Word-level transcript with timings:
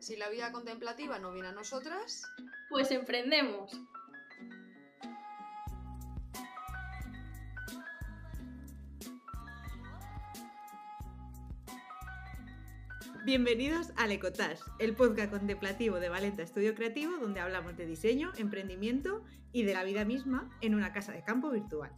Si 0.00 0.16
la 0.16 0.28
vida 0.28 0.52
contemplativa 0.52 1.18
no 1.18 1.32
viene 1.32 1.48
a 1.48 1.52
nosotras, 1.52 2.22
pues 2.70 2.92
emprendemos. 2.92 3.72
Bienvenidos 13.24 13.92
al 13.96 14.12
Ecotage, 14.12 14.62
el 14.78 14.94
podcast 14.94 15.32
contemplativo 15.32 15.98
de 15.98 16.08
Valenta 16.08 16.44
Estudio 16.44 16.76
Creativo, 16.76 17.18
donde 17.18 17.40
hablamos 17.40 17.76
de 17.76 17.84
diseño, 17.84 18.32
emprendimiento 18.36 19.24
y 19.52 19.64
de 19.64 19.74
la 19.74 19.82
vida 19.82 20.04
misma 20.04 20.48
en 20.60 20.76
una 20.76 20.92
casa 20.92 21.10
de 21.10 21.24
campo 21.24 21.50
virtual. 21.50 21.90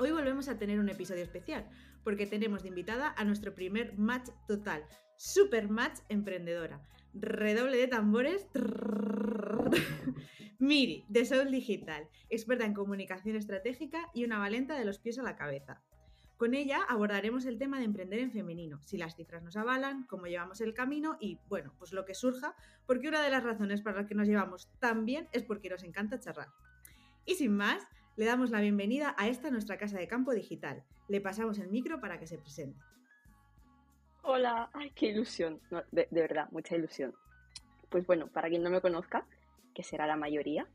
Hoy 0.00 0.10
volvemos 0.10 0.48
a 0.48 0.58
tener 0.58 0.80
un 0.80 0.88
episodio 0.88 1.22
especial, 1.22 1.70
porque 2.02 2.26
tenemos 2.26 2.62
de 2.64 2.68
invitada 2.68 3.14
a 3.16 3.24
nuestro 3.24 3.54
primer 3.54 3.96
match 3.96 4.28
total, 4.48 4.84
Super 5.16 5.68
Match 5.68 6.00
Emprendedora. 6.08 6.82
Redoble 7.14 7.76
de 7.76 7.88
tambores. 7.88 8.46
Miri, 10.58 11.04
de 11.08 11.24
Soul 11.24 11.50
Digital, 11.50 12.08
experta 12.30 12.64
en 12.64 12.74
comunicación 12.74 13.36
estratégica 13.36 14.08
y 14.14 14.24
una 14.24 14.38
valenta 14.38 14.78
de 14.78 14.84
los 14.84 15.00
pies 15.00 15.18
a 15.18 15.22
la 15.22 15.36
cabeza. 15.36 15.82
Con 16.36 16.54
ella 16.54 16.82
abordaremos 16.88 17.46
el 17.46 17.58
tema 17.58 17.78
de 17.78 17.84
emprender 17.84 18.20
en 18.20 18.32
femenino, 18.32 18.80
si 18.82 18.96
las 18.96 19.14
cifras 19.16 19.42
nos 19.42 19.56
avalan, 19.56 20.06
cómo 20.06 20.26
llevamos 20.26 20.60
el 20.60 20.74
camino 20.74 21.16
y, 21.20 21.38
bueno, 21.48 21.72
pues 21.78 21.92
lo 21.92 22.04
que 22.04 22.14
surja, 22.14 22.54
porque 22.86 23.08
una 23.08 23.22
de 23.22 23.30
las 23.30 23.44
razones 23.44 23.80
para 23.82 23.98
las 23.98 24.06
que 24.06 24.14
nos 24.14 24.26
llevamos 24.26 24.68
tan 24.80 25.04
bien 25.04 25.28
es 25.32 25.42
porque 25.42 25.68
nos 25.68 25.84
encanta 25.84 26.18
charlar. 26.18 26.48
Y 27.26 27.34
sin 27.34 27.56
más, 27.56 27.86
le 28.16 28.24
damos 28.24 28.50
la 28.50 28.60
bienvenida 28.60 29.14
a 29.18 29.28
esta 29.28 29.50
nuestra 29.50 29.78
casa 29.78 29.98
de 29.98 30.08
campo 30.08 30.32
digital. 30.32 30.84
Le 31.08 31.20
pasamos 31.20 31.58
el 31.58 31.70
micro 31.70 32.00
para 32.00 32.18
que 32.18 32.26
se 32.26 32.38
presente. 32.38 32.78
Hola, 34.24 34.70
ay, 34.72 34.92
qué 34.94 35.06
ilusión, 35.06 35.60
de, 35.90 36.06
verdad, 36.12 36.46
mucha 36.52 36.76
ilusión. 36.76 37.12
Pues 37.90 38.06
bueno, 38.06 38.28
para 38.28 38.48
quien 38.48 38.62
no 38.62 38.70
me 38.70 38.80
conozca, 38.80 39.26
que 39.74 39.82
será 39.82 40.06
la 40.06 40.14
mayoría, 40.14 40.68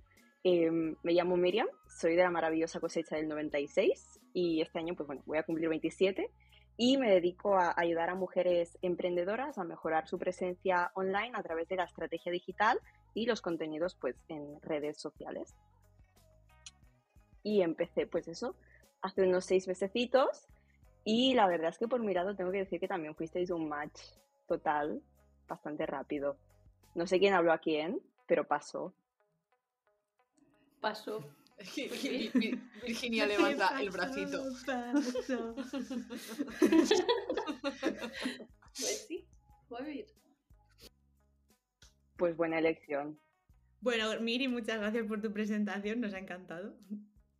em, 0.44 0.98
me 1.02 1.14
llamo 1.14 1.38
Miriam, 1.38 1.68
soy 1.88 2.18
de 2.18 2.24
la 2.24 2.30
maravillosa 2.30 2.82
cosecha 2.82 3.16
del 3.16 3.30
96 3.30 4.20
y 4.34 4.60
este 4.60 4.80
año 4.80 4.96
pues 4.96 5.08
bueno, 5.08 5.24
voy 5.26 5.38
a 5.38 5.44
cumplir 5.44 5.70
27 5.70 6.30
y 6.76 6.98
me 6.98 7.10
dedico 7.10 7.58
a 7.58 7.74
ayudar 7.78 8.10
a 8.10 8.16
mujeres 8.16 8.78
emprendedoras 8.82 9.58
a 9.58 9.64
mejorar 9.64 10.10
su 10.10 10.20
presencia 10.20 10.92
online 10.94 11.32
a 11.34 11.42
través 11.42 11.70
de 11.70 11.78
la 11.78 11.86
estrategia 11.86 12.34
digital 12.34 12.80
y 13.14 13.28
los 13.28 13.42
contenidos 13.42 13.96
pues 13.96 14.18
en 14.28 14.62
redes 14.62 14.98
sociales. 15.00 15.56
Y 17.44 17.62
empecé 17.62 18.08
pues 18.08 18.28
eso 18.28 18.58
hace 19.02 19.24
unos 19.24 19.46
seis 19.46 19.70
mesecitos 19.70 20.50
y 21.10 21.34
la 21.36 21.48
verdad 21.48 21.70
es 21.70 21.78
que 21.78 21.88
por 21.88 22.04
mi 22.04 22.14
lado 22.14 22.36
tengo 22.36 22.52
que 22.52 22.58
decir 22.58 22.82
que 22.82 22.88
también 22.90 23.16
fuisteis 23.16 23.50
un 23.50 23.70
match 23.70 23.98
total 24.46 25.02
bastante 25.48 25.86
rápido. 25.86 26.38
No 26.96 27.08
sé 27.08 27.18
quién 27.18 27.34
habló 27.34 27.54
a 27.54 27.60
quién, 27.60 28.02
pero 28.28 28.46
pasó. 28.46 28.94
Pasó. 30.82 31.24
Virginia 32.86 33.26
levanta 33.26 33.80
el 33.80 33.90
bracito. 33.90 34.44
pues 38.74 39.08
sí, 39.08 39.26
voy 39.70 39.82
a 39.82 39.90
ir. 39.90 40.08
Pues 42.18 42.36
buena 42.36 42.60
elección. 42.60 43.18
Bueno, 43.80 44.20
Miri, 44.20 44.50
muchas 44.50 44.78
gracias 44.80 45.08
por 45.08 45.22
tu 45.22 45.32
presentación, 45.32 46.02
nos 46.02 46.14
ha 46.14 46.20
encantado. 46.20 46.78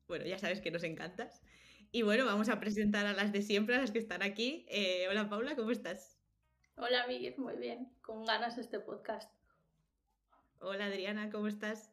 Bueno, 0.08 0.26
ya 0.26 0.40
sabes 0.40 0.62
que 0.62 0.72
nos 0.72 0.86
encantas. 0.86 1.42
Y 1.92 2.02
bueno, 2.02 2.26
vamos 2.26 2.50
a 2.50 2.60
presentar 2.60 3.06
a 3.06 3.14
las 3.14 3.32
de 3.32 3.42
siempre, 3.42 3.76
a 3.76 3.80
las 3.80 3.92
que 3.92 4.00
están 4.00 4.22
aquí. 4.22 4.66
Eh, 4.70 5.08
hola 5.10 5.30
Paula, 5.30 5.56
¿cómo 5.56 5.72
estás? 5.72 6.18
Hola 6.76 7.08
Miguel, 7.08 7.36
muy 7.38 7.56
bien, 7.56 7.92
con 8.02 8.26
ganas 8.26 8.56
de 8.56 8.62
este 8.62 8.80
podcast. 8.80 9.32
Hola 10.60 10.86
Adriana, 10.86 11.30
¿cómo 11.32 11.48
estás? 11.48 11.92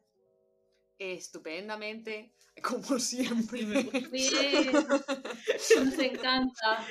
estupendamente, 0.99 2.33
como 2.61 2.99
siempre. 2.99 3.65
Bien, 4.11 4.71
nos 4.73 5.99
encanta. 5.99 6.87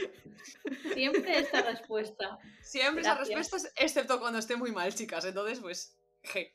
Siempre 0.92 1.38
esta 1.38 1.62
respuesta. 1.62 2.38
Siempre 2.62 3.02
esa 3.02 3.14
respuesta, 3.16 3.70
excepto 3.76 4.20
cuando 4.20 4.38
esté 4.38 4.56
muy 4.56 4.72
mal, 4.72 4.94
chicas. 4.94 5.24
Entonces, 5.24 5.60
pues, 5.60 5.96
G. 6.22 6.52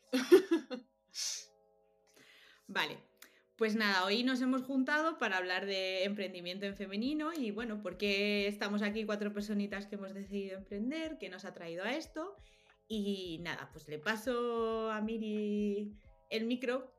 Vale. 2.68 3.09
Pues 3.60 3.76
nada, 3.76 4.06
hoy 4.06 4.24
nos 4.24 4.42
hemos 4.42 4.64
juntado 4.64 5.18
para 5.18 5.36
hablar 5.36 5.66
de 5.66 6.06
emprendimiento 6.06 6.66
en 6.66 6.78
femenino 6.78 7.34
y 7.34 7.52
bueno, 7.52 7.82
¿por 7.82 7.98
qué 7.98 8.48
estamos 8.48 8.82
aquí 8.82 9.06
cuatro 9.06 9.34
personitas 9.34 9.86
que 9.86 9.96
hemos 9.96 10.14
decidido 10.14 10.58
emprender? 10.58 11.18
¿Qué 11.18 11.28
nos 11.28 11.44
ha 11.44 11.54
traído 11.54 11.84
a 11.84 11.92
esto? 11.92 12.38
Y 12.88 13.40
nada, 13.42 13.70
pues 13.74 13.90
le 13.90 14.00
paso 14.00 14.90
a 14.90 15.02
Miri 15.02 15.92
el 16.30 16.46
micro 16.46 16.94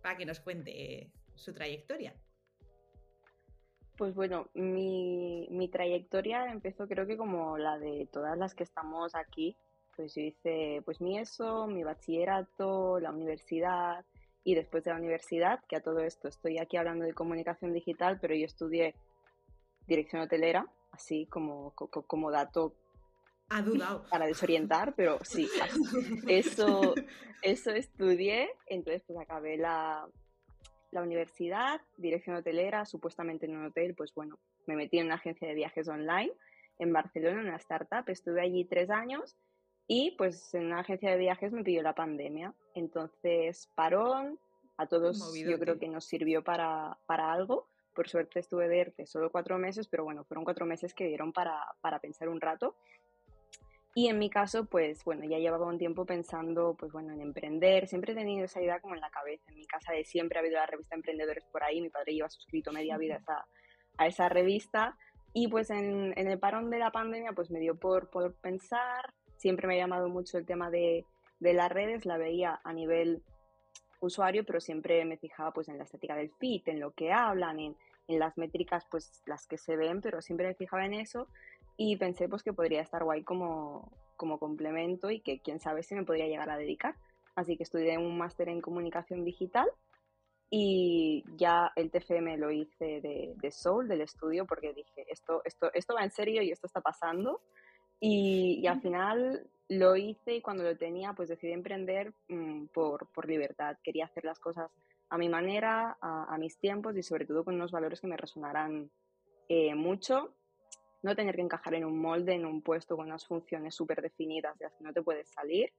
para 0.00 0.16
que 0.16 0.24
nos 0.24 0.40
cuente 0.40 1.12
su 1.34 1.52
trayectoria. 1.52 2.14
Pues 3.98 4.14
bueno, 4.14 4.48
mi, 4.54 5.68
trayectoria 5.70 6.50
empezó 6.50 6.88
creo 6.88 7.06
que 7.06 7.18
como 7.18 7.58
la 7.58 7.78
de 7.78 8.08
todas 8.10 8.38
las 8.38 8.54
que 8.54 8.64
estamos 8.64 9.14
aquí. 9.14 9.54
Pues 9.94 10.14
yo 10.14 10.22
hice 10.22 10.80
pues 10.86 10.98
mi 11.02 11.18
ESO, 11.18 11.66
mi 11.66 11.84
bachillerato, 11.84 13.00
la 13.00 13.10
universidad 13.10 14.02
y 14.46 14.54
después 14.54 14.84
de 14.84 14.92
la 14.92 14.98
universidad, 14.98 15.58
que 15.68 15.74
a 15.74 15.80
todo 15.80 15.98
esto 15.98 16.28
estoy 16.28 16.58
aquí 16.58 16.76
hablando 16.76 17.04
de 17.04 17.14
comunicación 17.14 17.72
digital, 17.72 18.20
pero 18.20 18.32
yo 18.32 18.46
estudié 18.46 18.94
dirección 19.88 20.22
hotelera, 20.22 20.68
así 20.92 21.26
como, 21.26 21.72
como, 21.72 22.30
dato 22.30 22.72
ha 23.48 23.60
dudado. 23.60 24.04
Para 24.08 24.26
desorientar, 24.26 24.94
pero 24.94 25.18
sí, 25.24 25.48
eso, 26.28 26.94
eso 27.42 27.70
estudié. 27.72 28.48
Entonces, 28.66 29.02
pues 29.04 29.18
acabé 29.18 29.56
la, 29.56 30.06
la 30.92 31.02
universidad, 31.02 31.80
dirección 31.96 32.36
hotelera, 32.36 32.84
supuestamente 32.84 33.46
en 33.46 33.56
un 33.56 33.66
hotel. 33.66 33.96
Pues 33.96 34.14
bueno, 34.14 34.38
me 34.66 34.76
metí 34.76 35.00
en 35.00 35.06
una 35.06 35.16
agencia 35.16 35.48
de 35.48 35.54
viajes 35.54 35.88
online 35.88 36.32
en 36.78 36.92
Barcelona, 36.92 37.40
en 37.40 37.48
una 37.48 37.56
startup. 37.56 38.08
Estuve 38.08 38.42
allí 38.42 38.64
tres 38.64 38.90
años 38.90 39.34
y 39.88 40.12
pues 40.12 40.52
en 40.54 40.66
una 40.66 40.80
agencia 40.80 41.10
de 41.10 41.16
viajes 41.16 41.52
me 41.52 41.62
pidió 41.62 41.82
la 41.82 41.94
pandemia. 41.94 42.54
Entonces, 42.74 43.70
parón, 43.74 44.38
a 44.76 44.86
todos 44.86 45.32
yo 45.34 45.58
creo 45.58 45.78
que 45.78 45.88
nos 45.88 46.04
sirvió 46.04 46.42
para, 46.42 46.98
para 47.06 47.32
algo. 47.32 47.68
Por 47.94 48.08
suerte 48.08 48.40
estuve 48.40 48.68
de 48.68 48.80
ERTE 48.80 49.06
solo 49.06 49.30
cuatro 49.30 49.58
meses, 49.58 49.88
pero 49.88 50.04
bueno, 50.04 50.24
fueron 50.24 50.44
cuatro 50.44 50.66
meses 50.66 50.92
que 50.92 51.06
dieron 51.06 51.32
para, 51.32 51.58
para 51.80 51.98
pensar 52.00 52.28
un 52.28 52.40
rato. 52.40 52.76
Y 53.94 54.08
en 54.08 54.18
mi 54.18 54.28
caso, 54.28 54.66
pues 54.66 55.02
bueno, 55.04 55.24
ya 55.24 55.38
llevaba 55.38 55.66
un 55.66 55.78
tiempo 55.78 56.04
pensando, 56.04 56.76
pues 56.78 56.92
bueno, 56.92 57.14
en 57.14 57.22
emprender. 57.22 57.86
Siempre 57.86 58.12
he 58.12 58.14
tenido 58.14 58.44
esa 58.44 58.60
idea 58.60 58.78
como 58.80 58.94
en 58.94 59.00
la 59.00 59.08
cabeza. 59.08 59.50
En 59.50 59.56
mi 59.56 59.64
casa 59.66 59.92
de 59.92 60.04
siempre 60.04 60.38
ha 60.38 60.42
habido 60.42 60.56
la 60.56 60.66
revista 60.66 60.96
Emprendedores 60.96 61.46
por 61.46 61.64
ahí. 61.64 61.80
Mi 61.80 61.88
padre 61.88 62.12
lleva 62.12 62.28
suscrito 62.28 62.72
media 62.72 62.98
vida 62.98 63.14
a 63.14 63.18
esa, 63.18 63.46
a 63.96 64.06
esa 64.06 64.28
revista. 64.28 64.98
Y 65.32 65.48
pues 65.48 65.70
en, 65.70 66.12
en, 66.18 66.28
el 66.28 66.38
parón 66.38 66.68
de 66.68 66.78
la 66.78 66.90
pandemia, 66.90 67.32
pues 67.32 67.50
me 67.50 67.58
dio 67.58 67.78
por, 67.78 68.10
por 68.10 68.34
pensar. 68.34 69.14
Siempre 69.36 69.66
me 69.66 69.74
ha 69.74 69.78
llamado 69.78 70.08
mucho 70.08 70.38
el 70.38 70.46
tema 70.46 70.70
de, 70.70 71.04
de 71.40 71.52
las 71.54 71.70
redes. 71.70 72.06
La 72.06 72.18
veía 72.18 72.60
a 72.64 72.72
nivel 72.72 73.22
usuario, 74.00 74.44
pero 74.44 74.60
siempre 74.60 75.04
me 75.04 75.16
fijaba 75.16 75.52
pues 75.52 75.68
en 75.68 75.78
la 75.78 75.84
estética 75.84 76.16
del 76.16 76.30
feed, 76.30 76.62
en 76.66 76.80
lo 76.80 76.92
que 76.92 77.12
hablan, 77.12 77.58
en, 77.60 77.76
en 78.08 78.18
las 78.18 78.36
métricas 78.38 78.86
pues 78.90 79.22
las 79.26 79.46
que 79.46 79.58
se 79.58 79.76
ven, 79.76 80.00
pero 80.00 80.20
siempre 80.22 80.46
me 80.46 80.54
fijaba 80.54 80.84
en 80.84 80.94
eso 80.94 81.28
y 81.76 81.96
pensé 81.96 82.28
pues 82.28 82.42
que 82.42 82.52
podría 82.52 82.80
estar 82.80 83.04
guay 83.04 83.22
como, 83.22 83.92
como 84.16 84.38
complemento 84.38 85.10
y 85.10 85.20
que 85.20 85.40
quién 85.40 85.60
sabe 85.60 85.82
si 85.82 85.94
me 85.94 86.04
podría 86.04 86.26
llegar 86.26 86.50
a 86.50 86.56
dedicar. 86.56 86.96
Así 87.34 87.56
que 87.56 87.64
estudié 87.64 87.98
un 87.98 88.16
máster 88.16 88.48
en 88.48 88.62
comunicación 88.62 89.24
digital 89.24 89.68
y 90.48 91.24
ya 91.36 91.72
el 91.76 91.90
TFM 91.90 92.38
lo 92.38 92.50
hice 92.50 93.00
de, 93.00 93.34
de, 93.36 93.50
Soul, 93.50 93.88
del 93.88 94.00
estudio, 94.00 94.46
porque 94.46 94.72
dije, 94.72 95.04
esto, 95.08 95.42
esto, 95.44 95.70
esto 95.74 95.94
va 95.94 96.04
en 96.04 96.10
serio 96.10 96.40
y 96.40 96.50
esto 96.50 96.66
está 96.66 96.80
pasando. 96.80 97.40
Y, 98.00 98.60
y 98.62 98.66
al 98.66 98.80
final 98.80 99.48
lo 99.68 99.96
hice 99.96 100.36
y 100.36 100.42
cuando 100.42 100.62
lo 100.62 100.76
tenía, 100.76 101.12
pues 101.12 101.28
decidí 101.28 101.52
emprender 101.52 102.12
mm, 102.28 102.66
por, 102.66 103.08
por, 103.12 103.28
libertad. 103.28 103.76
Quería 103.82 104.04
hacer 104.04 104.24
las 104.24 104.38
cosas 104.38 104.70
a 105.08 105.18
mi 105.18 105.28
manera, 105.28 105.96
a, 106.00 106.34
a, 106.34 106.38
mis 106.38 106.58
tiempos 106.58 106.96
y 106.96 107.02
sobre 107.02 107.26
todo 107.26 107.44
con 107.44 107.54
unos 107.54 107.72
valores 107.72 108.00
que 108.00 108.06
me 108.06 108.16
resonaran 108.16 108.90
eh, 109.48 109.74
mucho 109.74 110.34
no 111.02 111.14
tener 111.14 111.36
que 111.36 111.42
encajar 111.42 111.74
en 111.74 111.84
un 111.84 111.98
molde, 111.98 112.34
en 112.34 112.44
un 112.44 112.62
puesto 112.62 112.96
con 112.96 113.06
unas 113.06 113.24
funciones 113.26 113.74
súper 113.74 114.02
definidas 114.02 114.58
de 114.58 114.64
las 114.64 114.74
que 114.74 114.84
no 114.84 114.92
te 114.92 115.02
puedes 115.02 115.28
salir. 115.30 115.72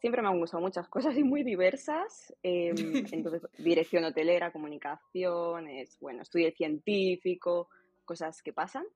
Siempre 0.00 0.22
me 0.22 0.28
han 0.28 0.38
gustado 0.38 0.62
muchas 0.62 0.88
cosas 1.14 1.16
y 1.16 1.22
muy 1.22 1.42
diversas. 1.42 2.34
Em, 2.42 2.74
entonces, 3.12 3.46
dirección 3.58 4.04
hotelera, 4.04 4.52
comunicaciones, 4.52 5.98
bueno, 6.00 6.22
estudio 6.22 6.50
científico, 6.52 7.68
cosas 8.04 8.42
que 8.42 8.52
pasan. 8.52 8.86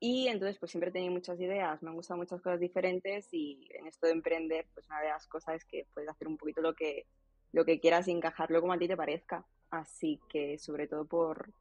Y 0.00 0.28
entonces, 0.28 0.58
pues 0.58 0.70
siempre 0.70 0.90
he 0.90 0.92
tenido 0.92 1.12
muchas 1.12 1.40
ideas, 1.40 1.82
me 1.82 1.90
han 1.90 1.96
gustado 1.96 2.18
muchas 2.18 2.40
cosas 2.40 2.60
diferentes 2.60 3.28
y 3.32 3.68
en 3.74 3.86
esto 3.88 4.06
de 4.06 4.12
emprender, 4.12 4.66
pues 4.72 4.86
una 4.86 5.00
de 5.00 5.08
las 5.08 5.26
cosas 5.26 5.56
es 5.56 5.64
que 5.64 5.86
puedes 5.92 6.08
hacer 6.08 6.28
un 6.28 6.36
poquito 6.36 6.60
lo 6.60 6.74
que, 6.74 7.06
lo 7.52 7.64
que 7.64 7.80
quieras 7.80 8.06
y 8.06 8.12
encajarlo 8.12 8.60
como 8.60 8.72
a 8.72 8.78
ti 8.78 8.86
te 8.86 8.96
parezca. 8.96 9.44
Así 9.70 10.20
que, 10.28 10.56
sobre 10.58 10.86
todo 10.86 11.04
por, 11.04 11.52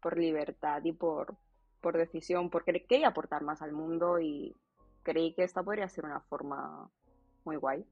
por 0.00 0.18
libertad 0.18 0.82
y 0.84 0.92
por, 0.92 1.36
por 1.80 1.96
decisión, 1.96 2.50
porque 2.50 2.84
quería 2.84 3.08
aportar 3.08 3.42
más 3.42 3.62
al 3.62 3.72
mundo 3.72 4.18
y 4.18 4.56
creí 5.04 5.32
que 5.34 5.44
esta 5.44 5.62
podría 5.62 5.88
ser 5.88 6.04
una 6.06 6.20
forma 6.20 6.90
muy 7.44 7.56
guay. 7.56 7.84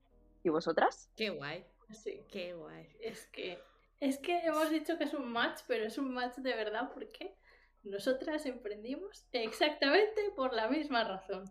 ¿Y 0.43 0.49
vosotras? 0.49 1.09
Qué 1.17 1.31
guay, 1.31 1.65
Sí. 1.93 2.21
qué 2.31 2.53
guay. 2.55 2.89
Es 3.01 3.27
que, 3.29 3.59
es 4.01 4.19
que 4.19 4.39
hemos 4.41 4.69
dicho 4.71 4.99
que 4.99 5.05
es 5.05 5.15
un 5.15 5.31
match, 5.31 5.61
pero 5.69 5.85
es 5.85 5.97
un 5.99 6.13
match 6.13 6.35
de 6.39 6.55
verdad 6.57 6.91
porque 6.93 7.37
nosotras 7.85 8.47
emprendimos 8.47 9.27
exactamente 9.33 10.31
por 10.37 10.53
la 10.55 10.69
misma 10.69 11.05
razón. 11.05 11.45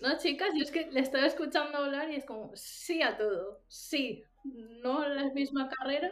No, 0.00 0.18
chicas, 0.18 0.50
yo 0.54 0.62
es 0.64 0.70
que 0.70 0.90
le 0.90 1.00
estaba 1.00 1.26
escuchando 1.26 1.78
hablar 1.78 2.10
y 2.10 2.16
es 2.16 2.24
como, 2.26 2.54
sí 2.56 3.02
a 3.02 3.16
todo, 3.16 3.62
sí. 3.68 4.24
No 4.44 5.08
la 5.08 5.30
misma 5.32 5.68
carrera, 5.68 6.10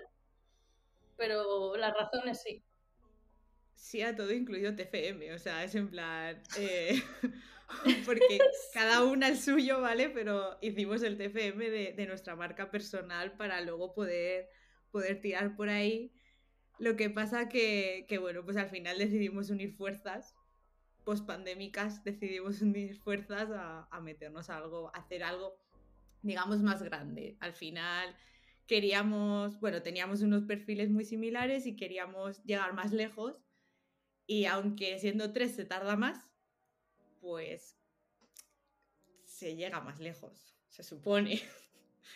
pero 1.16 1.76
las 1.76 1.94
razones 1.94 2.42
sí. 2.42 2.64
Sí, 3.74 4.02
a 4.02 4.14
todo 4.14 4.32
incluido 4.32 4.74
TFM, 4.76 5.32
o 5.34 5.38
sea, 5.38 5.64
es 5.64 5.74
en 5.74 5.88
plan. 5.90 6.42
eh, 6.58 7.02
porque 8.06 8.38
cada 8.74 9.04
una 9.04 9.28
el 9.28 9.38
suyo, 9.38 9.80
¿vale? 9.80 10.10
Pero 10.10 10.58
hicimos 10.60 11.02
el 11.02 11.16
TFM 11.16 11.70
de, 11.70 11.92
de 11.94 12.06
nuestra 12.06 12.36
marca 12.36 12.70
personal 12.70 13.36
para 13.36 13.60
luego 13.62 13.94
poder, 13.94 14.48
poder 14.90 15.20
tirar 15.20 15.56
por 15.56 15.68
ahí. 15.68 16.12
Lo 16.80 16.96
que 16.96 17.10
pasa 17.10 17.50
que, 17.50 18.06
que, 18.08 18.16
bueno, 18.16 18.42
pues 18.42 18.56
al 18.56 18.70
final 18.70 18.96
decidimos 18.96 19.50
unir 19.50 19.70
fuerzas, 19.70 20.34
pospandémicas, 21.04 22.02
decidimos 22.04 22.62
unir 22.62 22.96
fuerzas 22.96 23.50
a, 23.52 24.00
meternos 24.00 24.48
algo, 24.48 24.90
hacer 24.94 25.22
algo, 25.22 25.60
digamos, 26.22 26.62
más 26.62 26.82
grande. 26.82 27.36
Al 27.40 27.52
final 27.52 28.16
queríamos, 28.66 29.60
bueno, 29.60 29.82
teníamos 29.82 30.22
unos 30.22 30.44
perfiles 30.44 30.88
muy 30.88 31.04
similares 31.04 31.66
y 31.66 31.76
queríamos 31.76 32.42
llegar 32.44 32.72
más 32.72 32.92
lejos. 32.92 33.36
Y 34.26 34.46
aunque 34.46 34.98
siendo 34.98 35.34
tres 35.34 35.54
se 35.54 35.66
tarda 35.66 35.96
más, 35.96 36.30
pues 37.20 37.76
se 39.26 39.54
llega 39.54 39.82
más 39.82 40.00
lejos, 40.00 40.56
se 40.70 40.82
supone. 40.82 41.42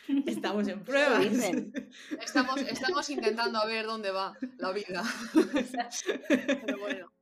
Estamos 0.27 0.69
en 0.69 0.85
pruebas. 0.85 1.31
dicen. 1.31 1.73
Estamos, 2.21 2.61
estamos 2.61 3.11
intentando 3.11 3.59
a 3.59 3.67
ver 3.67 3.87
dónde 3.87 4.11
va 4.11 4.37
la 4.59 4.73
vida. 4.73 5.03
Pero 6.39 6.79
bueno. 6.79 7.12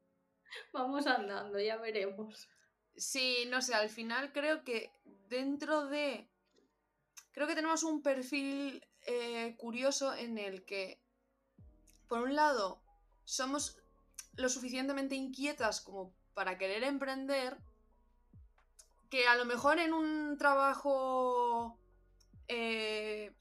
Vamos 0.73 1.07
andando, 1.07 1.59
ya 1.59 1.77
veremos. 1.77 2.49
Sí, 2.97 3.47
no 3.49 3.63
sé, 3.63 3.75
al 3.75 3.89
final 3.89 4.33
creo 4.33 4.65
que 4.65 4.93
dentro 5.29 5.87
de... 5.87 6.29
Creo 7.33 7.47
que 7.47 7.55
tenemos 7.55 7.83
un 7.83 8.03
perfil 8.03 8.85
eh, 9.07 9.57
curioso 9.57 10.15
en 10.15 10.37
el 10.37 10.65
que, 10.65 11.01
por 12.09 12.23
un 12.23 12.37
lado, 12.37 12.83
somos 13.25 13.79
lo 14.37 14.49
suficientemente 14.49 15.15
inquietas 15.15 15.81
como 15.81 16.15
para 16.35 16.59
querer 16.59 16.85
emprender, 16.85 17.57
que 19.11 19.27
a 19.27 19.37
lo 19.37 19.45
mejor 19.45 19.79
en 19.79 19.95
un 19.95 20.37
trabajo 20.39 21.79
eh, 22.55 23.33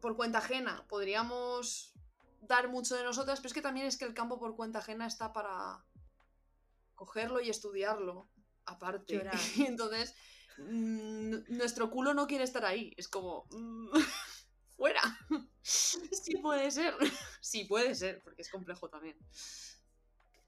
por 0.00 0.16
cuenta 0.16 0.38
ajena 0.38 0.84
podríamos 0.88 1.94
dar 2.42 2.68
mucho 2.68 2.94
de 2.94 3.04
nosotras, 3.04 3.40
pero 3.40 3.48
es 3.48 3.54
que 3.54 3.62
también 3.62 3.86
es 3.86 3.96
que 3.96 4.04
el 4.04 4.14
campo 4.14 4.38
por 4.38 4.54
cuenta 4.56 4.78
ajena 4.78 5.06
está 5.06 5.32
para 5.32 5.84
cogerlo 6.94 7.40
y 7.40 7.50
estudiarlo 7.50 8.28
aparte. 8.66 9.14
Llorar. 9.14 9.34
Entonces, 9.66 10.14
mm, 10.58 11.56
nuestro 11.56 11.90
culo 11.90 12.14
no 12.14 12.26
quiere 12.26 12.44
estar 12.44 12.64
ahí. 12.64 12.92
Es 12.96 13.08
como, 13.08 13.46
mm, 13.50 13.88
fuera. 14.76 15.02
Sí 15.66 16.36
puede 16.42 16.70
ser. 16.70 16.92
Sí 17.40 17.64
puede 17.64 17.94
ser, 17.94 18.20
porque 18.22 18.42
es 18.42 18.50
complejo 18.50 18.90
también. 18.90 19.16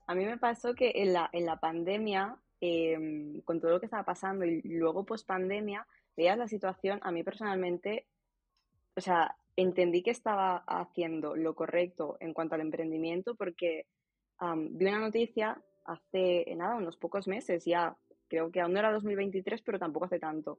A 0.06 0.14
mí 0.14 0.26
me 0.26 0.36
pasó 0.36 0.74
que 0.74 0.92
en 0.96 1.14
la, 1.14 1.30
en 1.32 1.46
la 1.46 1.58
pandemia, 1.58 2.38
em, 2.60 3.40
con 3.40 3.58
todo 3.58 3.70
lo 3.70 3.80
que 3.80 3.86
estaba 3.86 4.04
pasando 4.04 4.44
y 4.44 4.60
luego 4.62 5.06
post 5.06 5.26
pandemia, 5.26 5.86
veías 6.16 6.38
la 6.38 6.48
situación, 6.48 7.00
a 7.02 7.12
mí 7.12 7.22
personalmente, 7.22 8.06
o 8.96 9.00
sea, 9.00 9.36
entendí 9.56 10.02
que 10.02 10.10
estaba 10.10 10.64
haciendo 10.66 11.34
lo 11.36 11.54
correcto 11.54 12.16
en 12.20 12.34
cuanto 12.34 12.54
al 12.54 12.60
emprendimiento 12.60 13.34
porque 13.34 13.86
vi 14.40 14.86
una 14.86 14.98
noticia 14.98 15.62
hace, 15.84 16.44
nada, 16.56 16.76
unos 16.76 16.96
pocos 16.96 17.26
meses, 17.26 17.64
ya 17.64 17.96
creo 18.28 18.50
que 18.50 18.60
aún 18.60 18.72
no 18.72 18.80
era 18.80 18.92
2023, 18.92 19.62
pero 19.62 19.78
tampoco 19.78 20.06
hace 20.06 20.18
tanto, 20.18 20.58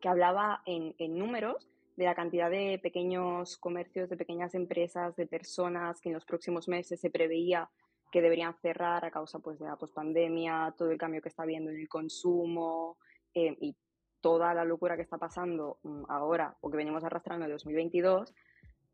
que 0.00 0.08
hablaba 0.08 0.62
en, 0.66 0.94
en 0.98 1.18
números 1.18 1.68
de 1.96 2.06
la 2.06 2.14
cantidad 2.14 2.50
de 2.50 2.80
pequeños 2.82 3.58
comercios, 3.58 4.08
de 4.08 4.16
pequeñas 4.16 4.54
empresas, 4.54 5.14
de 5.16 5.26
personas 5.26 6.00
que 6.00 6.08
en 6.08 6.14
los 6.14 6.24
próximos 6.24 6.68
meses 6.68 7.00
se 7.00 7.10
preveía 7.10 7.68
que 8.10 8.22
deberían 8.22 8.54
cerrar 8.60 9.04
a 9.04 9.10
causa 9.10 9.38
pues, 9.38 9.58
de 9.58 9.66
la 9.66 9.76
pospandemia, 9.76 10.74
todo 10.76 10.90
el 10.90 10.98
cambio 10.98 11.22
que 11.22 11.28
está 11.28 11.42
habiendo 11.42 11.70
en 11.70 11.78
el 11.78 11.88
consumo 11.88 12.98
eh, 13.34 13.56
y 13.60 13.76
toda 14.20 14.54
la 14.54 14.64
locura 14.64 14.96
que 14.96 15.02
está 15.02 15.18
pasando 15.18 15.78
mm, 15.82 16.04
ahora 16.08 16.56
o 16.60 16.70
que 16.70 16.76
venimos 16.76 17.04
arrastrando 17.04 17.44
en 17.44 17.52
2022. 17.52 18.34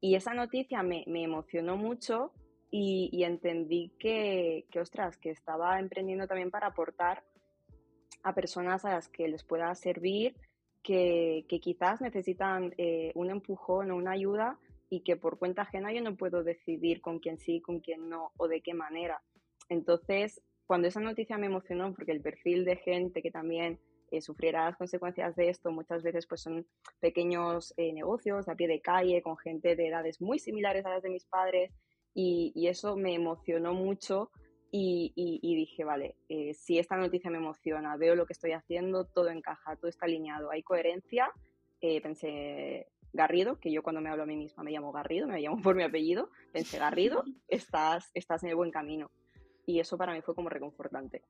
Y 0.00 0.14
esa 0.14 0.34
noticia 0.34 0.82
me, 0.82 1.04
me 1.06 1.22
emocionó 1.22 1.76
mucho 1.76 2.32
y, 2.70 3.22
entendí 3.24 3.92
que, 3.98 4.66
que, 4.70 4.80
ostras, 4.80 5.16
que 5.16 5.30
estaba 5.30 5.78
emprendiendo 5.78 6.26
también 6.26 6.50
para 6.50 6.68
aportar 6.68 7.24
a 8.22 8.34
personas 8.34 8.84
a 8.84 8.90
las 8.90 9.08
que 9.08 9.28
les 9.28 9.44
pueda 9.44 9.74
servir, 9.74 10.36
que, 10.82 11.46
que 11.48 11.60
quizás 11.60 12.00
necesitan 12.00 12.74
eh, 12.76 13.12
un 13.14 13.30
empujón 13.30 13.90
o 13.90 13.96
una 13.96 14.12
ayuda 14.12 14.58
y 14.90 15.00
que 15.00 15.16
por 15.16 15.38
cuenta 15.38 15.62
ajena 15.62 15.92
yo 15.92 16.02
no 16.02 16.16
puedo 16.16 16.42
decidir 16.44 17.00
con 17.00 17.18
quién 17.18 17.38
sí, 17.38 17.60
con 17.60 17.80
quién 17.80 18.08
no 18.08 18.32
o 18.36 18.48
de 18.48 18.60
qué 18.60 18.74
manera. 18.74 19.22
Entonces, 19.68 20.42
cuando 20.66 20.88
esa 20.88 21.00
noticia 21.00 21.38
me 21.38 21.46
emocionó, 21.46 21.94
porque 21.94 22.12
el 22.12 22.20
perfil 22.20 22.64
de 22.64 22.76
gente 22.76 23.22
que 23.22 23.30
también 23.30 23.78
eh, 24.10 24.20
sufriera 24.20 24.64
las 24.64 24.76
consecuencias 24.76 25.34
de 25.36 25.48
esto 25.48 25.70
muchas 25.70 26.02
veces 26.02 26.26
pues 26.26 26.42
son 26.42 26.66
pequeños 27.00 27.74
eh, 27.76 27.92
negocios 27.92 28.48
a 28.48 28.54
pie 28.54 28.68
de 28.68 28.80
calle 28.80 29.22
con 29.22 29.36
gente 29.36 29.76
de 29.76 29.88
edades 29.88 30.20
muy 30.20 30.38
similares 30.38 30.84
a 30.86 30.90
las 30.90 31.02
de 31.02 31.10
mis 31.10 31.24
padres 31.26 31.72
y, 32.14 32.52
y 32.54 32.68
eso 32.68 32.96
me 32.96 33.14
emocionó 33.14 33.74
mucho 33.74 34.30
y, 34.70 35.12
y, 35.14 35.40
y 35.42 35.54
dije, 35.54 35.84
vale, 35.84 36.16
eh, 36.28 36.54
si 36.54 36.78
esta 36.78 36.96
noticia 36.96 37.30
me 37.30 37.38
emociona, 37.38 37.96
veo 37.96 38.14
lo 38.14 38.26
que 38.26 38.32
estoy 38.32 38.52
haciendo, 38.52 39.04
todo 39.04 39.28
encaja, 39.28 39.76
todo 39.76 39.88
está 39.88 40.06
alineado, 40.06 40.50
hay 40.50 40.62
coherencia, 40.62 41.30
eh, 41.80 42.00
pensé, 42.00 42.88
Garrido, 43.12 43.58
que 43.58 43.70
yo 43.70 43.82
cuando 43.82 44.00
me 44.00 44.10
hablo 44.10 44.24
a 44.24 44.26
mí 44.26 44.36
misma 44.36 44.62
me 44.62 44.72
llamo 44.72 44.92
Garrido, 44.92 45.26
me 45.26 45.40
llamo 45.40 45.62
por 45.62 45.76
mi 45.76 45.82
apellido, 45.82 46.30
pensé 46.52 46.78
Garrido, 46.78 47.22
estás, 47.48 48.10
estás 48.14 48.42
en 48.42 48.50
el 48.50 48.56
buen 48.56 48.70
camino. 48.70 49.10
Y 49.64 49.80
eso 49.80 49.98
para 49.98 50.12
mí 50.12 50.22
fue 50.22 50.34
como 50.34 50.48
reconfortante. 50.48 51.22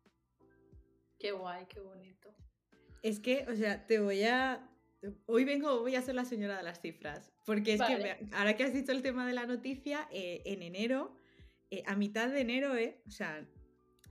Qué 1.18 1.32
guay, 1.32 1.66
qué 1.66 1.80
bonito. 1.80 2.34
Es 3.02 3.20
que, 3.20 3.44
o 3.48 3.54
sea, 3.54 3.86
te 3.86 4.00
voy 4.00 4.22
a... 4.24 4.68
Hoy 5.26 5.44
vengo, 5.44 5.80
voy 5.80 5.94
a 5.94 6.02
ser 6.02 6.14
la 6.14 6.24
señora 6.24 6.56
de 6.56 6.62
las 6.64 6.80
cifras, 6.80 7.32
porque 7.44 7.74
es 7.74 7.78
Vale. 7.78 7.96
que 7.96 8.02
me- 8.24 8.36
ahora 8.36 8.56
que 8.56 8.64
has 8.64 8.72
dicho 8.72 8.90
el 8.92 9.02
tema 9.02 9.26
de 9.26 9.34
la 9.34 9.46
noticia, 9.46 10.08
eh, 10.10 10.42
en 10.46 10.62
enero, 10.62 11.14
eh, 11.70 11.82
a 11.86 11.94
mitad 11.94 12.28
de 12.28 12.40
enero, 12.40 12.74
eh, 12.76 13.02
o 13.06 13.10
sea, 13.10 13.46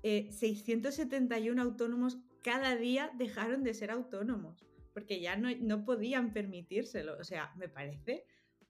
eh, 0.04 0.30
671 0.32 1.62
autónomos 1.62 2.20
cada 2.44 2.76
día 2.76 3.12
dejaron 3.18 3.64
de 3.64 3.74
ser 3.74 3.92
autónomos, 3.92 4.64
porque 4.94 5.20
ya 5.20 5.36
no, 5.36 5.50
no 5.60 5.84
podían 5.84 6.32
permitírselo. 6.32 7.18
O 7.20 7.24
sea, 7.24 7.52
me 7.58 7.68
parece 7.68 8.24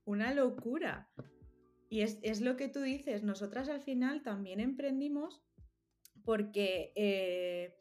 una 0.06 0.34
locura. 0.34 1.12
Y 1.90 2.02
es, 2.02 2.18
es 2.24 2.42
lo 2.42 2.56
que 2.56 2.70
tú 2.70 2.82
dices, 2.82 3.22
nosotras 3.24 3.70
al 3.70 3.82
final 3.82 4.24
también 4.24 4.60
emprendimos 4.60 5.44
porque 6.24 6.92
eh, 6.96 7.76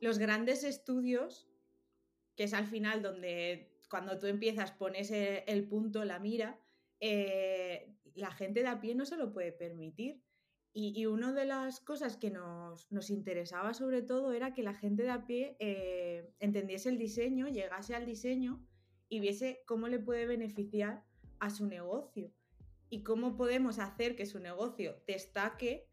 los 0.00 0.18
grandes 0.18 0.62
estudios, 0.62 1.48
que 2.36 2.44
es 2.44 2.54
al 2.54 2.66
final 2.66 3.02
donde 3.02 3.70
cuando 3.88 4.18
tú 4.18 4.26
empiezas 4.26 4.72
pones 4.72 5.10
el, 5.10 5.42
el 5.46 5.68
punto, 5.68 6.04
la 6.04 6.18
mira, 6.18 6.58
eh, 7.00 7.96
la 8.14 8.30
gente 8.30 8.62
de 8.62 8.68
a 8.68 8.80
pie 8.80 8.94
no 8.94 9.04
se 9.04 9.16
lo 9.16 9.32
puede 9.32 9.52
permitir. 9.52 10.22
Y, 10.72 10.92
y 10.96 11.06
una 11.06 11.32
de 11.32 11.46
las 11.46 11.80
cosas 11.80 12.16
que 12.16 12.30
nos, 12.30 12.92
nos, 12.92 13.10
interesaba 13.10 13.74
sobre 13.74 14.02
todo 14.02 14.32
era 14.32 14.54
que 14.54 14.62
la 14.62 14.74
gente 14.74 15.02
de 15.02 15.10
a 15.10 15.26
pie 15.26 15.56
eh, 15.58 16.32
entendiese 16.38 16.90
el 16.90 16.98
diseño, 16.98 17.48
llegase 17.48 17.96
al 17.96 18.06
diseño 18.06 18.64
y 19.08 19.18
viese 19.18 19.64
cómo 19.66 19.88
le 19.88 19.98
puede 19.98 20.26
beneficiar 20.26 21.02
a 21.40 21.50
su 21.50 21.66
negocio 21.66 22.32
y 22.88 23.02
cómo 23.02 23.36
podemos 23.36 23.80
hacer 23.80 24.14
que 24.14 24.26
su 24.26 24.38
negocio 24.38 25.02
destaque 25.08 25.88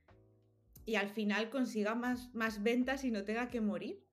y 0.85 0.95
al 0.95 1.09
final 1.09 1.49
consiga 1.49 1.95
más, 1.95 2.33
más 2.35 2.61
ventas 2.61 3.03
y 3.03 3.09
no 3.09 3.23
tenga 3.23 3.49
que 3.49 3.61
morir. 3.61 4.06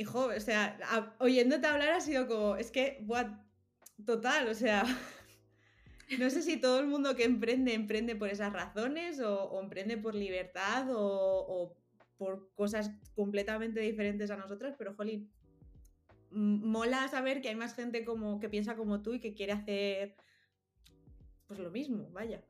Hijo, 0.00 0.28
o 0.34 0.40
sea, 0.40 0.78
oyéndote 1.18 1.66
hablar 1.66 1.90
ha 1.90 2.00
sido 2.00 2.26
como, 2.26 2.56
es 2.56 2.70
que, 2.70 3.06
total, 4.06 4.48
o 4.48 4.54
sea, 4.54 4.82
no 6.18 6.30
sé 6.30 6.40
si 6.40 6.56
todo 6.56 6.80
el 6.80 6.86
mundo 6.86 7.14
que 7.14 7.24
emprende 7.24 7.74
emprende 7.74 8.16
por 8.16 8.30
esas 8.30 8.50
razones 8.50 9.20
o, 9.20 9.44
o 9.44 9.60
emprende 9.60 9.98
por 9.98 10.14
libertad 10.14 10.90
o, 10.90 10.96
o, 10.96 11.76
por 12.16 12.50
cosas 12.54 12.90
completamente 13.14 13.80
diferentes 13.80 14.30
a 14.30 14.38
nosotras, 14.38 14.74
pero 14.78 14.94
jolín, 14.94 15.30
mola 16.30 17.06
saber 17.08 17.42
que 17.42 17.50
hay 17.50 17.56
más 17.56 17.74
gente 17.74 18.02
como 18.02 18.40
que 18.40 18.48
piensa 18.48 18.76
como 18.76 19.02
tú 19.02 19.12
y 19.12 19.20
que 19.20 19.34
quiere 19.34 19.52
hacer 19.52 20.16
pues 21.46 21.60
lo 21.60 21.70
mismo, 21.70 22.08
vaya. 22.12 22.42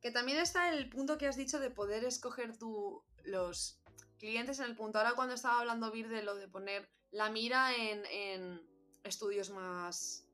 Que 0.00 0.12
también 0.12 0.38
está 0.38 0.72
el 0.72 0.88
punto 0.88 1.18
que 1.18 1.26
has 1.26 1.36
dicho 1.36 1.58
de 1.58 1.70
poder 1.70 2.04
escoger 2.04 2.56
tú 2.56 3.02
los 3.24 3.82
clientes 4.18 4.58
en 4.58 4.66
el 4.66 4.76
punto. 4.76 4.98
Ahora 4.98 5.14
cuando 5.14 5.34
estaba 5.34 5.60
hablando 5.60 5.90
Vir 5.90 6.08
de 6.08 6.22
lo 6.22 6.34
de 6.34 6.48
poner 6.48 6.88
la 7.10 7.30
mira 7.30 7.74
en, 7.74 8.04
en, 8.06 8.62
estudios 9.04 9.50
más... 9.50 10.24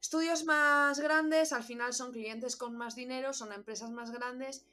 Estudios 0.00 0.44
más 0.44 1.00
grandes, 1.00 1.54
al 1.54 1.64
final 1.64 1.94
son 1.94 2.12
clientes 2.12 2.56
con 2.56 2.76
más 2.76 2.94
dinero, 2.94 3.32
son 3.32 3.52
empresas 3.52 3.90
más 3.90 4.10
grandes 4.10 4.66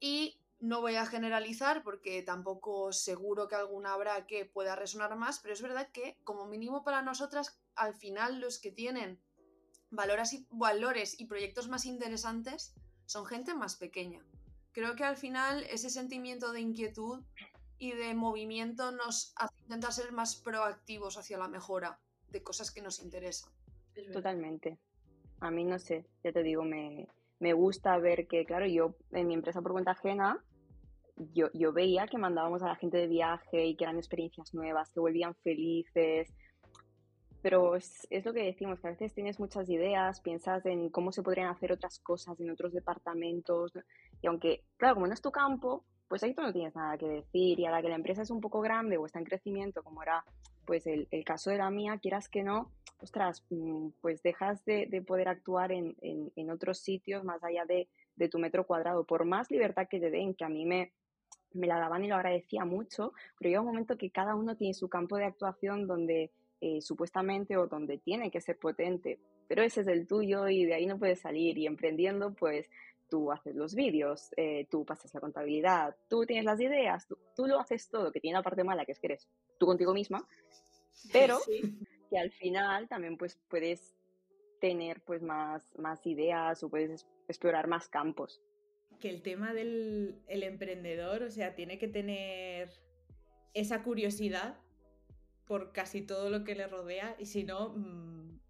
y 0.00 0.36
no 0.58 0.80
voy 0.80 0.96
a 0.96 1.06
generalizar 1.06 1.84
porque 1.84 2.22
tampoco 2.22 2.92
seguro 2.92 3.46
que 3.46 3.54
alguna 3.54 3.92
habrá 3.92 4.26
que 4.26 4.46
pueda 4.46 4.74
resonar 4.74 5.14
más, 5.14 5.38
pero 5.38 5.54
es 5.54 5.62
verdad 5.62 5.88
que 5.92 6.16
como 6.24 6.46
mínimo 6.46 6.82
para 6.82 7.02
nosotras, 7.02 7.60
al 7.76 7.94
final 7.94 8.40
los 8.40 8.58
que 8.58 8.72
tienen 8.72 9.20
valores 9.90 10.32
y, 10.32 10.46
valores 10.50 11.20
y 11.20 11.26
proyectos 11.26 11.68
más 11.68 11.84
interesantes 11.84 12.74
son 13.06 13.26
gente 13.26 13.54
más 13.54 13.76
pequeña. 13.76 14.24
Creo 14.72 14.96
que 14.96 15.04
al 15.04 15.16
final 15.16 15.64
ese 15.64 15.90
sentimiento 15.90 16.52
de 16.52 16.60
inquietud 16.60 17.22
y 17.78 17.92
de 17.92 18.14
movimiento 18.14 18.92
nos 18.92 19.32
hace 19.36 19.54
intentar 19.62 19.92
ser 19.92 20.12
más 20.12 20.36
proactivos 20.36 21.16
hacia 21.16 21.38
la 21.38 21.48
mejora 21.48 21.98
de 22.30 22.42
cosas 22.42 22.70
que 22.70 22.82
nos 22.82 23.02
interesan. 23.02 23.52
Totalmente. 24.12 24.78
A 25.40 25.50
mí 25.50 25.64
no 25.64 25.78
sé, 25.78 26.06
ya 26.22 26.32
te 26.32 26.42
digo, 26.42 26.64
me, 26.64 27.08
me 27.38 27.52
gusta 27.52 27.98
ver 27.98 28.26
que, 28.26 28.44
claro, 28.44 28.66
yo 28.66 28.96
en 29.12 29.26
mi 29.26 29.34
empresa 29.34 29.62
por 29.62 29.72
cuenta 29.72 29.92
ajena, 29.92 30.42
yo, 31.16 31.48
yo 31.52 31.72
veía 31.72 32.06
que 32.06 32.18
mandábamos 32.18 32.62
a 32.62 32.68
la 32.68 32.76
gente 32.76 32.96
de 32.98 33.06
viaje 33.06 33.66
y 33.66 33.76
que 33.76 33.84
eran 33.84 33.98
experiencias 33.98 34.52
nuevas, 34.54 34.90
que 34.90 35.00
volvían 35.00 35.34
felices, 35.36 36.34
pero 37.42 37.76
es, 37.76 38.06
es, 38.10 38.24
lo 38.24 38.32
que 38.32 38.42
decimos, 38.42 38.80
que 38.80 38.88
a 38.88 38.90
veces 38.90 39.14
tienes 39.14 39.38
muchas 39.38 39.68
ideas, 39.68 40.20
piensas 40.22 40.64
en 40.66 40.88
cómo 40.88 41.12
se 41.12 41.22
podrían 41.22 41.48
hacer 41.48 41.72
otras 41.72 41.98
cosas 41.98 42.40
en 42.40 42.50
otros 42.50 42.72
departamentos, 42.72 43.72
y 44.22 44.26
aunque, 44.26 44.64
claro, 44.76 44.94
como 44.94 45.06
no 45.06 45.12
es 45.12 45.20
tu 45.20 45.30
campo, 45.30 45.84
pues 46.14 46.22
ahí 46.22 46.32
tú 46.32 46.42
no 46.42 46.52
tienes 46.52 46.76
nada 46.76 46.96
que 46.96 47.08
decir, 47.08 47.58
y 47.58 47.66
a 47.66 47.72
la 47.72 47.82
que 47.82 47.88
la 47.88 47.96
empresa 47.96 48.22
es 48.22 48.30
un 48.30 48.40
poco 48.40 48.60
grande 48.60 48.96
o 48.96 49.04
está 49.04 49.18
en 49.18 49.24
crecimiento, 49.24 49.82
como 49.82 50.00
era 50.00 50.24
pues 50.64 50.86
el, 50.86 51.08
caso 51.24 51.50
de 51.50 51.58
la 51.58 51.70
mía, 51.70 51.98
quieras 52.00 52.28
que 52.28 52.44
no, 52.44 52.70
ostras, 53.00 53.44
mm, 53.50 53.88
pues 54.00 54.22
dejas 54.22 54.64
de, 54.64 54.86
de 54.86 55.02
poder 55.02 55.26
actuar 55.26 55.72
en, 55.72 55.96
en, 56.02 56.30
en, 56.36 56.50
otros 56.50 56.78
sitios 56.78 57.24
más 57.24 57.42
allá 57.42 57.64
de, 57.64 57.88
de 58.14 58.28
tu 58.28 58.38
metro 58.38 58.64
cuadrado, 58.64 59.02
por 59.02 59.24
más 59.24 59.50
libertad 59.50 59.88
que 59.90 59.98
te 59.98 60.12
den, 60.12 60.34
que 60.34 60.44
a 60.44 60.48
mí 60.48 60.64
me, 60.64 60.92
me 61.52 61.66
la 61.66 61.80
daban 61.80 62.04
y 62.04 62.06
lo 62.06 62.14
agradecía 62.14 62.64
mucho, 62.64 63.12
pero 63.36 63.48
llega 63.48 63.62
un 63.62 63.66
momento 63.66 63.98
que 63.98 64.10
cada 64.10 64.36
uno 64.36 64.56
tiene 64.56 64.74
su 64.74 64.88
campo 64.88 65.16
de 65.16 65.24
actuación 65.24 65.88
donde 65.88 66.30
eh, 66.60 66.80
supuestamente 66.80 67.56
o 67.56 67.66
donde 67.66 67.98
tiene 67.98 68.30
que 68.30 68.40
ser 68.40 68.56
potente, 68.56 69.18
pero 69.48 69.64
ese 69.64 69.80
es 69.80 69.88
el 69.88 70.06
tuyo 70.06 70.48
y 70.48 70.64
de 70.64 70.74
ahí 70.74 70.86
no 70.86 70.96
puedes 70.96 71.20
salir. 71.20 71.58
Y 71.58 71.66
emprendiendo, 71.66 72.32
pues 72.32 72.70
tú 73.14 73.30
haces 73.30 73.54
los 73.54 73.76
vídeos, 73.76 74.30
eh, 74.36 74.66
tú 74.68 74.84
pasas 74.84 75.14
la 75.14 75.20
contabilidad, 75.20 75.94
tú 76.08 76.26
tienes 76.26 76.44
las 76.44 76.60
ideas, 76.60 77.06
tú, 77.06 77.16
tú, 77.36 77.46
lo 77.46 77.60
haces 77.60 77.88
todo, 77.88 78.10
que 78.10 78.18
tiene 78.18 78.38
la 78.38 78.42
parte 78.42 78.64
mala, 78.64 78.84
que 78.84 78.90
es 78.90 78.98
que 78.98 79.06
eres 79.06 79.28
tú 79.56 79.66
contigo 79.66 79.94
misma, 79.94 80.26
pero 81.12 81.38
sí. 81.38 81.78
que 82.10 82.18
al 82.18 82.32
final 82.32 82.88
también 82.88 83.16
pues 83.16 83.38
puedes 83.48 83.94
tener 84.60 85.00
pues 85.02 85.22
más, 85.22 85.64
más 85.78 86.04
ideas 86.08 86.60
o 86.64 86.68
puedes 86.68 87.06
explorar 87.28 87.68
más 87.68 87.86
campos. 87.88 88.42
Que 88.98 89.10
el 89.10 89.22
tema 89.22 89.54
del 89.54 90.20
el 90.26 90.42
emprendedor, 90.42 91.22
o 91.22 91.30
sea, 91.30 91.54
tiene 91.54 91.78
que 91.78 91.86
tener 91.86 92.72
esa 93.52 93.84
curiosidad 93.84 94.58
por 95.44 95.70
casi 95.70 96.02
todo 96.02 96.30
lo 96.30 96.42
que 96.42 96.56
le 96.56 96.66
rodea 96.66 97.14
y 97.20 97.26
si 97.26 97.44
no, 97.44 97.74
mmm, 97.76 98.40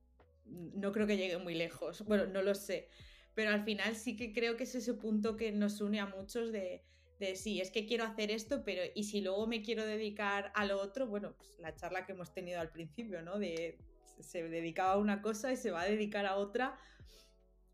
no 0.46 0.90
creo 0.90 1.06
que 1.06 1.18
llegue 1.18 1.36
muy 1.36 1.54
lejos. 1.54 2.02
Bueno, 2.06 2.24
no 2.24 2.40
lo 2.40 2.54
sé. 2.54 2.88
Pero 3.34 3.50
al 3.50 3.64
final 3.64 3.96
sí 3.96 4.16
que 4.16 4.32
creo 4.32 4.56
que 4.56 4.64
es 4.64 4.74
ese 4.74 4.94
punto 4.94 5.36
que 5.36 5.52
nos 5.52 5.80
une 5.80 6.00
a 6.00 6.06
muchos 6.06 6.52
de, 6.52 6.82
de 7.18 7.36
sí, 7.36 7.60
es 7.60 7.70
que 7.70 7.86
quiero 7.86 8.04
hacer 8.04 8.30
esto, 8.30 8.64
pero 8.64 8.82
y 8.94 9.04
si 9.04 9.20
luego 9.20 9.46
me 9.46 9.62
quiero 9.62 9.84
dedicar 9.84 10.52
a 10.54 10.64
lo 10.66 10.80
otro, 10.80 11.06
bueno, 11.06 11.34
pues 11.36 11.58
la 11.58 11.74
charla 11.74 12.06
que 12.06 12.12
hemos 12.12 12.32
tenido 12.32 12.60
al 12.60 12.70
principio, 12.70 13.22
¿no? 13.22 13.38
De 13.38 13.78
se 14.20 14.48
dedicaba 14.48 14.92
a 14.92 14.98
una 14.98 15.22
cosa 15.22 15.52
y 15.52 15.56
se 15.56 15.70
va 15.70 15.82
a 15.82 15.88
dedicar 15.88 16.26
a 16.26 16.36
otra 16.36 16.78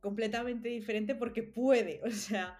completamente 0.01 0.69
diferente 0.69 1.15
porque 1.15 1.43
puede, 1.43 2.01
o 2.05 2.11
sea, 2.11 2.59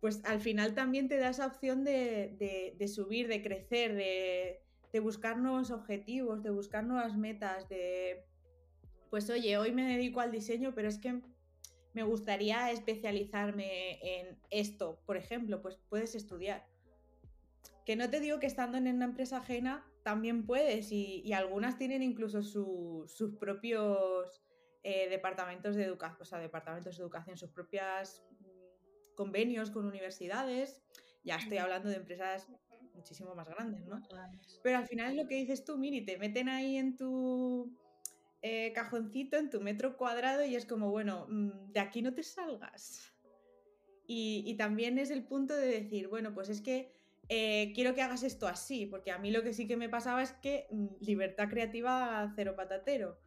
pues 0.00 0.24
al 0.24 0.40
final 0.40 0.74
también 0.74 1.08
te 1.08 1.18
da 1.18 1.30
esa 1.30 1.46
opción 1.46 1.82
de, 1.84 2.36
de, 2.38 2.76
de 2.78 2.88
subir, 2.88 3.26
de 3.26 3.42
crecer, 3.42 3.94
de, 3.94 4.62
de 4.92 5.00
buscar 5.00 5.38
nuevos 5.38 5.70
objetivos, 5.70 6.42
de 6.42 6.50
buscar 6.50 6.84
nuevas 6.84 7.16
metas, 7.16 7.68
de, 7.68 8.24
pues 9.10 9.28
oye, 9.28 9.58
hoy 9.58 9.72
me 9.72 9.84
dedico 9.84 10.20
al 10.20 10.30
diseño, 10.30 10.72
pero 10.74 10.88
es 10.88 10.98
que 10.98 11.20
me 11.98 12.04
gustaría 12.04 12.70
especializarme 12.70 13.98
en 14.20 14.38
esto, 14.50 15.02
por 15.04 15.16
ejemplo, 15.16 15.60
pues 15.60 15.80
puedes 15.88 16.14
estudiar. 16.14 16.64
Que 17.84 17.96
no 17.96 18.08
te 18.08 18.20
digo 18.20 18.38
que 18.38 18.46
estando 18.46 18.78
en 18.78 18.86
una 18.86 19.06
empresa 19.06 19.38
ajena 19.38 19.84
también 20.04 20.46
puedes 20.46 20.92
y, 20.92 21.22
y 21.24 21.32
algunas 21.32 21.76
tienen 21.76 22.04
incluso 22.04 22.44
su, 22.44 23.02
sus 23.08 23.34
propios 23.34 24.44
eh, 24.84 25.08
departamentos 25.08 25.74
de 25.74 25.82
educación, 25.82 26.22
o 26.22 26.24
sea, 26.24 26.38
departamentos 26.38 26.96
de 26.96 27.02
educación, 27.02 27.36
sus 27.36 27.50
propias 27.50 28.22
mm, 28.42 29.14
convenios 29.16 29.72
con 29.72 29.84
universidades. 29.84 30.80
Ya 31.24 31.34
estoy 31.34 31.58
hablando 31.58 31.88
de 31.88 31.96
empresas 31.96 32.48
muchísimo 32.94 33.34
más 33.34 33.48
grandes, 33.48 33.84
¿no? 33.86 34.00
Pero 34.62 34.78
al 34.78 34.86
final 34.86 35.16
lo 35.16 35.26
que 35.26 35.34
dices 35.34 35.64
tú, 35.64 35.76
Miri, 35.78 36.04
te 36.04 36.16
meten 36.16 36.48
ahí 36.48 36.76
en 36.76 36.96
tu 36.96 37.76
eh, 38.40 38.72
cajoncito, 38.72 39.36
en 39.36 39.50
tu 39.50 39.60
metro 39.60 39.96
cuadrado 39.96 40.44
y 40.44 40.54
es 40.54 40.64
como, 40.64 40.90
bueno, 40.90 41.26
mmm, 41.28 41.72
de 41.72 41.80
aquí 41.80 42.02
no 42.02 42.14
te 42.14 42.22
salgas. 42.22 43.12
Y, 44.06 44.54
también 44.56 44.96
es 44.98 45.10
el 45.10 45.24
punto 45.24 45.54
de 45.54 45.66
decir, 45.66 46.08
bueno, 46.08 46.32
pues 46.32 46.48
es 46.48 46.62
que 46.62 46.92
eh, 47.28 47.72
quiero 47.74 47.94
que 47.94 48.00
hagas 48.00 48.22
esto 48.22 48.46
así, 48.46 48.86
porque 48.86 49.10
a 49.10 49.18
mí 49.18 49.30
lo 49.30 49.42
que 49.42 49.52
sí 49.52 49.66
que 49.66 49.76
me 49.76 49.90
pasaba 49.90 50.22
es 50.22 50.32
que 50.32 50.66
mmm, 50.70 50.86
libertad 51.00 51.48
creativa 51.48 52.32
cero 52.36 52.54
patatero. 52.56 53.18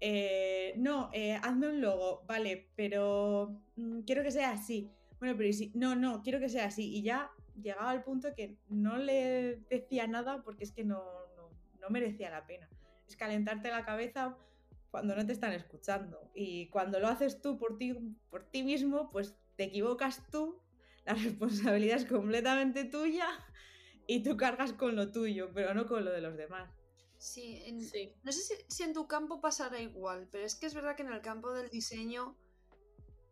Eh, 0.00 0.74
no, 0.76 1.10
hazme 1.42 1.68
un 1.68 1.80
logo, 1.80 2.24
vale, 2.26 2.68
pero 2.76 3.62
mmm, 3.76 4.00
quiero 4.00 4.22
que 4.22 4.30
sea 4.32 4.50
así. 4.50 4.90
Bueno, 5.20 5.36
pero 5.38 5.52
si, 5.52 5.70
no, 5.74 5.94
no, 5.94 6.22
quiero 6.22 6.40
que 6.40 6.48
sea 6.48 6.66
así. 6.66 6.92
Y 6.96 7.02
ya 7.02 7.30
llegaba 7.62 7.90
al 7.90 8.02
punto 8.02 8.34
que 8.34 8.58
no 8.68 8.98
le 8.98 9.60
decía 9.70 10.06
nada 10.06 10.42
porque 10.42 10.64
es 10.64 10.72
que 10.72 10.84
no, 10.84 11.02
no, 11.36 11.50
no 11.80 11.88
merecía 11.88 12.30
la 12.30 12.46
pena. 12.46 12.68
Es 13.08 13.16
calentarte 13.16 13.70
la 13.70 13.84
cabeza 13.84 14.36
cuando 14.96 15.14
no 15.14 15.26
te 15.26 15.34
están 15.34 15.52
escuchando. 15.52 16.30
Y 16.34 16.70
cuando 16.70 16.98
lo 16.98 17.08
haces 17.08 17.42
tú 17.42 17.58
por 17.58 17.76
ti, 17.76 17.92
por 18.30 18.48
ti 18.48 18.62
mismo, 18.62 19.10
pues 19.10 19.34
te 19.54 19.64
equivocas 19.64 20.22
tú, 20.30 20.62
la 21.04 21.12
responsabilidad 21.28 21.98
es 21.98 22.06
completamente 22.06 22.84
tuya 22.84 23.28
y 24.06 24.22
tú 24.22 24.38
cargas 24.38 24.72
con 24.72 24.96
lo 24.96 25.12
tuyo, 25.12 25.50
pero 25.52 25.74
no 25.74 25.86
con 25.86 26.02
lo 26.06 26.10
de 26.10 26.22
los 26.22 26.38
demás. 26.38 26.72
Sí, 27.18 27.62
en, 27.66 27.82
sí. 27.82 28.14
no 28.22 28.32
sé 28.32 28.40
si, 28.40 28.54
si, 28.68 28.84
en 28.84 28.94
tu 28.94 29.06
campo 29.06 29.42
pasará 29.42 29.78
igual, 29.82 30.28
pero 30.32 30.46
es 30.46 30.54
que 30.54 30.64
es 30.64 30.72
verdad 30.72 30.96
que 30.96 31.02
en 31.02 31.12
el 31.12 31.20
campo 31.20 31.52
del 31.52 31.68
diseño 31.68 32.34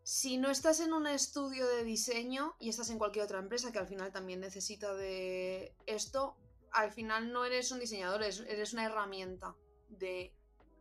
si 0.02 0.36
no 0.36 0.50
estás 0.50 0.80
en 0.80 0.92
un 0.92 1.06
estudio 1.06 1.66
de 1.66 1.82
diseño 1.82 2.56
y 2.60 2.68
estás 2.68 2.90
en 2.90 2.98
cualquier 2.98 3.24
otra 3.24 3.38
empresa 3.38 3.72
que 3.72 3.78
al 3.78 3.88
final 3.88 4.12
también 4.12 4.40
necesita 4.40 4.94
de 4.94 5.74
esto, 5.86 6.36
al 6.72 6.92
final 6.92 7.32
no 7.32 7.46
eres 7.46 7.72
un 7.72 7.80
diseñador, 7.80 8.22
eres 8.22 8.72
una 8.74 8.84
herramienta 8.84 9.56
de 9.88 10.34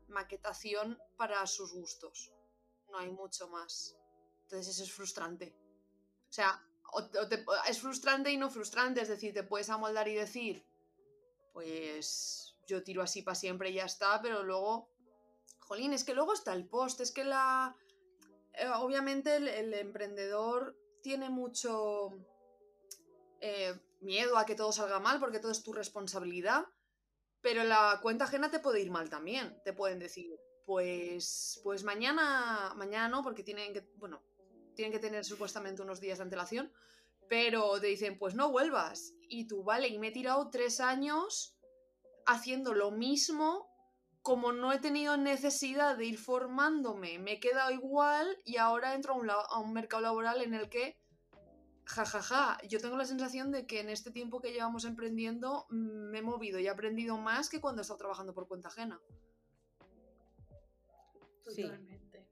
maquetación 0.08 1.00
para 1.18 1.46
sus 1.48 1.74
gustos. 1.74 2.32
No 2.90 2.98
hay 2.98 3.12
mucho 3.12 3.48
más. 3.48 3.98
Entonces 4.44 4.76
eso 4.76 4.84
es 4.84 4.92
frustrante. 4.92 5.56
O 6.30 6.34
sea, 6.34 6.64
es 7.68 7.80
frustrante 7.80 8.32
y 8.32 8.38
no 8.38 8.50
frustrante, 8.50 9.02
es 9.02 9.08
decir, 9.08 9.34
te 9.34 9.44
puedes 9.44 9.70
amoldar 9.70 10.08
y 10.08 10.16
decir, 10.16 10.66
pues 11.54 12.56
yo 12.68 12.84
tiro 12.84 13.02
así 13.02 13.22
para 13.22 13.36
siempre 13.36 13.70
y 13.70 13.76
ya 13.76 13.86
está, 13.86 14.22
pero 14.22 14.44
luego, 14.44 14.90
jolín, 15.60 15.94
es 15.94 16.04
que 16.04 16.14
luego 16.14 16.34
está 16.34 16.54
el 16.54 16.68
post, 16.68 17.02
es 17.02 17.12
que 17.12 17.24
la 17.24 17.76
eh, 18.54 18.70
obviamente 18.78 19.36
el, 19.36 19.48
el, 19.48 19.74
emprendedor 19.74 20.78
tiene 21.02 21.30
mucho 21.30 22.12
eh, 23.42 23.74
miedo 24.02 24.38
a 24.38 24.46
que 24.46 24.56
todo 24.56 24.72
salga 24.72 25.00
mal 25.00 25.20
porque 25.20 25.40
todo 25.40 25.52
es 25.52 25.64
tu 25.64 25.74
responsabilidad, 25.74 26.66
pero 27.44 27.66
la 27.66 28.00
cuenta 28.02 28.24
ajena 28.24 28.50
te 28.50 28.60
puede 28.60 28.82
ir 28.82 28.90
mal 28.90 29.10
también. 29.10 29.62
Te 29.64 29.74
pueden 29.74 30.00
decir, 30.00 30.32
pues, 30.66 31.60
pues 31.62 31.84
mañana, 31.84 32.74
mañana 32.78 33.10
no, 33.10 33.22
porque 33.22 33.44
tienen 33.44 33.74
que, 33.74 33.86
bueno, 33.98 34.24
tienen 34.76 34.94
que 34.94 35.00
tener 35.00 35.26
supuestamente 35.26 35.82
unos 35.82 36.00
días 36.00 36.18
de 36.18 36.24
antelación, 36.24 36.72
pero 37.28 37.80
te 37.82 37.88
dicen, 37.88 38.18
pues 38.18 38.34
no 38.34 38.50
vuelvas. 38.50 39.14
Y 39.28 39.46
tú, 39.46 39.64
vale, 39.64 39.90
y 39.90 40.00
me 40.00 40.08
he 40.08 40.12
tirado 40.12 40.50
tres 40.50 40.80
años 40.80 41.60
haciendo 42.26 42.74
lo 42.74 42.92
mismo 42.92 43.70
como 44.22 44.54
no 44.54 44.72
he 44.72 44.80
tenido 44.80 45.18
necesidad 45.18 45.98
de 45.98 46.06
ir 46.06 46.18
formándome, 46.18 47.20
me 47.20 47.34
he 47.34 47.40
quedado 47.42 47.72
igual 47.72 48.38
y 48.46 48.56
ahora 48.56 48.96
entro 48.96 49.16
a 49.16 49.18
un, 49.18 49.30
a 49.30 49.60
un 49.60 49.74
mercado 49.74 50.04
laboral 50.04 50.42
en 50.42 50.54
el 50.54 50.70
que, 50.70 50.98
jajaja, 51.86 52.22
ja, 52.22 52.58
ja, 52.58 52.68
yo 52.68 52.80
tengo 52.80 52.98
la 52.98 53.06
sensación 53.06 53.52
de 53.52 53.66
que 53.66 53.80
en 53.80 53.90
este 53.90 54.12
tiempo 54.12 54.42
que 54.42 54.52
llevamos 54.52 54.86
emprendiendo 54.86 55.66
me 55.70 56.20
he 56.20 56.22
movido 56.22 56.60
y 56.60 56.68
he 56.68 56.70
aprendido 56.70 57.18
más 57.18 57.50
que 57.50 57.60
cuando 57.60 57.82
he 57.82 57.84
estado 57.84 57.98
trabajando 57.98 58.34
por 58.34 58.48
cuenta 58.48 58.70
ajena. 58.70 59.02
Totalmente. 61.44 62.26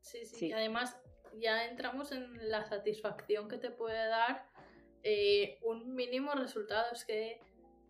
Sí, 0.00 0.24
sí, 0.26 0.36
sí. 0.36 0.46
y 0.48 0.52
además 0.52 0.96
ya 1.40 1.66
entramos 1.66 2.12
en 2.12 2.48
la 2.48 2.64
satisfacción 2.64 3.48
que 3.48 3.58
te 3.58 3.70
puede 3.70 4.06
dar 4.08 4.48
eh, 5.02 5.58
un 5.62 5.94
mínimo 5.94 6.32
resultado. 6.32 6.92
Es 6.92 7.04
que 7.04 7.40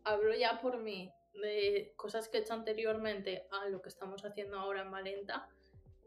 hablo 0.05 0.35
ya 0.35 0.61
por 0.61 0.79
mí 0.79 1.13
de 1.35 1.93
cosas 1.97 2.29
que 2.29 2.39
he 2.39 2.41
hecho 2.41 2.55
anteriormente 2.55 3.47
a 3.51 3.69
lo 3.69 3.83
que 3.83 3.89
estamos 3.89 4.25
haciendo 4.25 4.59
ahora 4.59 4.83
en 4.83 4.91
Valenta 4.91 5.49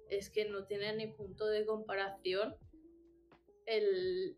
es 0.09 0.29
que 0.29 0.45
no 0.45 0.65
tiene 0.65 0.95
ni 0.95 1.07
punto 1.07 1.47
de 1.47 1.65
comparación 1.65 2.55
el 3.67 4.37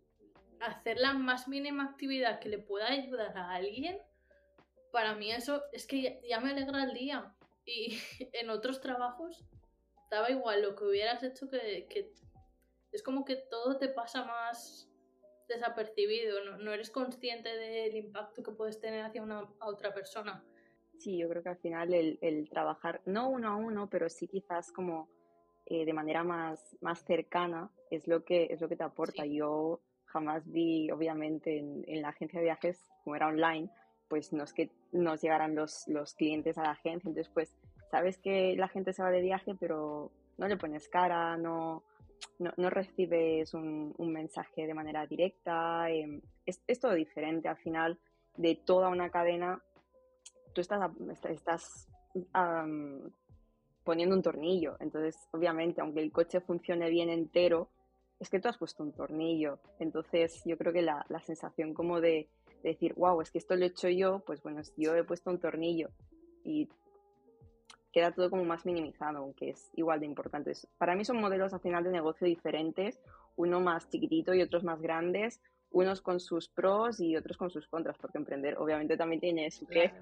hacer 0.59 0.97
la 0.97 1.13
más 1.13 1.47
mínima 1.47 1.85
actividad 1.85 2.39
que 2.39 2.49
le 2.49 2.59
pueda 2.59 2.87
ayudar 2.89 3.37
a 3.37 3.51
alguien. 3.51 3.97
Para 4.91 5.15
mí 5.15 5.31
eso 5.31 5.63
es 5.71 5.87
que 5.87 6.21
ya, 6.27 6.39
me 6.39 6.51
alegra 6.51 6.83
el 6.83 6.93
día. 6.93 7.33
Y 7.65 7.97
en 8.33 8.49
otros 8.49 8.81
trabajos 8.81 9.45
daba 10.11 10.29
igual 10.29 10.61
lo 10.61 10.75
que 10.75 10.85
hubieras 10.85 11.23
hecho 11.23 11.49
que, 11.49 11.87
que 11.89 12.11
es 12.91 13.03
como 13.03 13.23
que 13.23 13.35
todo 13.35 13.77
te 13.77 13.89
pasa 13.89 14.25
más 14.25 14.89
desapercibido, 15.47 16.43
no, 16.43 16.57
no, 16.57 16.73
eres 16.73 16.91
consciente 16.91 17.49
del 17.49 17.95
impacto 17.95 18.43
que 18.43 18.51
puedes 18.51 18.79
tener 18.79 19.03
hacia 19.03 19.23
una 19.23 19.47
otra 19.61 19.93
persona. 19.93 20.43
Sí, 20.99 21.17
yo 21.17 21.29
creo 21.29 21.41
que 21.41 21.49
al 21.49 21.57
final 21.57 21.93
el, 21.93 22.19
el, 22.21 22.49
trabajar, 22.49 23.01
no 23.05 23.29
uno 23.29 23.49
a 23.49 23.55
uno, 23.55 23.89
pero 23.89 24.09
sí 24.09 24.27
quizás 24.27 24.71
como 24.71 25.09
eh, 25.69 25.85
de 25.85 25.93
manera 25.93 26.23
más, 26.23 26.77
más 26.81 27.03
cercana 27.03 27.69
es 27.89 28.07
lo 28.07 28.23
que, 28.23 28.47
es 28.51 28.61
lo 28.61 28.67
que 28.67 28.75
te 28.75 28.83
aporta. 28.83 29.25
Yo 29.25 29.81
jamás 30.05 30.49
vi, 30.51 30.89
obviamente, 30.91 31.57
en, 31.57 31.83
en, 31.87 32.01
la 32.01 32.09
agencia 32.09 32.39
de 32.39 32.45
viajes, 32.45 32.89
como 33.03 33.15
era 33.15 33.27
online, 33.27 33.69
pues 34.07 34.33
no 34.33 34.43
es 34.43 34.53
que 34.53 34.71
nos 34.91 35.21
llegaran 35.21 35.55
los, 35.55 35.87
los 35.87 36.15
clientes 36.15 36.57
a 36.57 36.63
la 36.63 36.71
agencia, 36.71 37.07
entonces 37.07 37.31
pues 37.33 37.55
sabes 37.91 38.17
que 38.17 38.55
la 38.57 38.67
gente 38.67 38.91
se 38.93 39.03
va 39.03 39.11
de 39.11 39.21
viaje, 39.21 39.55
pero 39.59 40.11
no 40.37 40.47
le 40.47 40.57
pones 40.57 40.87
cara, 40.89 41.37
no, 41.37 41.83
no, 42.39 42.51
no 42.57 42.69
recibes 42.69 43.53
un, 43.53 43.93
un, 43.97 44.11
mensaje 44.11 44.65
de 44.65 44.73
manera 44.73 45.05
directa, 45.05 45.89
eh, 45.91 46.21
es, 46.45 46.61
es, 46.67 46.79
todo 46.79 46.93
diferente. 46.93 47.47
Al 47.47 47.57
final 47.57 47.99
de 48.37 48.55
toda 48.55 48.89
una 48.89 49.09
cadena, 49.09 49.61
tú 50.53 50.61
estás, 50.61 50.91
estás 51.29 51.87
um, 52.13 53.11
poniendo 53.89 54.15
un 54.15 54.21
tornillo. 54.21 54.77
Entonces, 54.79 55.17
obviamente, 55.31 55.81
aunque 55.81 55.99
el 55.99 56.11
coche 56.11 56.41
funcione 56.41 56.91
bien 56.91 57.09
entero, 57.09 57.71
es 58.19 58.29
que 58.29 58.39
tú 58.39 58.47
has 58.47 58.59
puesto 58.59 58.83
un 58.83 58.91
tornillo. 58.91 59.57
Entonces, 59.79 60.43
yo 60.45 60.59
creo 60.59 60.71
que 60.71 60.83
la, 60.83 61.03
la 61.09 61.19
sensación 61.21 61.73
como 61.73 61.99
de, 61.99 62.29
de, 62.61 62.69
decir, 62.69 62.93
wow, 62.93 63.19
es 63.19 63.31
que 63.31 63.39
esto 63.39 63.55
lo 63.55 63.63
he 63.63 63.69
hecho 63.69 63.89
yo, 63.89 64.19
pues 64.27 64.43
bueno, 64.43 64.61
yo 64.77 64.93
he 64.93 65.03
puesto 65.03 65.31
un 65.31 65.39
tornillo. 65.39 65.89
Y 66.43 66.69
queda 67.91 68.11
todo 68.11 68.29
como 68.29 68.45
más 68.45 68.63
minimizado, 68.63 69.17
aunque 69.17 69.49
es 69.49 69.71
igual 69.73 70.01
de 70.01 70.05
importante. 70.05 70.53
Para 70.77 70.95
mí 70.95 71.03
son 71.03 71.19
modelos 71.19 71.51
al 71.55 71.61
final 71.61 71.83
de 71.83 71.89
negocio 71.89 72.27
diferentes, 72.27 73.01
uno 73.37 73.59
más 73.59 73.89
chiquitito 73.89 74.35
y 74.35 74.43
otros 74.43 74.63
más 74.63 74.79
grandes, 74.79 75.41
unos 75.71 76.01
con 76.01 76.19
sus 76.19 76.49
pros 76.49 76.99
y 76.99 77.15
otros 77.15 77.37
con 77.37 77.49
sus 77.49 77.67
contras, 77.67 77.97
porque 77.97 78.17
emprender 78.17 78.57
obviamente 78.57 78.97
también 78.97 79.21
tiene 79.21 79.51
su 79.51 79.65
que, 79.67 79.93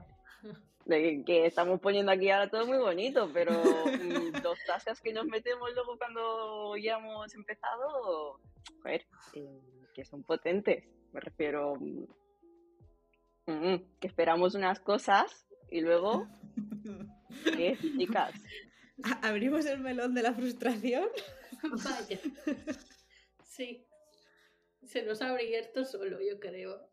de 0.86 1.24
que 1.26 1.46
estamos 1.46 1.80
poniendo 1.80 2.12
aquí 2.12 2.30
ahora 2.30 2.50
todo 2.50 2.66
muy 2.66 2.78
bonito, 2.78 3.30
pero 3.34 3.52
dos 4.44 4.60
tasas 4.66 5.02
que 5.02 5.14
nos 5.14 5.26
metemos 5.26 5.74
luego 5.74 5.98
cuando 5.98 6.78
ya 6.78 6.98
hemos 6.98 7.34
empezado, 7.36 8.40
joder, 8.82 9.06
eh, 9.34 9.62
que 9.94 10.06
son 10.06 10.24
potentes, 10.24 10.86
me 11.12 11.20
refiero, 11.20 11.76
mm, 11.76 12.06
mm, 13.48 13.84
que 14.00 14.08
esperamos 14.08 14.56
unas 14.56 14.80
cosas 14.80 15.48
y 15.70 15.82
luego 15.82 16.28
¿Qué, 17.44 17.78
chicas? 17.98 18.34
¿Abrimos 19.22 19.66
el 19.66 19.80
melón 19.80 20.14
de 20.14 20.24
la 20.24 20.34
frustración? 20.34 21.08
Vaya. 21.64 22.20
Sí. 23.44 23.87
Se 24.88 25.04
nos 25.04 25.22
ha 25.22 25.32
abierto 25.32 25.84
solo, 25.84 26.20
yo 26.22 26.40
creo. 26.40 26.90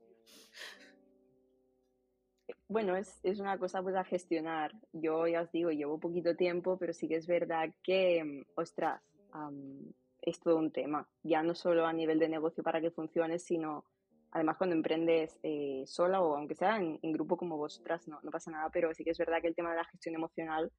Bueno, 2.67 2.97
es, 2.97 3.21
es, 3.23 3.39
una 3.39 3.57
cosa 3.57 3.83
pues 3.83 3.95
a 3.95 4.05
gestionar. 4.05 4.73
Yo 4.93 5.29
ya 5.29 5.43
os 5.43 5.53
digo, 5.53 5.71
llevo 5.71 6.01
poquito 6.01 6.35
tiempo, 6.35 6.77
pero 6.77 6.93
sí 6.93 7.07
que 7.07 7.17
es 7.17 7.27
verdad 7.27 7.71
que, 7.83 8.25
mm, 8.25 8.45
ostras, 8.57 9.01
um, 9.33 9.93
es 10.23 10.41
todo 10.41 10.57
un 10.57 10.73
tema. 10.73 11.09
Ya 11.23 11.43
no 11.43 11.55
solo 11.55 11.87
a 11.87 11.93
nivel 11.93 12.19
de 12.19 12.29
negocio 12.29 12.65
para 12.65 12.81
que 12.81 12.91
funcione, 12.91 13.39
sino 13.39 13.85
además 14.33 14.57
cuando 14.57 14.75
emprendes 14.75 15.39
eh, 15.45 15.85
sola 15.87 16.21
o 16.21 16.37
aunque 16.37 16.57
sea 16.57 16.77
en, 16.77 16.99
en, 17.01 17.13
grupo 17.13 17.37
como 17.37 17.57
vosotras, 17.57 18.09
no, 18.09 18.19
no 18.23 18.31
pasa 18.33 18.51
nada, 18.51 18.71
pero 18.73 18.93
sí 18.93 19.05
que 19.05 19.11
es 19.11 19.19
verdad 19.19 19.41
que 19.41 19.47
el 19.47 19.55
tema 19.55 19.71
de 19.71 19.77
la 19.77 19.85
gestión 19.85 20.17
emocional 20.17 20.73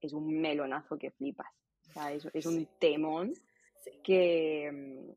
es 0.00 0.14
un 0.14 0.40
melonazo 0.40 0.96
que 0.96 1.10
flipas. 1.10 1.52
O 1.90 1.92
sea, 1.92 2.12
es, 2.12 2.26
es 2.32 2.46
un 2.46 2.66
temón 2.78 3.34
que, 4.02 4.70
mm, 4.72 5.12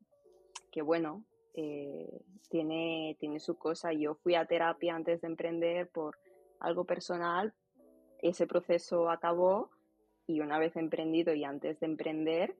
que 0.69 0.82
bueno, 0.82 1.23
eh, 1.56 2.22
tiene, 2.50 3.15
tiene 3.20 3.39
su 3.39 3.58
cosa. 3.58 3.94
Yo 3.94 4.15
fui 4.15 4.36
a 4.36 4.46
terapia 4.46 4.96
antes 4.96 5.22
de 5.22 5.28
emprender 5.28 5.89
por 5.89 6.18
algo 6.60 6.86
personal, 6.86 7.54
ese 8.22 8.48
proceso 8.48 9.10
acabó 9.10 9.70
y 10.28 10.39
una 10.39 10.58
vez 10.58 10.76
emprendido 10.76 11.34
y 11.34 11.44
antes 11.44 11.80
de 11.80 11.86
emprender, 11.86 12.56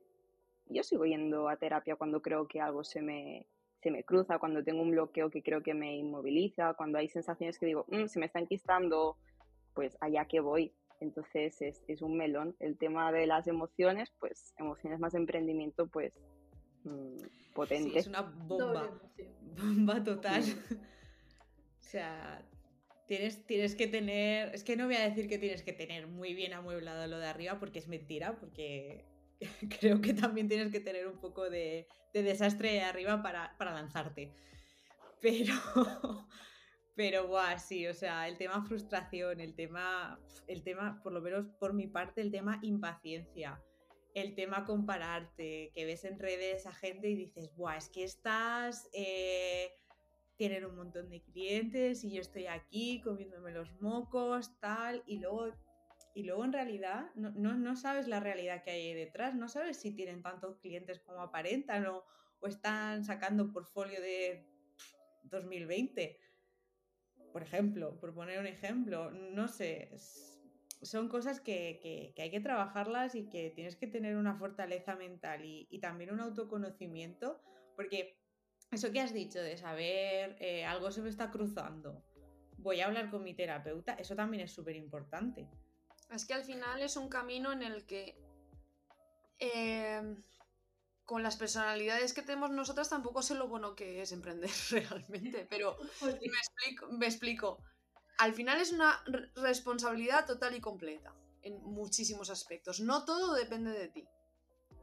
yo 0.68 0.82
sigo 0.82 1.04
yendo 1.04 1.48
a 1.48 1.56
terapia 1.56 1.96
cuando 1.96 2.22
creo 2.22 2.46
que 2.46 2.60
algo 2.60 2.84
se 2.84 3.02
me, 3.02 3.46
se 3.82 3.90
me 3.90 4.04
cruza, 4.04 4.38
cuando 4.38 4.62
tengo 4.62 4.82
un 4.82 4.90
bloqueo 4.90 5.30
que 5.30 5.42
creo 5.42 5.62
que 5.62 5.74
me 5.74 5.96
inmoviliza, 5.96 6.74
cuando 6.74 6.98
hay 6.98 7.08
sensaciones 7.08 7.58
que 7.58 7.66
digo, 7.66 7.84
mmm, 7.88 8.06
se 8.06 8.18
me 8.18 8.26
está 8.26 8.38
enquistando, 8.38 9.16
pues 9.74 9.96
allá 10.00 10.26
que 10.26 10.40
voy. 10.40 10.72
Entonces 11.00 11.60
es, 11.60 11.84
es, 11.88 12.00
un 12.00 12.16
melón. 12.16 12.56
El 12.58 12.78
tema 12.78 13.12
de 13.12 13.26
las 13.26 13.46
emociones, 13.46 14.12
pues 14.18 14.54
emociones 14.56 14.98
más 14.98 15.14
emprendimiento, 15.14 15.86
pues 15.88 16.14
mmm, 16.86 17.16
potente. 17.54 17.90
Sí, 17.90 17.98
es 17.98 18.06
una 18.06 18.22
bomba. 18.22 18.98
Bomba 19.56 20.02
total. 20.02 20.42
o 21.80 21.84
sea, 21.84 22.46
tienes, 23.06 23.46
tienes 23.46 23.74
que 23.74 23.86
tener, 23.86 24.54
es 24.54 24.64
que 24.64 24.76
no 24.76 24.86
voy 24.86 24.96
a 24.96 25.08
decir 25.08 25.28
que 25.28 25.38
tienes 25.38 25.62
que 25.62 25.72
tener 25.72 26.06
muy 26.06 26.34
bien 26.34 26.52
amueblado 26.52 27.06
lo 27.06 27.18
de 27.18 27.26
arriba 27.26 27.58
porque 27.58 27.78
es 27.78 27.88
mentira, 27.88 28.38
porque 28.38 29.04
creo 29.80 30.00
que 30.00 30.14
también 30.14 30.48
tienes 30.48 30.70
que 30.70 30.80
tener 30.80 31.06
un 31.06 31.18
poco 31.18 31.48
de, 31.48 31.86
de 32.12 32.22
desastre 32.22 32.82
arriba 32.82 33.22
para, 33.22 33.56
para, 33.58 33.72
lanzarte. 33.72 34.32
Pero, 35.20 35.54
pero 36.94 37.28
guau, 37.28 37.58
sí, 37.58 37.86
o 37.86 37.94
sea, 37.94 38.28
el 38.28 38.36
tema 38.36 38.64
frustración, 38.64 39.40
el 39.40 39.54
tema, 39.54 40.20
el 40.46 40.62
tema, 40.62 41.00
por 41.02 41.12
lo 41.12 41.20
menos 41.20 41.46
por 41.58 41.72
mi 41.72 41.86
parte, 41.86 42.20
el 42.20 42.30
tema 42.30 42.58
impaciencia, 42.62 43.62
el 44.22 44.34
tema 44.34 44.64
compararte, 44.64 45.70
que 45.74 45.84
ves 45.84 46.04
en 46.04 46.18
redes 46.18 46.66
a 46.66 46.72
gente 46.72 47.08
y 47.08 47.16
dices, 47.16 47.54
guau, 47.54 47.76
es 47.76 47.88
que 47.88 48.04
estás... 48.04 48.88
Eh, 48.92 49.70
tienen 50.36 50.66
un 50.66 50.76
montón 50.76 51.08
de 51.08 51.22
clientes 51.22 52.04
y 52.04 52.12
yo 52.12 52.20
estoy 52.20 52.46
aquí 52.46 53.00
comiéndome 53.00 53.52
los 53.52 53.72
mocos, 53.80 54.58
tal, 54.60 55.02
y 55.06 55.18
luego 55.18 55.52
y 56.14 56.22
luego 56.22 56.44
en 56.44 56.52
realidad 56.52 57.10
no, 57.14 57.30
no, 57.32 57.54
no, 57.56 57.76
sabes 57.76 58.08
la 58.08 58.20
realidad 58.20 58.62
que 58.62 58.70
hay 58.70 58.94
detrás, 58.94 59.34
no 59.34 59.48
sabes 59.48 59.78
si 59.78 59.92
tienen 59.92 60.22
tantos 60.22 60.56
clientes 60.58 61.00
como 61.00 61.20
aparentan 61.20 61.86
o, 61.86 62.04
o 62.40 62.46
están 62.46 63.04
sacando 63.04 63.52
portfolio 63.52 64.00
de 64.00 64.46
2020, 65.24 66.18
por 67.32 67.42
ejemplo, 67.42 68.00
por 68.00 68.14
poner 68.14 68.38
un 68.38 68.46
ejemplo, 68.46 69.10
no 69.10 69.46
sé, 69.46 69.90
son 70.82 71.08
cosas 71.08 71.40
que, 71.40 71.78
que, 71.82 72.12
que, 72.14 72.22
hay 72.22 72.30
que 72.30 72.40
trabajarlas 72.40 73.14
y 73.14 73.28
que 73.28 73.50
tienes 73.50 73.76
que 73.76 73.86
tener 73.86 74.16
una 74.16 74.36
fortaleza 74.36 74.94
mental 74.96 75.44
y, 75.44 75.66
y 75.70 75.80
también 75.80 76.12
un 76.12 76.20
autoconocimiento, 76.20 77.40
porque 77.74 78.18
eso 78.70 78.92
que 78.92 79.00
has 79.00 79.12
dicho 79.12 79.40
de 79.40 79.56
saber 79.56 80.36
eh, 80.40 80.64
algo 80.64 80.90
se 80.90 81.02
me 81.02 81.08
está 81.08 81.30
cruzando, 81.30 82.02
voy 82.58 82.80
a 82.80 82.86
hablar 82.86 83.10
con 83.10 83.22
mi 83.22 83.34
terapeuta, 83.34 83.94
eso 83.94 84.16
también 84.16 84.42
es 84.42 84.52
súper 84.52 84.76
importante. 84.76 85.48
Es 86.10 86.24
que 86.24 86.34
al 86.34 86.44
final 86.44 86.82
es 86.82 86.96
un 86.96 87.08
camino 87.08 87.52
en 87.52 87.62
el 87.62 87.86
que 87.86 88.16
eh, 89.38 90.16
con 91.04 91.22
las 91.22 91.36
personalidades 91.36 92.12
que 92.12 92.22
tenemos 92.22 92.50
nosotras 92.50 92.88
tampoco 92.88 93.22
sé 93.22 93.34
lo 93.34 93.48
bueno 93.48 93.76
que 93.76 94.02
es 94.02 94.12
emprender 94.12 94.50
realmente, 94.70 95.46
pero 95.48 95.76
me 96.02 96.10
explico, 96.10 96.88
me 96.92 97.06
explico. 97.06 97.62
Al 98.18 98.34
final 98.34 98.60
es 98.60 98.72
una 98.72 99.02
responsabilidad 99.34 100.26
total 100.26 100.54
y 100.54 100.60
completa 100.60 101.14
en 101.42 101.62
muchísimos 101.62 102.30
aspectos. 102.30 102.80
No 102.80 103.04
todo 103.04 103.34
depende 103.34 103.70
de 103.70 103.88
ti, 103.88 104.08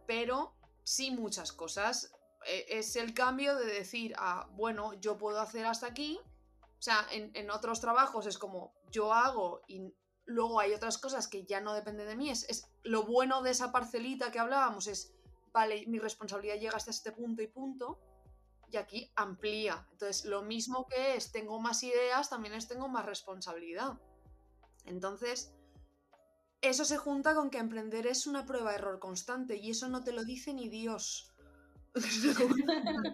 pero 0.07 0.55
sí 0.83 1.11
muchas 1.11 1.51
cosas. 1.51 2.13
E, 2.45 2.79
es 2.79 2.95
el 2.95 3.13
cambio 3.13 3.55
de 3.55 3.65
decir, 3.65 4.13
ah, 4.17 4.47
bueno, 4.53 4.93
yo 4.93 5.17
puedo 5.17 5.39
hacer 5.39 5.65
hasta 5.65 5.87
aquí. 5.87 6.19
O 6.79 6.81
sea, 6.83 7.07
en, 7.11 7.49
otros 7.49 7.79
trabajos 7.79 8.25
es 8.27 8.37
como 8.37 8.73
yo 8.91 9.13
hago 9.13 9.61
y 9.67 9.93
Luego 10.25 10.59
hay 10.59 10.73
otras 10.73 10.97
cosas 10.97 11.27
que 11.27 11.43
ya 11.43 11.59
no 11.59 11.73
dependen 11.73 12.07
de 12.07 12.15
mí. 12.15 12.29
Es, 12.29 12.69
lo 12.83 13.03
bueno 13.03 13.41
de 13.41 13.51
esa 13.51 13.71
parcelita 13.71 14.31
que 14.31 14.39
hablábamos 14.39 14.87
es, 14.87 15.13
vale, 15.51 15.85
mi 15.87 15.99
responsabilidad 15.99 16.55
llega 16.55 16.77
hasta 16.77 16.91
este 16.91 17.11
punto 17.11 17.41
y 17.41 17.47
punto. 17.47 17.99
Y 18.73 18.77
aquí 18.77 19.12
amplía. 19.15 19.88
Entonces, 19.91 20.25
lo 20.25 20.41
mismo 20.41 20.88
que 20.88 21.15
es, 21.15 21.31
tengo 21.31 21.59
más 21.62 21.83
ideas, 21.83 22.31
también 22.31 22.55
es, 22.55 22.67
tengo 22.67 22.88
más 22.89 23.05
responsabilidad. 23.05 23.99
Entonces, 24.86 25.53
eso 26.59 26.83
se 26.83 26.97
junta 26.97 27.36
con 27.36 27.51
que 27.51 27.59
emprender 27.59 28.07
es 28.07 28.25
una 28.25 28.47
prueba 28.47 28.71
de 28.71 28.77
error 28.77 28.97
constante 28.99 29.57
y 29.57 29.69
eso 29.69 29.89
no 29.89 30.03
te 30.03 30.12
lo 30.12 30.23
dice 30.23 30.53
ni 30.55 30.69
Dios. 30.69 31.31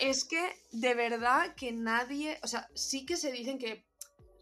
es 0.00 0.24
que 0.24 0.52
de 0.72 0.94
verdad 0.94 1.54
que 1.54 1.72
nadie, 1.72 2.38
o 2.42 2.46
sea, 2.46 2.68
sí 2.74 3.06
que 3.06 3.16
se 3.16 3.32
dicen 3.32 3.58
que 3.58 3.86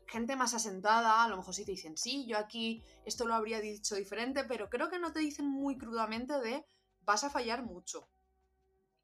gente 0.08 0.34
más 0.34 0.54
asentada, 0.54 1.22
a 1.22 1.28
lo 1.28 1.36
mejor 1.36 1.54
sí 1.54 1.64
te 1.64 1.70
dicen, 1.70 1.96
sí, 1.96 2.26
yo 2.26 2.36
aquí 2.36 2.82
esto 3.04 3.26
lo 3.26 3.34
habría 3.34 3.60
dicho 3.60 3.94
diferente, 3.94 4.42
pero 4.42 4.68
creo 4.68 4.90
que 4.90 4.98
no 4.98 5.12
te 5.12 5.20
dicen 5.20 5.46
muy 5.46 5.78
crudamente 5.78 6.40
de 6.40 6.66
vas 7.02 7.22
a 7.22 7.30
fallar 7.30 7.62
mucho. 7.62 8.08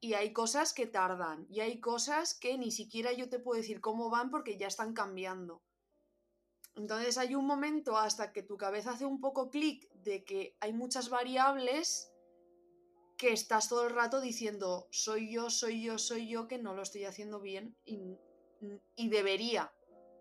Y 0.01 0.13
hay 0.13 0.31
cosas 0.31 0.73
que 0.73 0.87
tardan, 0.87 1.45
y 1.49 1.59
hay 1.59 1.79
cosas 1.79 2.33
que 2.33 2.57
ni 2.57 2.71
siquiera 2.71 3.11
yo 3.11 3.29
te 3.29 3.39
puedo 3.39 3.59
decir 3.59 3.81
cómo 3.81 4.09
van 4.09 4.29
porque 4.29 4.57
ya 4.57 4.67
están 4.67 4.93
cambiando. 4.93 5.61
Entonces 6.75 7.17
hay 7.17 7.35
un 7.35 7.45
momento 7.45 7.97
hasta 7.97 8.31
que 8.31 8.43
tu 8.43 8.55
cabeza 8.55 8.91
hace 8.91 9.05
un 9.05 9.19
poco 9.19 9.49
clic 9.49 9.91
de 9.91 10.23
que 10.23 10.55
hay 10.61 10.71
muchas 10.71 11.09
variables 11.09 12.09
que 13.17 13.33
estás 13.33 13.67
todo 13.67 13.85
el 13.85 13.93
rato 13.93 14.21
diciendo 14.21 14.87
soy 14.91 15.33
yo, 15.33 15.49
soy 15.49 15.83
yo, 15.83 15.97
soy 15.97 16.29
yo 16.29 16.47
que 16.47 16.57
no 16.57 16.73
lo 16.73 16.81
estoy 16.81 17.03
haciendo 17.03 17.41
bien 17.41 17.75
y, 17.83 17.99
y 18.95 19.09
debería 19.09 19.73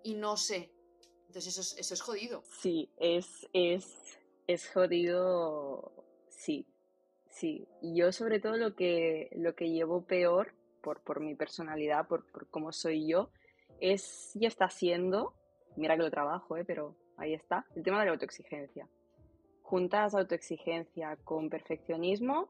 y 0.02 0.14
no 0.14 0.36
sé. 0.36 0.72
Entonces 1.28 1.46
eso 1.56 1.60
es, 1.60 1.76
eso 1.78 1.94
es 1.94 2.00
jodido. 2.00 2.42
Sí, 2.60 2.90
es, 2.96 3.46
es, 3.52 4.18
es 4.48 4.68
jodido, 4.70 5.92
sí, 6.28 6.66
sí. 7.38 7.66
Yo 7.82 8.12
sobre 8.12 8.40
todo 8.40 8.56
lo 8.56 8.74
que, 8.74 9.30
lo 9.36 9.54
que 9.54 9.70
llevo 9.70 10.04
peor 10.04 10.54
por, 10.82 11.00
por 11.02 11.20
mi 11.20 11.34
personalidad, 11.34 12.06
por, 12.06 12.30
por 12.30 12.48
cómo 12.48 12.72
soy 12.72 13.08
yo, 13.08 13.30
es 13.80 14.34
y 14.34 14.46
está 14.46 14.68
siendo 14.70 15.34
mira 15.78 15.96
que 15.96 16.02
lo 16.02 16.10
trabajo, 16.10 16.56
¿eh? 16.56 16.64
pero 16.64 16.96
ahí 17.16 17.32
está, 17.34 17.64
el 17.74 17.82
tema 17.82 18.00
de 18.00 18.06
la 18.06 18.12
autoexigencia. 18.12 18.88
Juntas 19.62 20.14
autoexigencia 20.14 21.16
con 21.24 21.48
perfeccionismo, 21.48 22.48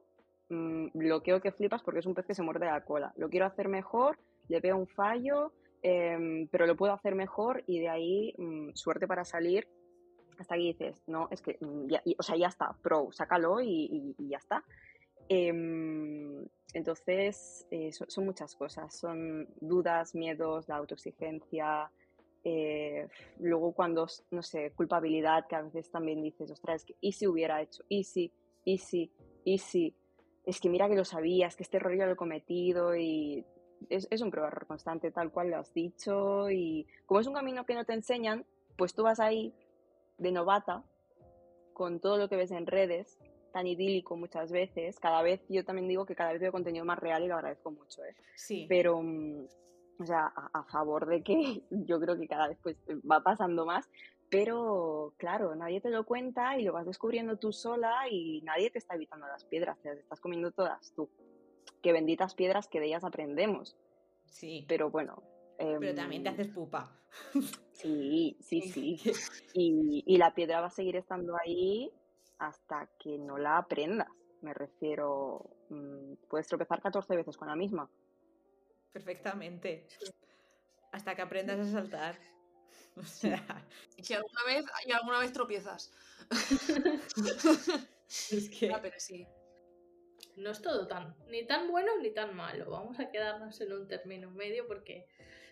mmm, 0.48 0.88
bloqueo 0.94 1.40
que 1.40 1.52
flipas 1.52 1.82
porque 1.82 2.00
es 2.00 2.06
un 2.06 2.14
pez 2.14 2.26
que 2.26 2.34
se 2.34 2.42
muerde 2.42 2.66
la 2.66 2.84
cola. 2.84 3.12
Lo 3.16 3.28
quiero 3.28 3.46
hacer 3.46 3.68
mejor, 3.68 4.18
le 4.48 4.60
veo 4.60 4.76
un 4.76 4.86
fallo, 4.86 5.52
eh, 5.82 6.48
pero 6.50 6.66
lo 6.66 6.76
puedo 6.76 6.92
hacer 6.92 7.14
mejor 7.14 7.62
y 7.66 7.80
de 7.80 7.88
ahí 7.88 8.34
mmm, 8.38 8.70
suerte 8.74 9.06
para 9.06 9.24
salir 9.24 9.68
hasta 10.38 10.54
aquí 10.54 10.68
dices, 10.68 11.02
no, 11.06 11.28
es 11.30 11.42
que, 11.42 11.58
mm, 11.60 11.92
o 12.16 12.22
sea, 12.22 12.36
ya 12.36 12.46
está, 12.46 12.72
pro, 12.82 13.10
sácalo 13.12 13.60
y, 13.60 14.14
ya 14.18 14.38
está. 14.38 14.64
Eh, 15.28 15.52
entonces, 16.74 17.66
eh, 17.70 17.90
son, 17.92 18.24
muchas 18.24 18.54
cosas, 18.54 18.94
son 18.94 19.48
dudas, 19.60 20.14
miedos, 20.14 20.68
la 20.68 20.76
autoexigencia, 20.76 21.90
eh, 22.44 23.08
luego 23.38 23.72
cuando, 23.72 24.06
no 24.30 24.42
sé, 24.42 24.72
culpabilidad, 24.72 25.46
que 25.48 25.56
a 25.56 25.62
veces 25.62 25.90
también 25.90 26.22
dices, 26.22 26.50
ostras, 26.50 26.82
es 26.82 26.84
que 26.84 26.94
y 27.00 27.12
si 27.12 27.26
hubiera 27.26 27.62
hecho, 27.62 27.82
y 27.88 28.04
si, 28.04 28.32
y 28.64 28.78
si, 28.78 29.10
y 29.44 29.58
si, 29.58 29.94
es 30.44 30.60
que 30.60 30.68
mira 30.68 30.88
que 30.88 30.94
lo 30.94 31.04
sabías, 31.04 31.56
que 31.56 31.62
este 31.62 31.78
error 31.78 31.96
ya 31.96 32.06
lo 32.06 32.12
he 32.12 32.16
cometido 32.16 32.94
y 32.94 33.44
es, 33.88 34.06
es 34.10 34.20
un 34.20 34.30
prueba 34.30 34.48
error 34.48 34.66
constante, 34.66 35.10
tal 35.10 35.30
cual 35.30 35.50
lo 35.50 35.58
has 35.58 35.72
dicho 35.72 36.50
y 36.50 36.86
como 37.06 37.20
es 37.20 37.26
un 37.26 37.34
camino 37.34 37.64
que 37.64 37.74
no 37.74 37.84
te 37.84 37.94
enseñan, 37.94 38.44
pues 38.76 38.94
tú 38.94 39.02
vas 39.02 39.20
ahí 39.20 39.54
de 40.18 40.32
novata 40.32 40.84
con 41.72 42.00
todo 42.00 42.18
lo 42.18 42.28
que 42.28 42.36
ves 42.36 42.50
en 42.50 42.66
redes, 42.66 43.18
tan 43.52 43.66
idílico 43.66 44.16
muchas 44.16 44.50
veces, 44.50 44.98
cada 44.98 45.22
vez, 45.22 45.40
yo 45.48 45.64
también 45.64 45.88
digo 45.88 46.04
que 46.04 46.14
cada 46.14 46.32
vez 46.32 46.40
veo 46.40 46.52
contenido 46.52 46.84
más 46.84 46.98
real 46.98 47.22
y 47.24 47.28
lo 47.28 47.36
agradezco 47.36 47.70
mucho, 47.70 48.04
¿eh? 48.04 48.14
Sí. 48.36 48.66
Pero 48.68 48.98
o 48.98 50.04
sea, 50.04 50.32
a, 50.34 50.60
a, 50.60 50.64
favor 50.64 51.06
de 51.06 51.22
que 51.22 51.62
yo 51.70 52.00
creo 52.00 52.16
que 52.18 52.28
cada 52.28 52.48
vez 52.48 52.58
pues 52.62 52.76
va 53.10 53.22
pasando 53.22 53.64
más, 53.64 53.88
pero 54.30 55.14
claro, 55.16 55.54
nadie 55.54 55.80
te 55.80 55.90
lo 55.90 56.04
cuenta 56.04 56.58
y 56.58 56.64
lo 56.64 56.72
vas 56.72 56.86
descubriendo 56.86 57.38
tú 57.38 57.52
sola 57.52 58.08
y 58.10 58.42
nadie 58.42 58.70
te 58.70 58.78
está 58.78 58.94
evitando 58.94 59.26
las 59.26 59.44
piedras, 59.44 59.80
te 59.80 59.88
las 59.88 59.98
estás 59.98 60.20
comiendo 60.20 60.50
todas 60.50 60.92
tú. 60.94 61.08
Qué 61.82 61.92
benditas 61.92 62.34
piedras 62.34 62.68
que 62.68 62.80
de 62.80 62.86
ellas 62.86 63.04
aprendemos. 63.04 63.76
Sí. 64.26 64.66
Pero 64.68 64.90
bueno. 64.90 65.22
Eh, 65.58 65.76
pero 65.78 65.94
también 65.94 66.22
te 66.22 66.30
haces 66.30 66.48
pupa. 66.48 66.94
Sí, 67.72 68.36
sí, 68.40 68.60
sí. 68.60 69.00
Y, 69.54 70.02
y 70.04 70.18
la 70.18 70.34
piedra 70.34 70.60
va 70.60 70.66
a 70.66 70.70
seguir 70.70 70.96
estando 70.96 71.36
ahí 71.36 71.92
hasta 72.38 72.90
que 72.98 73.18
no 73.18 73.38
la 73.38 73.58
aprendas. 73.58 74.08
Me 74.40 74.52
refiero, 74.52 75.48
mmm, 75.68 76.14
puedes 76.28 76.48
tropezar 76.48 76.82
14 76.82 77.14
veces 77.14 77.36
con 77.36 77.46
la 77.46 77.54
misma 77.54 77.88
perfectamente. 78.98 79.86
Hasta 80.92 81.14
que 81.14 81.22
aprendas 81.22 81.60
a 81.60 81.70
saltar. 81.70 82.18
O 82.96 83.04
sea... 83.04 83.64
Y 83.96 84.12
alguna 84.12 84.44
vez, 84.46 84.64
y 84.86 84.92
alguna 84.92 85.20
vez 85.20 85.32
tropiezas. 85.32 85.92
es 88.30 88.50
que... 88.50 88.72
Ah, 88.72 88.80
pero 88.82 88.98
sí. 88.98 89.26
No 90.36 90.50
es 90.50 90.62
todo 90.62 90.86
tan, 90.88 91.16
ni 91.28 91.46
tan 91.46 91.70
bueno 91.70 91.96
ni 91.98 92.10
tan 92.10 92.34
malo. 92.34 92.70
Vamos 92.70 92.98
a 92.98 93.10
quedarnos 93.10 93.60
en 93.60 93.72
un 93.72 93.88
término 93.88 94.30
medio 94.30 94.66
porque 94.66 95.06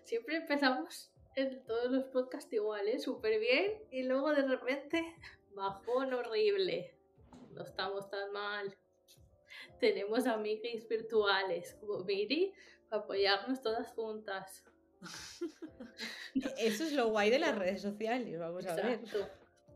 siempre 0.07 0.37
empezamos 0.37 1.12
en 1.35 1.62
todos 1.64 1.90
los 1.90 2.05
podcasts 2.05 2.53
iguales, 2.53 3.03
súper 3.03 3.38
bien, 3.38 3.73
y 3.90 4.05
luego 4.05 4.31
de 4.31 4.47
repente, 4.47 5.05
bajón 5.55 6.14
horrible. 6.14 6.95
No 7.53 7.62
estamos 7.62 8.09
tan 8.11 8.33
mal. 8.33 8.75
Tenemos 9.81 10.27
amiguis 10.27 10.87
virtuales 10.88 11.75
como 11.81 12.05
Miri, 12.05 12.53
apoyarnos 12.90 13.61
todas 13.62 13.92
juntas. 13.92 14.64
Eso 16.59 16.85
es 16.85 16.92
lo 16.92 17.09
guay 17.09 17.31
de 17.31 17.38
las 17.38 17.57
redes 17.57 17.83
sociales, 17.83 18.38
vamos 18.38 18.64
Exacto. 18.64 18.83
a 18.83 19.21
ver. 19.21 19.33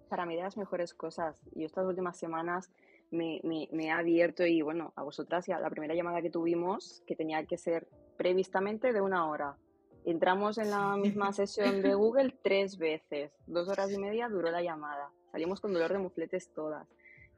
Para 0.08 0.26
mí 0.26 0.36
de 0.36 0.42
las 0.42 0.56
mejores 0.56 0.94
cosas, 0.94 1.36
y 1.54 1.64
estas 1.64 1.86
últimas 1.86 2.18
semanas 2.18 2.70
me, 3.10 3.40
me, 3.44 3.68
me 3.72 3.86
he 3.86 3.90
abierto 3.90 4.46
y 4.46 4.62
bueno, 4.62 4.92
a 4.96 5.02
vosotras 5.02 5.46
ya 5.46 5.58
la 5.58 5.70
primera 5.70 5.94
llamada 5.94 6.22
que 6.22 6.30
tuvimos, 6.30 7.02
que 7.06 7.16
tenía 7.16 7.44
que 7.44 7.58
ser 7.58 7.88
previstamente 8.16 8.92
de 8.92 9.00
una 9.00 9.28
hora. 9.28 9.56
Entramos 10.04 10.58
en 10.58 10.70
la 10.70 10.96
misma 10.96 11.32
sesión 11.32 11.82
de 11.82 11.94
Google 11.94 12.34
tres 12.42 12.78
veces, 12.78 13.32
dos 13.46 13.68
horas 13.68 13.90
y 13.92 13.98
media 13.98 14.28
duró 14.28 14.50
la 14.50 14.62
llamada. 14.62 15.10
Salimos 15.32 15.60
con 15.60 15.72
dolor 15.72 15.92
de 15.92 15.98
mufletes 15.98 16.52
todas. 16.52 16.88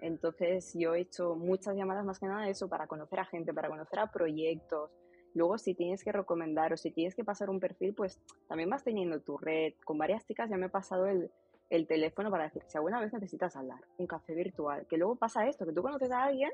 Entonces 0.00 0.72
yo 0.74 0.94
he 0.94 1.00
hecho 1.00 1.36
muchas 1.36 1.76
llamadas 1.76 2.04
más 2.04 2.18
que 2.18 2.26
nada 2.26 2.44
de 2.44 2.50
eso 2.50 2.68
para 2.68 2.86
conocer 2.86 3.20
a 3.20 3.24
gente, 3.24 3.54
para 3.54 3.68
conocer 3.68 3.98
a 4.00 4.10
proyectos, 4.10 4.90
Luego, 5.34 5.58
si 5.58 5.74
tienes 5.74 6.04
que 6.04 6.12
recomendar 6.12 6.72
o 6.72 6.76
si 6.76 6.90
tienes 6.90 7.14
que 7.14 7.24
pasar 7.24 7.48
un 7.48 7.58
perfil, 7.58 7.94
pues 7.94 8.20
también 8.48 8.68
vas 8.68 8.84
teniendo 8.84 9.20
tu 9.20 9.38
red. 9.38 9.74
Con 9.84 9.98
varias 9.98 10.26
chicas 10.26 10.50
ya 10.50 10.56
me 10.56 10.66
he 10.66 10.70
pasado 10.70 11.06
el, 11.06 11.30
el 11.70 11.86
teléfono 11.86 12.30
para 12.30 12.44
decir, 12.44 12.62
si 12.66 12.76
alguna 12.76 13.00
vez 13.00 13.12
necesitas 13.12 13.56
hablar, 13.56 13.80
un 13.96 14.06
café 14.06 14.34
virtual, 14.34 14.86
que 14.86 14.98
luego 14.98 15.16
pasa 15.16 15.46
esto, 15.46 15.64
que 15.64 15.72
tú 15.72 15.82
conoces 15.82 16.10
a 16.10 16.24
alguien, 16.24 16.50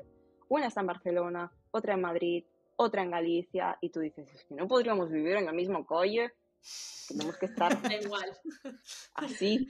una 0.47 0.67
está 0.67 0.81
en 0.81 0.87
Barcelona, 0.87 1.51
otra 1.71 1.95
en 1.95 2.01
Madrid, 2.01 2.45
otra 2.81 3.03
en 3.03 3.11
Galicia, 3.11 3.77
y 3.81 3.89
tú 3.89 3.99
dices, 3.99 4.33
es 4.33 4.45
que 4.45 4.55
no 4.55 4.67
podríamos 4.67 5.11
vivir 5.11 5.35
en 5.35 5.49
el 5.49 5.53
mismo 5.53 5.85
colle, 5.85 6.31
tenemos 7.09 7.37
que 7.37 7.47
estar 7.47 7.71
igual. 8.01 8.31
así. 9.15 9.67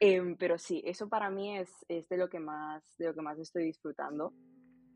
Eh, 0.00 0.34
pero 0.38 0.56
sí, 0.58 0.80
eso 0.86 1.08
para 1.08 1.28
mí 1.28 1.58
es, 1.58 1.68
es 1.88 2.08
de, 2.08 2.16
lo 2.16 2.28
que 2.28 2.40
más, 2.40 2.82
de 2.98 3.06
lo 3.08 3.14
que 3.14 3.20
más 3.20 3.38
estoy 3.38 3.64
disfrutando 3.64 4.32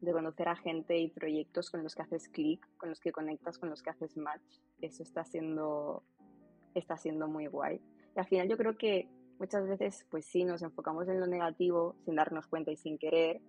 de 0.01 0.13
conocer 0.13 0.49
a 0.49 0.57
gente 0.57 0.99
y 0.99 1.11
proyectos 1.11 1.71
con 1.71 1.83
los 1.83 1.95
que 1.95 2.03
haces 2.03 2.29
clic, 2.29 2.67
con 2.77 2.89
los 2.89 3.01
que 3.01 3.13
conectas, 3.13 3.59
con 3.59 3.71
los 3.71 3.83
que 3.83 3.91
haces 3.91 4.17
match. 4.17 4.59
Eso 4.81 5.03
está 5.03 5.25
siendo, 5.25 6.03
está 6.75 6.97
siendo 6.97 7.29
muy 7.29 7.47
guay. 7.47 7.81
Y 8.17 8.19
al 8.19 8.27
final 8.27 8.49
yo 8.49 8.57
creo 8.57 8.77
que 8.77 9.09
muchas 9.39 9.67
veces, 9.69 10.07
pues 10.11 10.27
sí, 10.27 10.45
nos 10.45 10.63
enfocamos 10.63 11.07
en 11.09 11.21
lo 11.21 11.27
negativo 11.27 11.97
sin 12.05 12.17
darnos 12.17 12.49
cuenta 12.49 12.73
y 12.73 12.77
sin 12.77 12.99
querer, 12.99 13.41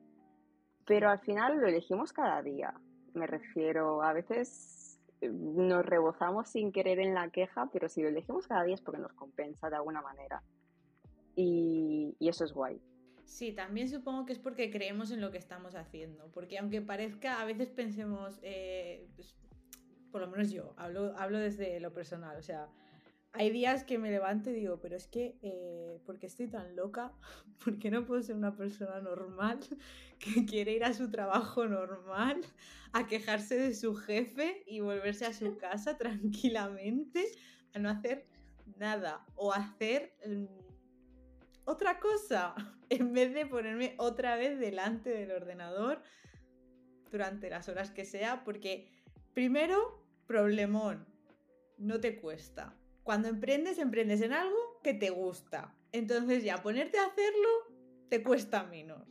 pero 0.85 1.09
al 1.09 1.19
final 1.19 1.57
lo 1.57 1.67
elegimos 1.67 2.13
cada 2.13 2.41
día. 2.43 2.73
Me 3.13 3.27
refiero, 3.27 4.01
a 4.03 4.13
veces 4.13 4.99
eh, 5.21 5.29
nos 5.29 5.85
rebozamos 5.85 6.49
sin 6.49 6.71
querer 6.71 6.99
en 6.99 7.13
la 7.13 7.29
queja, 7.29 7.69
pero 7.71 7.89
si 7.89 8.01
lo 8.01 8.09
elegimos 8.09 8.47
cada 8.47 8.63
día 8.63 8.75
es 8.75 8.81
porque 8.81 9.01
nos 9.01 9.13
compensa 9.13 9.69
de 9.69 9.75
alguna 9.75 10.01
manera. 10.01 10.41
Y, 11.35 12.15
y 12.19 12.29
eso 12.29 12.43
es 12.43 12.53
guay. 12.53 12.81
Sí, 13.25 13.51
también 13.51 13.89
supongo 13.89 14.25
que 14.25 14.33
es 14.33 14.39
porque 14.39 14.69
creemos 14.69 15.11
en 15.11 15.21
lo 15.21 15.31
que 15.31 15.37
estamos 15.37 15.75
haciendo, 15.75 16.29
porque 16.33 16.59
aunque 16.59 16.81
parezca, 16.81 17.41
a 17.41 17.45
veces 17.45 17.69
pensemos, 17.69 18.39
eh, 18.43 19.07
pues, 19.15 19.35
por 20.11 20.21
lo 20.21 20.27
menos 20.27 20.51
yo, 20.51 20.73
hablo, 20.77 21.17
hablo 21.17 21.39
desde 21.39 21.79
lo 21.79 21.93
personal, 21.93 22.37
o 22.37 22.43
sea, 22.43 22.67
hay 23.33 23.49
días 23.49 23.83
que 23.83 23.97
me 23.97 24.11
levanto 24.11 24.51
y 24.51 24.53
digo, 24.53 24.79
pero 24.79 24.95
es 24.95 25.07
que, 25.07 25.39
eh, 25.41 25.99
¿por 26.05 26.19
qué 26.19 26.27
estoy 26.27 26.47
tan 26.47 26.75
loca? 26.75 27.11
¿Por 27.63 27.79
qué 27.79 27.89
no 27.89 28.05
puedo 28.05 28.21
ser 28.21 28.35
una 28.35 28.55
persona 28.55 29.01
normal 29.01 29.59
que 30.19 30.45
quiere 30.45 30.73
ir 30.73 30.85
a 30.85 30.93
su 30.93 31.09
trabajo 31.09 31.67
normal, 31.67 32.41
a 32.93 33.07
quejarse 33.07 33.57
de 33.57 33.73
su 33.73 33.95
jefe 33.95 34.63
y 34.67 34.81
volverse 34.81 35.25
a 35.25 35.33
su 35.33 35.57
casa 35.57 35.97
tranquilamente, 35.97 37.25
a 37.73 37.79
no 37.79 37.89
hacer 37.89 38.27
nada 38.77 39.25
o 39.35 39.51
hacer 39.51 40.13
mm, 40.25 40.45
otra 41.65 41.99
cosa 41.99 42.53
en 42.89 43.13
vez 43.13 43.33
de 43.33 43.47
ponerme 43.47 43.95
otra 43.97 44.35
vez 44.35 44.59
delante 44.59 45.09
del 45.09 45.31
ordenador 45.31 46.03
durante 47.09 47.49
las 47.49 47.67
horas 47.67 47.89
que 47.89 48.05
sea, 48.05 48.43
porque 48.43 48.91
primero, 49.33 50.03
problemón, 50.27 51.07
no 51.77 51.99
te 51.99 52.19
cuesta. 52.19 52.75
Cuando 53.03 53.27
emprendes, 53.27 53.77
emprendes 53.77 54.21
en 54.21 54.33
algo 54.33 54.79
que 54.81 54.93
te 54.93 55.09
gusta. 55.09 55.75
Entonces 55.91 56.43
ya 56.43 56.61
ponerte 56.61 56.97
a 56.97 57.05
hacerlo 57.05 57.49
te 58.09 58.23
cuesta 58.23 58.63
menos. 58.63 59.07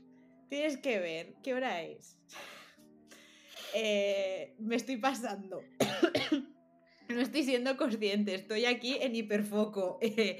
Tienes 0.48 0.76
que 0.76 0.98
ver 0.98 1.34
qué 1.42 1.54
hora 1.54 1.82
es. 1.82 2.18
eh, 3.74 4.54
me 4.58 4.76
estoy 4.76 4.96
pasando. 4.96 5.62
No 7.08 7.20
estoy 7.20 7.42
siendo 7.42 7.76
consciente, 7.76 8.34
estoy 8.34 8.64
aquí 8.64 8.96
en 9.00 9.14
hiperfoco. 9.14 9.98
Eh, 10.02 10.38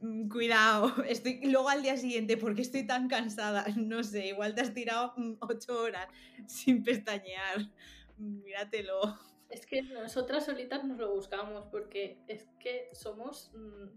mm, 0.00 0.28
cuidado, 0.28 1.02
estoy 1.04 1.40
luego 1.44 1.68
al 1.68 1.82
día 1.82 1.96
siguiente, 1.96 2.36
¿por 2.36 2.54
qué 2.54 2.62
estoy 2.62 2.86
tan 2.86 3.08
cansada? 3.08 3.64
No 3.76 4.02
sé, 4.02 4.28
igual 4.28 4.54
te 4.54 4.60
has 4.60 4.74
tirado 4.74 5.14
mm, 5.16 5.36
ocho 5.40 5.80
horas 5.80 6.08
sin 6.46 6.82
pestañear. 6.82 7.70
Míratelo. 8.18 9.18
Es 9.50 9.66
que 9.66 9.82
nosotras 9.82 10.44
solitas 10.46 10.84
nos 10.84 10.98
lo 10.98 11.12
buscamos 11.12 11.66
porque 11.66 12.22
es 12.28 12.48
que 12.60 12.88
somos 12.92 13.50
mm, 13.54 13.88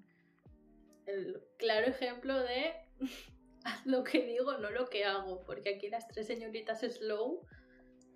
el 1.05 1.41
claro 1.57 1.87
ejemplo 1.87 2.39
de 2.39 2.73
haz 3.63 3.85
lo 3.85 4.03
que 4.03 4.25
digo, 4.25 4.57
no 4.57 4.71
lo 4.71 4.89
que 4.89 5.05
hago. 5.05 5.43
Porque 5.45 5.75
aquí 5.75 5.89
las 5.89 6.07
tres 6.07 6.27
señoritas 6.27 6.81
slow, 6.81 7.45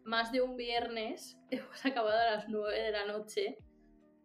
más 0.03 0.31
de 0.31 0.41
un 0.41 0.57
viernes, 0.57 1.37
hemos 1.51 1.85
acabado 1.85 2.19
a 2.19 2.31
las 2.31 2.49
nueve 2.49 2.81
de 2.81 2.91
la 2.91 3.05
noche 3.05 3.57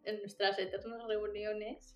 en 0.03 0.19
nuestras 0.19 0.59
eternas 0.59 1.07
reuniones 1.07 1.95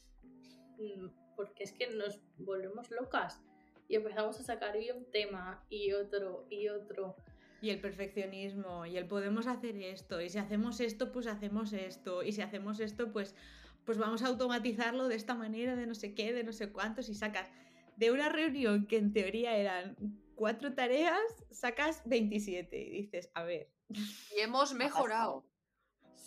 mm, 0.78 1.08
porque 1.36 1.64
es 1.64 1.74
que 1.74 1.88
nos 1.88 2.22
volvemos 2.38 2.90
locas 2.90 3.42
y 3.88 3.96
empezamos 3.96 4.40
a 4.40 4.44
sacar 4.44 4.76
hoy 4.76 4.92
un 4.92 5.10
tema 5.12 5.64
y 5.70 5.94
otro 5.94 6.46
y 6.50 6.68
otro. 6.68 7.16
Y 7.62 7.72
el 7.72 7.80
perfeccionismo, 7.80 8.86
y 8.86 8.98
el 8.98 9.08
podemos 9.08 9.48
hacer 9.48 9.76
esto, 9.78 10.22
y 10.22 10.30
si 10.30 10.38
hacemos 10.38 10.80
esto, 10.80 11.12
pues 11.12 11.28
hacemos 11.28 11.74
esto, 11.74 12.24
y 12.24 12.32
si 12.32 12.42
hacemos 12.42 12.80
esto, 12.80 13.12
pues, 13.12 13.36
pues 13.84 13.98
vamos 13.98 14.22
a 14.22 14.28
automatizarlo 14.28 15.08
de 15.08 15.16
esta 15.16 15.34
manera, 15.34 15.76
de 15.76 15.88
no 15.88 15.96
sé 15.96 16.14
qué, 16.14 16.34
de 16.34 16.44
no 16.44 16.54
sé 16.54 16.72
cuántos, 16.72 17.10
y 17.10 17.16
sacas 17.16 17.50
de 17.96 18.12
una 18.12 18.30
reunión 18.30 18.86
que 18.86 18.98
en 18.98 19.12
teoría 19.12 19.58
eran 19.58 19.96
cuatro 20.36 20.74
tareas, 20.74 21.20
sacas 21.52 22.04
27 22.06 22.78
y 22.78 22.90
dices, 22.92 23.32
a 23.34 23.44
ver. 23.44 23.70
Y 23.90 24.40
hemos 24.40 24.74
mejorado. 24.76 25.44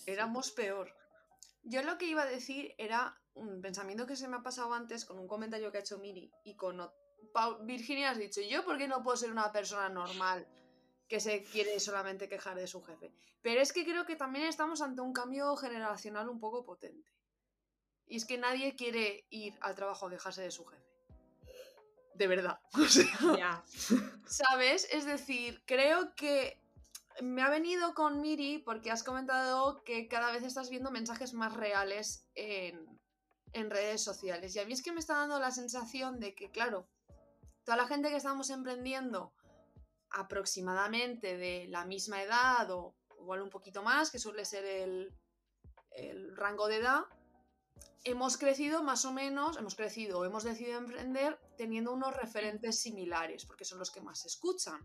Éramos 0.07 0.51
peor. 0.51 0.93
Yo 1.63 1.83
lo 1.83 1.97
que 1.97 2.07
iba 2.07 2.23
a 2.23 2.27
decir 2.27 2.75
era 2.77 3.17
un 3.35 3.61
pensamiento 3.63 4.07
que 4.07 4.17
se 4.17 4.29
me 4.29 4.37
ha 4.37 4.43
pasado 4.43 4.75
antes 4.75 5.05
con 5.05 5.19
un 5.19 5.29
comentario 5.29 5.71
que 5.71 5.79
ha 5.79 5.83
hecho 5.83 5.99
Miri 5.99 6.33
y 6.45 6.57
con 6.57 6.81
Virginia 7.63 8.11
has 8.11 8.19
dicho, 8.19 8.41
yo 8.41 8.65
por 8.65 8.77
qué 8.77 8.89
no 8.89 9.03
puedo 9.03 9.17
ser 9.17 9.31
una 9.31 9.53
persona 9.53 9.89
normal 9.89 10.49
que 11.11 11.19
se 11.19 11.43
quiere 11.43 11.81
solamente 11.81 12.29
quejar 12.29 12.57
de 12.57 12.69
su 12.69 12.81
jefe. 12.83 13.13
Pero 13.43 13.61
es 13.61 13.73
que 13.73 13.85
creo 13.85 14.07
que 14.07 14.15
también 14.15 14.47
estamos 14.47 14.81
ante 14.81 15.01
un 15.01 15.13
cambio 15.13 15.57
generacional 15.57 16.29
un 16.29 16.39
poco 16.39 16.65
potente. 16.65 17.11
Y 18.07 18.17
es 18.17 18.25
que 18.25 18.39
nadie 18.39 18.77
quiere 18.77 19.27
ir 19.29 19.59
al 19.61 19.75
trabajo 19.75 20.07
a 20.07 20.11
quejarse 20.11 20.43
de 20.43 20.53
su 20.53 20.65
jefe. 20.65 20.85
De 22.15 22.29
verdad. 22.29 22.61
¿Sabes? 24.27 24.87
Es 24.93 25.05
decir, 25.05 25.61
creo 25.67 26.15
que 26.15 26.63
me 27.23 27.43
ha 27.43 27.51
venido 27.51 27.93
con 27.95 28.21
Miri 28.21 28.59
porque 28.59 28.93
has 28.93 29.03
comentado 29.03 29.83
que 29.83 30.07
cada 30.07 30.31
vez 30.31 30.45
estás 30.45 30.71
viendo 30.71 30.93
mensajes 30.93 31.35
más 31.35 31.55
reales 31.55 32.25
en, 32.37 32.89
redes 33.53 34.01
sociales. 34.01 34.55
Y 34.55 34.61
a 34.61 34.65
mí 34.65 34.75
es 34.75 34.83
que 34.83 34.93
me 34.93 35.01
está 35.01 35.15
dando 35.15 35.41
la 35.41 35.51
sensación 35.51 36.21
de 36.21 36.37
que, 36.37 36.53
claro, 36.53 36.87
toda 37.65 37.77
la 37.77 37.89
gente 37.89 38.11
que 38.11 38.17
estamos 38.17 38.49
emprendiendo 38.51 39.33
aproximadamente 40.11 41.37
de 41.37 41.67
la 41.69 41.85
misma 41.85 42.23
edad 42.23 42.71
o 42.71 42.95
igual 43.19 43.43
un 43.43 43.51
poquito 43.51 43.83
más, 43.83 44.11
que 44.11 44.19
suele 44.19 44.45
ser 44.45 44.65
el, 44.65 45.15
el 45.93 46.37
rango 46.37 46.69
de 46.69 46.77
edad, 46.77 47.05
hemos 48.05 48.37
crecido 48.37 48.83
más 48.83 49.05
o 49.05 49.13
menos, 49.13 49.57
hemos 49.57 49.75
crecido 49.75 50.21
o 50.21 50.25
hemos 50.25 50.45
decidido 50.45 50.79
emprender 50.79 51.39
teniendo 51.57 51.93
unos 51.93 52.17
referentes 52.17 52.81
similares, 52.81 53.45
porque 53.45 53.65
son 53.65 53.79
los 53.79 53.91
que 53.91 54.01
más 54.01 54.21
se 54.21 54.29
escuchan. 54.29 54.81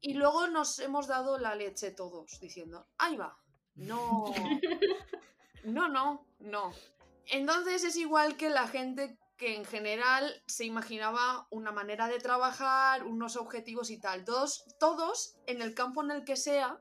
Y 0.00 0.14
luego 0.14 0.46
nos 0.46 0.78
hemos 0.78 1.06
dado 1.08 1.38
la 1.38 1.54
leche 1.54 1.90
todos, 1.90 2.38
diciendo, 2.40 2.86
ahí 2.96 3.16
va, 3.16 3.36
no, 3.74 4.24
no, 5.64 5.88
no, 5.88 6.26
no. 6.38 6.72
Entonces 7.26 7.84
es 7.84 7.96
igual 7.96 8.36
que 8.36 8.48
la 8.50 8.66
gente 8.66 9.18
que 9.40 9.56
en 9.56 9.64
general 9.64 10.42
se 10.44 10.66
imaginaba 10.66 11.48
una 11.50 11.72
manera 11.72 12.08
de 12.08 12.18
trabajar, 12.18 13.06
unos 13.06 13.36
objetivos 13.36 13.88
y 13.88 13.98
tal. 13.98 14.22
Todos, 14.26 14.66
todos, 14.78 15.38
en 15.46 15.62
el 15.62 15.74
campo 15.74 16.04
en 16.04 16.10
el 16.10 16.24
que 16.26 16.36
sea, 16.36 16.78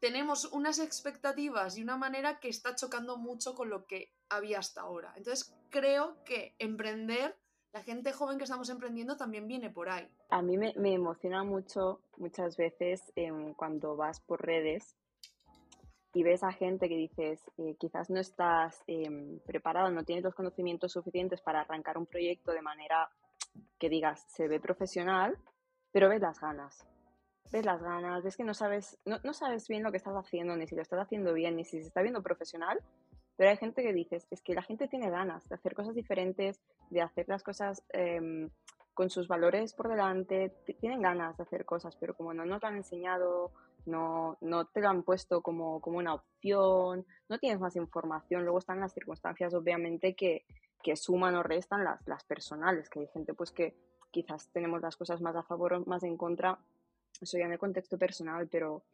tenemos 0.00 0.46
unas 0.46 0.80
expectativas 0.80 1.78
y 1.78 1.84
una 1.84 1.96
manera 1.96 2.40
que 2.40 2.48
está 2.48 2.74
chocando 2.74 3.18
mucho 3.18 3.54
con 3.54 3.70
lo 3.70 3.86
que 3.86 4.12
había 4.28 4.58
hasta 4.58 4.80
ahora. 4.80 5.14
Entonces 5.16 5.54
creo 5.70 6.16
que 6.24 6.56
emprender 6.58 7.38
la 7.72 7.84
gente 7.84 8.12
joven 8.12 8.38
que 8.38 8.44
estamos 8.44 8.68
emprendiendo 8.68 9.16
también 9.16 9.46
viene 9.46 9.70
por 9.70 9.88
ahí. 9.88 10.08
A 10.30 10.42
mí 10.42 10.58
me, 10.58 10.72
emociona 10.92 11.44
mucho 11.44 12.00
muchas 12.16 12.56
veces 12.56 13.12
em, 13.14 13.54
cuando 13.54 13.94
vas 13.94 14.18
por 14.18 14.44
redes 14.44 14.96
y 16.16 16.22
ves 16.22 16.42
a 16.42 16.50
gente 16.50 16.88
que 16.88 16.96
dices, 16.96 17.50
eh, 17.58 17.76
quizás 17.78 18.08
no 18.08 18.18
estás 18.18 18.82
em, 18.86 19.38
preparado, 19.40 19.90
no 19.90 20.02
tienes 20.02 20.24
los 20.24 20.34
conocimientos 20.34 20.92
suficientes 20.92 21.42
para 21.42 21.60
arrancar 21.60 21.98
un 21.98 22.06
proyecto 22.06 22.52
de 22.52 22.62
manera 22.62 23.10
que 23.78 23.90
digas, 23.90 24.24
se 24.26 24.48
ve 24.48 24.58
profesional, 24.58 25.36
pero 25.92 26.08
ves 26.08 26.22
las 26.22 26.40
ganas. 26.40 26.86
Ves 27.52 27.66
las 27.66 27.82
ganas, 27.82 28.24
ves 28.24 28.34
que 28.34 28.44
no 28.44 28.54
sabes, 28.54 28.98
no, 29.04 29.18
no 29.24 29.34
sabes 29.34 29.68
bien 29.68 29.82
lo 29.82 29.90
que 29.90 29.98
estás 29.98 30.14
haciendo, 30.14 30.56
ni 30.56 30.66
si 30.66 30.74
lo 30.74 30.80
estás 30.80 31.00
haciendo 31.00 31.34
bien, 31.34 31.54
ni 31.54 31.66
si 31.66 31.82
se 31.82 31.88
está 31.88 32.00
viendo 32.00 32.22
profesional, 32.22 32.80
pero 33.36 33.50
hay 33.50 33.58
gente 33.58 33.82
que 33.82 33.92
dices, 33.92 34.26
es 34.30 34.40
que 34.40 34.54
la 34.54 34.62
gente 34.62 34.88
tiene 34.88 35.10
ganas 35.10 35.46
de 35.50 35.56
hacer 35.56 35.74
cosas 35.74 35.94
diferentes, 35.94 36.62
de 36.88 37.02
hacer 37.02 37.28
las 37.28 37.42
cosas 37.42 37.84
em, 37.90 38.48
con 38.94 39.10
sus 39.10 39.28
valores 39.28 39.74
por 39.74 39.90
delante, 39.90 40.48
tienen 40.80 41.02
ganas 41.02 41.36
de 41.36 41.42
hacer 41.42 41.66
cosas, 41.66 41.94
pero 41.94 42.14
como 42.16 42.32
no 42.32 42.46
nos 42.46 42.62
lo 42.62 42.68
han 42.68 42.76
enseñado, 42.76 43.52
no, 43.86 44.38
no 44.40 44.66
te 44.66 44.80
lo 44.80 44.88
han 44.88 45.02
puesto 45.02 45.42
como, 45.42 45.80
como 45.80 45.98
una 45.98 46.14
opción, 46.14 47.06
no 47.28 47.38
tienes 47.38 47.60
más 47.60 47.76
información, 47.76 48.42
luego 48.42 48.58
están 48.58 48.80
las 48.80 48.92
circunstancias 48.92 49.54
obviamente 49.54 50.14
que, 50.14 50.44
que 50.82 50.96
suman 50.96 51.34
o 51.34 51.42
restan 51.42 51.84
las, 51.84 52.06
las 52.06 52.24
personales, 52.24 52.88
que 52.88 53.00
hay 53.00 53.08
gente 53.08 53.34
pues 53.34 53.50
que 53.50 53.76
quizás 54.10 54.50
tenemos 54.52 54.80
las 54.80 54.96
cosas 54.96 55.20
más 55.20 55.36
a 55.36 55.42
favor 55.42 55.74
o 55.74 55.84
más 55.86 56.02
en 56.02 56.16
contra, 56.16 56.58
eso 57.20 57.38
ya 57.38 57.44
en 57.44 57.52
el 57.52 57.58
contexto 57.58 57.98
personal, 57.98 58.48
pero 58.48 58.84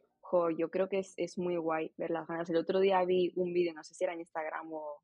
yo 0.57 0.69
creo 0.69 0.89
que 0.89 0.99
es, 0.99 1.37
muy 1.37 1.57
guay 1.57 1.91
ver 1.97 2.09
las 2.09 2.27
ganas. 2.27 2.49
El 2.49 2.57
otro 2.57 2.79
día 2.79 3.03
vi 3.05 3.33
un 3.35 3.53
vídeo, 3.53 3.73
no 3.73 3.83
sé 3.83 3.93
si 3.93 4.03
era 4.03 4.13
en 4.13 4.19
Instagram 4.19 4.71
o, 4.73 5.01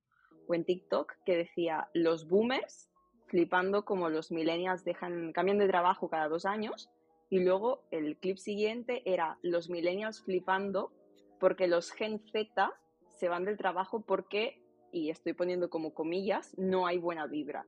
en 0.50 0.66
TikTok, 0.66 1.14
que 1.24 1.38
decía 1.38 1.88
los 1.94 2.28
boomers 2.28 2.90
flipando 3.28 3.86
como 3.86 4.10
los 4.10 4.32
millennials 4.32 4.84
dejan, 4.84 5.32
cambian 5.34 5.60
de 5.60 5.68
trabajo 5.68 6.10
cada 6.10 6.28
dos 6.28 6.46
años 6.46 6.90
y 7.30 7.40
luego 7.40 7.84
el 7.92 8.18
clip 8.18 8.38
siguiente 8.38 9.02
era 9.06 9.38
los 9.42 9.70
millennials 9.70 10.22
flipando 10.22 10.92
porque 11.40 11.68
los 11.68 11.92
Gen 11.92 12.20
Z 12.20 12.74
se 13.08 13.30
van 13.30 13.46
del 13.46 13.58
trabajo 13.58 14.02
porque, 14.02 14.62
y 14.92 15.10
estoy 15.10 15.34
poniendo 15.34 15.70
como 15.70 15.94
comillas, 15.94 16.58
no 16.58 16.88
hay 16.88 16.98
buena 16.98 17.28
vibra. 17.28 17.66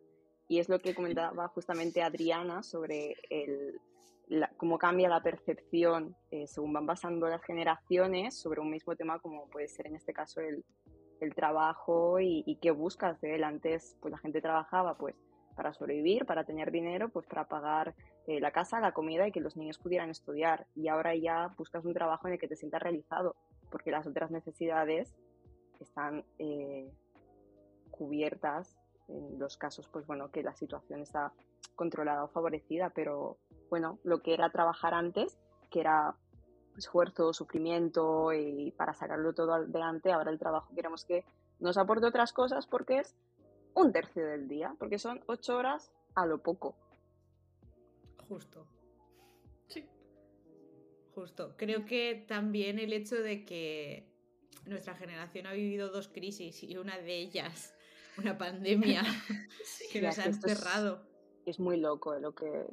Y 0.47 0.59
es 0.59 0.67
lo 0.67 0.79
que 0.79 0.95
comentaba 0.95 1.47
justamente 1.49 2.01
Adriana 2.01 2.63
sobre 2.63 3.15
el, 3.29 3.79
cómo 4.57 4.77
cambia 4.77 5.09
la 5.09 5.21
percepción 5.21 6.15
eh, 6.31 6.47
según 6.47 6.73
van 6.73 6.85
pasando 6.85 7.27
las 7.27 7.43
generaciones 7.43 8.37
sobre 8.37 8.61
un 8.61 8.69
mismo 8.69 8.95
tema 8.95 9.19
como 9.19 9.49
puede 9.49 9.67
ser 9.67 9.87
en 9.87 9.95
este 9.95 10.13
caso 10.13 10.41
el, 10.41 10.63
el 11.21 11.35
trabajo 11.35 12.19
y, 12.19 12.57
qué 12.61 12.71
buscas 12.71 13.19
de 13.21 13.35
él. 13.35 13.43
Antes 13.43 13.97
pues 14.01 14.11
la 14.11 14.17
gente 14.17 14.41
trabajaba 14.41 14.97
pues 14.97 15.15
para 15.53 15.73
sobrevivir, 15.73 16.25
para 16.25 16.43
tener 16.43 16.71
dinero, 16.71 17.09
pues 17.09 17.25
para 17.27 17.47
pagar 17.47 17.95
eh, 18.27 18.39
la 18.39 18.51
casa, 18.51 18.79
la 18.79 18.93
comida 18.93 19.27
y 19.27 19.31
que 19.31 19.41
los 19.41 19.57
niños 19.57 19.77
pudieran 19.77 20.09
estudiar. 20.09 20.67
Y 20.75 20.87
ahora 20.87 21.15
ya 21.15 21.53
buscas 21.57 21.85
un 21.85 21.93
trabajo 21.93 22.27
en 22.27 22.33
el 22.33 22.39
que 22.39 22.47
te 22.47 22.55
sientas 22.55 22.81
realizado, 22.81 23.35
porque 23.69 23.91
las 23.91 24.07
otras 24.07 24.31
necesidades 24.31 25.15
están 25.79 26.23
eh, 26.39 26.91
cubiertas 27.89 28.77
en 29.07 29.39
los 29.39 29.57
casos, 29.57 29.87
pues 29.89 30.05
bueno, 30.07 30.31
que 30.31 30.43
la 30.43 30.53
situación 30.53 31.01
está 31.01 31.33
controlada 31.75 32.23
o 32.23 32.27
favorecida, 32.27 32.91
pero 32.91 33.37
bueno, 33.69 33.99
lo 34.03 34.21
que 34.21 34.33
era 34.33 34.49
trabajar 34.49 34.93
antes, 34.93 35.37
que 35.69 35.81
era 35.81 36.15
esfuerzo, 36.77 37.33
sufrimiento 37.33 38.33
y 38.33 38.71
para 38.71 38.93
sacarlo 38.93 39.33
todo 39.33 39.53
adelante, 39.53 40.11
ahora 40.11 40.31
el 40.31 40.39
trabajo 40.39 40.73
queremos 40.73 41.05
que 41.05 41.25
nos 41.59 41.77
aporte 41.77 42.07
otras 42.07 42.33
cosas 42.33 42.65
porque 42.65 42.99
es 42.99 43.15
un 43.73 43.91
tercio 43.91 44.25
del 44.25 44.47
día, 44.47 44.75
porque 44.79 44.99
son 44.99 45.23
ocho 45.27 45.57
horas 45.57 45.91
a 46.15 46.25
lo 46.25 46.41
poco. 46.41 46.75
Justo. 48.27 48.67
Sí. 49.67 49.87
Justo. 51.13 51.55
Creo 51.57 51.85
que 51.85 52.25
también 52.27 52.79
el 52.79 52.93
hecho 52.93 53.15
de 53.15 53.45
que 53.45 54.11
nuestra 54.65 54.95
generación 54.95 55.47
ha 55.47 55.53
vivido 55.53 55.89
dos 55.89 56.07
crisis 56.07 56.63
y 56.63 56.77
una 56.77 56.97
de 56.97 57.17
ellas, 57.17 57.73
una 58.17 58.37
pandemia, 58.37 59.03
que 59.91 60.01
nos 60.01 60.17
ha 60.19 60.25
encerrado. 60.25 61.03
Es, 61.45 61.55
es, 61.55 61.59
muy 61.59 61.77
loco 61.77 62.17
lo 62.19 62.33
que, 62.33 62.65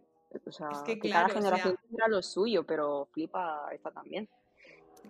o 0.44 0.52
sea, 0.52 0.68
que, 0.84 0.98
cada 0.98 1.28
generación 1.28 1.76
tendrá 1.88 2.08
lo 2.08 2.22
suyo, 2.22 2.64
pero 2.64 3.08
flipa 3.12 3.68
esta 3.72 3.90
también. 3.90 4.28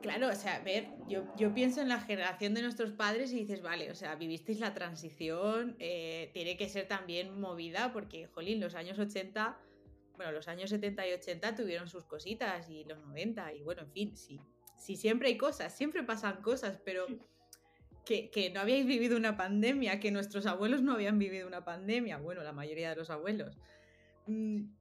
Claro, 0.03 0.29
o 0.29 0.35
sea, 0.35 0.57
a 0.57 0.61
ver, 0.61 0.89
yo, 1.09 1.25
yo, 1.37 1.53
pienso 1.53 1.81
en 1.81 1.89
la 1.89 2.01
generación 2.01 2.55
de 2.55 2.63
nuestros 2.63 2.93
padres 2.93 3.33
y 3.33 3.41
dices, 3.41 3.63
vale, 3.63 3.91
o 3.91 3.95
sea, 3.97 4.15
vivisteis 4.15 4.61
la 4.61 4.73
transición, 4.73 5.75
eh, 5.81 6.31
tiene 6.33 6.57
que 6.57 6.69
ser 6.69 6.87
también 6.87 7.41
movida, 7.41 7.93
porque, 7.93 8.29
jolín, 8.29 8.61
los 8.61 8.77
años 8.77 8.99
80, 8.99 9.59
bueno, 10.17 10.31
los 10.31 10.47
años 10.47 10.71
70 10.71 11.09
y 11.09 11.13
80 11.15 11.55
tuvieron 11.57 11.89
sus 11.89 12.05
cositas 12.05 12.71
y 12.71 12.85
los 12.85 12.99
90, 12.99 13.55
y 13.55 13.63
bueno, 13.63 13.83
en 13.83 13.91
fin, 13.91 14.17
sí, 14.17 14.41
sí, 14.77 14.97
siempre 14.97 15.29
hay 15.29 15.37
cosas, 15.37 15.77
siempre 15.77 16.05
pasan 16.05 16.43
cosas, 16.43 16.79
pero 16.85 17.07
que, 18.05 18.31
que 18.31 18.51
no 18.51 18.61
habíais 18.61 18.87
vivido 18.87 19.17
una 19.17 19.37
pandemia, 19.37 19.99
que 19.99 20.13
nuestros 20.13 20.47
abuelos 20.47 20.81
no 20.81 20.93
habían 20.93 21.19
vivido 21.19 21.49
una 21.49 21.65
pandemia, 21.65 22.19
bueno, 22.19 22.45
la 22.45 22.53
mayoría 22.53 22.91
de 22.91 22.97
los 22.97 23.11
abuelos. 23.11 23.59
Mm, 24.29 24.78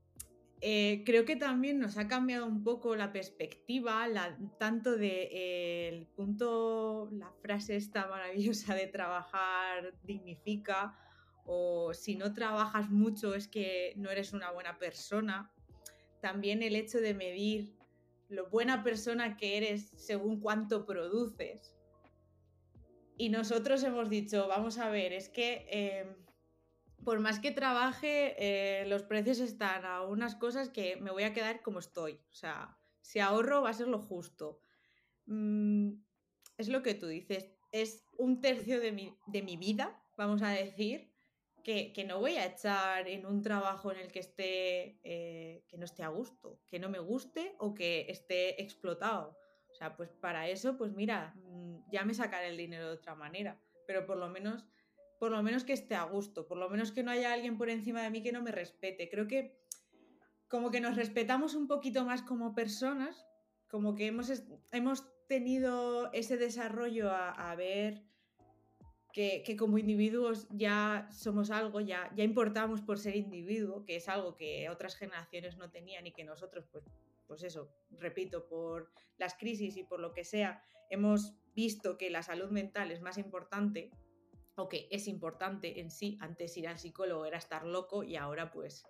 eh, 0.60 1.04
creo 1.06 1.24
que 1.26 1.36
también 1.36 1.80
nos 1.80 1.98
ha 1.98 2.08
cambiado 2.08 2.48
un 2.48 2.64
poco 2.64 2.96
la 2.96 3.12
perspectiva, 3.12 4.08
tanto 4.58 4.98
de 4.98 5.90
el 5.90 6.08
punto, 6.08 7.10
la 7.12 7.32
frase 7.42 7.76
esta 7.76 8.08
maravillosa 8.08 8.74
de 8.74 8.88
trabajar 8.88 9.94
dignifica, 10.04 10.98
o 11.46 11.94
si 11.94 12.16
no 12.16 12.34
trabajas 12.34 12.90
mucho 12.90 13.36
es 13.36 13.48
que 13.48 13.94
no 13.98 14.10
eres 14.10 14.34
una 14.34 14.52
buena 14.52 14.78
persona. 14.80 15.52
También 16.22 16.64
el 16.64 16.76
hecho 16.76 17.00
de 17.00 17.14
medir 17.14 17.78
lo 18.28 18.50
buena 18.50 18.84
persona 18.84 19.38
que 19.38 19.58
eres 19.58 19.92
según 19.96 20.42
cuánto 20.42 20.86
produces. 20.86 21.76
Y 23.16 23.30
nosotros 23.30 23.84
hemos 23.84 24.10
dicho, 24.10 24.48
vamos 24.48 24.78
a 24.78 24.90
ver, 24.90 25.14
es 25.14 25.30
que 25.30 25.66
eh, 25.72 26.16
por 27.08 27.22
más 27.22 27.40
que 27.40 27.52
trabaje, 27.52 28.36
eh, 28.38 28.86
los 28.88 29.04
precios 29.04 29.40
están 29.40 29.86
a 29.86 30.02
unas 30.02 30.36
cosas 30.36 30.68
que 30.68 30.98
me 30.98 31.10
voy 31.10 31.24
a 31.24 31.32
quedar 31.32 31.62
como 31.62 31.80
estoy. 31.80 32.20
O 32.30 32.34
sea, 32.34 32.78
si 33.00 33.20
ahorro 33.20 33.62
va 33.62 33.70
a 33.70 33.74
ser 33.74 33.88
lo 33.88 34.00
justo. 34.00 34.60
Mm, 35.26 36.02
es 36.58 36.68
lo 36.68 36.84
que 36.84 36.96
tú 36.96 37.08
dices, 37.08 37.50
es 37.72 38.04
un 38.18 38.42
tercio 38.42 38.82
de 38.82 38.92
mi, 38.92 39.18
de 39.26 39.42
mi 39.42 39.56
vida, 39.56 40.04
vamos 40.18 40.42
a 40.42 40.50
decir, 40.50 41.10
que, 41.64 41.94
que, 41.94 42.04
no 42.04 42.20
voy 42.20 42.36
a 42.36 42.46
echar 42.46 43.08
en 43.08 43.26
un 43.26 43.42
trabajo 43.42 43.90
en 43.94 44.00
el 44.00 44.12
que 44.12 44.20
esté, 44.20 45.00
eh, 45.06 45.64
que 45.70 45.78
no 45.78 45.86
esté 45.86 46.04
a 46.04 46.10
gusto, 46.10 46.60
que 46.68 46.78
no 46.78 46.90
me 46.90 47.00
guste 47.00 47.56
o 47.60 47.74
que 47.74 48.06
esté 48.10 48.62
explotado. 48.62 49.38
O 49.72 49.76
sea, 49.76 49.96
pues 49.96 50.10
para 50.10 50.50
eso, 50.50 50.76
pues 50.76 50.92
mira, 50.92 51.34
mm, 51.38 51.90
ya 51.90 52.04
me 52.04 52.14
sacaré 52.14 52.50
el 52.50 52.58
dinero 52.58 52.88
de 52.88 52.96
otra 52.96 53.16
manera, 53.16 53.62
pero 53.86 54.06
por 54.06 54.18
lo 54.18 54.28
menos 54.28 54.66
por 55.20 55.32
lo 55.32 55.42
menos 55.44 55.64
que 55.64 55.74
esté 55.74 55.96
a 55.96 56.04
gusto, 56.04 56.48
por 56.48 56.58
lo 56.58 56.70
menos 56.70 56.92
que 56.92 57.04
no 57.04 57.12
haya 57.12 57.34
alguien 57.34 57.58
por 57.58 57.70
encima 57.70 58.02
de 58.02 58.10
mí 58.10 58.22
que 58.22 58.32
no 58.32 58.42
me 58.42 58.52
respete. 58.52 59.10
Creo 59.10 59.28
que 59.28 59.58
como 60.48 60.72
que 60.72 60.82
nos 60.82 60.96
respetamos 60.96 61.56
un 61.56 61.68
poquito 61.68 62.06
más 62.06 62.22
como 62.22 62.54
personas, 62.54 63.26
como 63.68 63.96
que 63.96 64.08
hemos, 64.08 64.32
hemos 64.72 65.06
tenido 65.28 66.12
ese 66.14 66.38
desarrollo 66.38 67.12
a, 67.12 67.54
ver 67.56 68.04
que, 69.12 69.56
como 69.58 69.78
individuos 69.78 70.48
ya 70.52 71.10
somos 71.12 71.50
algo, 71.50 71.82
ya, 71.82 72.12
ya 72.16 72.24
importamos 72.24 72.82
por 72.82 73.00
ser 73.00 73.16
individuo, 73.16 73.84
que 73.84 73.98
es 73.98 74.08
algo 74.08 74.36
que 74.36 74.70
otras 74.70 74.96
generaciones 74.96 75.58
no 75.58 75.70
tenían 75.70 76.06
y 76.06 76.14
que 76.14 76.24
nosotros, 76.24 76.66
pues, 76.72 76.86
pues 77.28 77.44
eso, 77.44 77.70
repito, 77.90 78.48
por 78.48 78.92
las 79.18 79.34
crisis 79.34 79.76
y 79.76 79.84
por 79.84 80.00
lo 80.00 80.14
que 80.14 80.24
sea, 80.24 80.64
hemos 80.90 81.34
visto 81.56 81.98
que 81.98 82.10
la 82.10 82.22
salud 82.22 82.52
mental 82.52 82.92
es 82.92 83.02
más 83.02 83.18
importante 83.18 83.90
o 84.58 84.68
que 84.68 84.88
es 84.92 85.08
importante 85.08 85.80
en 85.80 85.92
sí. 85.92 86.18
Antes 86.20 86.58
ir 86.58 86.68
al 86.68 86.80
psicólogo 86.80 87.26
era 87.26 87.38
estar 87.38 87.64
loco 87.64 88.04
y 88.04 88.16
ahora 88.18 88.52
pues... 88.52 88.86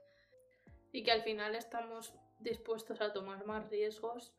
Y 0.94 1.04
que 1.04 1.12
al 1.12 1.22
final 1.22 1.56
estamos 1.56 2.14
dispuestos 2.40 3.02
a 3.02 3.12
tomar 3.12 3.46
más 3.46 3.70
riesgos, 3.70 4.34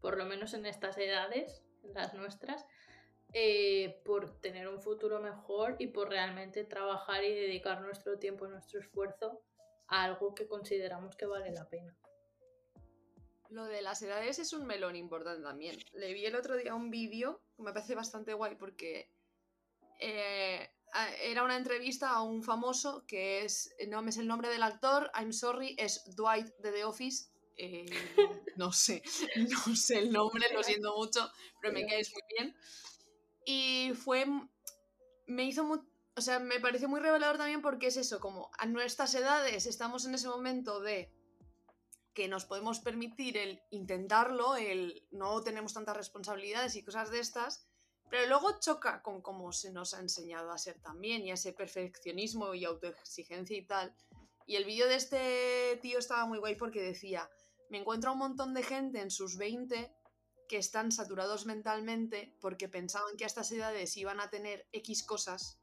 por 0.00 0.18
lo 0.18 0.26
menos 0.26 0.52
en 0.54 0.66
estas 0.66 0.98
edades, 0.98 1.62
las 1.94 2.14
nuestras, 2.14 2.66
eh, 3.32 4.02
por 4.04 4.40
tener 4.40 4.68
un 4.68 4.80
futuro 4.80 5.20
mejor 5.20 5.76
y 5.78 5.86
por 5.86 6.08
realmente 6.08 6.64
trabajar 6.64 7.22
y 7.24 7.32
dedicar 7.32 7.80
nuestro 7.80 8.18
tiempo 8.18 8.46
y 8.46 8.50
nuestro 8.50 8.80
esfuerzo 8.80 9.40
a 9.86 10.02
algo 10.02 10.34
que 10.34 10.48
consideramos 10.48 11.16
que 11.16 11.26
vale 11.26 11.52
la 11.52 11.68
pena. 11.68 11.96
Lo 13.50 13.66
de 13.66 13.82
las 13.82 14.02
edades 14.02 14.38
es 14.40 14.52
un 14.52 14.66
melón 14.66 14.96
importante 14.96 15.42
también. 15.42 15.76
Le 15.92 16.12
vi 16.12 16.26
el 16.26 16.34
otro 16.34 16.56
día 16.56 16.74
un 16.74 16.90
vídeo 16.90 17.40
que 17.56 17.62
me 17.62 17.72
parece 17.72 17.94
bastante 17.94 18.34
guay 18.34 18.56
porque 18.56 19.12
eh, 20.02 20.68
era 21.22 21.44
una 21.44 21.56
entrevista 21.56 22.10
a 22.10 22.22
un 22.22 22.42
famoso 22.42 23.04
que 23.06 23.44
es, 23.44 23.74
no 23.88 24.02
me 24.02 24.10
es 24.10 24.18
el 24.18 24.26
nombre 24.26 24.48
del 24.48 24.62
actor, 24.62 25.10
I'm 25.14 25.32
sorry, 25.32 25.74
es 25.78 26.02
Dwight 26.16 26.48
de 26.58 26.72
The 26.72 26.84
Office. 26.84 27.30
Eh, 27.56 27.86
no 28.56 28.72
sé, 28.72 29.02
no 29.68 29.76
sé 29.76 29.98
el 29.98 30.12
nombre, 30.12 30.52
lo 30.52 30.62
siento 30.62 30.94
mucho, 30.96 31.30
pero 31.60 31.72
me 31.72 31.86
caes 31.86 32.12
muy 32.12 32.22
bien. 32.36 32.56
Y 33.46 33.92
fue, 33.94 34.26
me 35.26 35.44
hizo 35.44 35.64
muy, 35.64 35.78
o 36.16 36.20
sea, 36.20 36.40
me 36.40 36.60
pareció 36.60 36.88
muy 36.88 37.00
revelador 37.00 37.38
también 37.38 37.62
porque 37.62 37.86
es 37.86 37.96
eso, 37.96 38.20
como 38.20 38.50
a 38.58 38.66
nuestras 38.66 39.14
edades 39.14 39.66
estamos 39.66 40.04
en 40.04 40.14
ese 40.14 40.28
momento 40.28 40.80
de 40.80 41.12
que 42.12 42.28
nos 42.28 42.44
podemos 42.44 42.80
permitir 42.80 43.38
el 43.38 43.62
intentarlo, 43.70 44.56
el 44.56 45.06
no 45.10 45.42
tenemos 45.42 45.72
tantas 45.72 45.96
responsabilidades 45.96 46.76
y 46.76 46.84
cosas 46.84 47.10
de 47.10 47.20
estas, 47.20 47.66
pero 48.12 48.26
luego 48.26 48.60
choca 48.60 49.00
con 49.00 49.22
cómo 49.22 49.52
se 49.52 49.72
nos 49.72 49.94
ha 49.94 50.00
enseñado 50.00 50.52
a 50.52 50.58
ser 50.58 50.78
también 50.80 51.24
y 51.24 51.30
a 51.30 51.34
ese 51.34 51.54
perfeccionismo 51.54 52.52
y 52.52 52.66
autoexigencia 52.66 53.56
y 53.56 53.64
tal. 53.64 53.96
Y 54.46 54.56
el 54.56 54.66
vídeo 54.66 54.86
de 54.86 54.96
este 54.96 55.78
tío 55.80 55.98
estaba 55.98 56.26
muy 56.26 56.38
guay 56.38 56.56
porque 56.56 56.82
decía, 56.82 57.30
me 57.70 57.78
encuentro 57.78 58.12
un 58.12 58.18
montón 58.18 58.52
de 58.52 58.64
gente 58.64 59.00
en 59.00 59.10
sus 59.10 59.38
20 59.38 59.90
que 60.46 60.58
están 60.58 60.92
saturados 60.92 61.46
mentalmente 61.46 62.36
porque 62.42 62.68
pensaban 62.68 63.16
que 63.16 63.24
a 63.24 63.28
estas 63.28 63.50
edades 63.50 63.96
iban 63.96 64.20
a 64.20 64.28
tener 64.28 64.68
X 64.72 65.04
cosas 65.04 65.58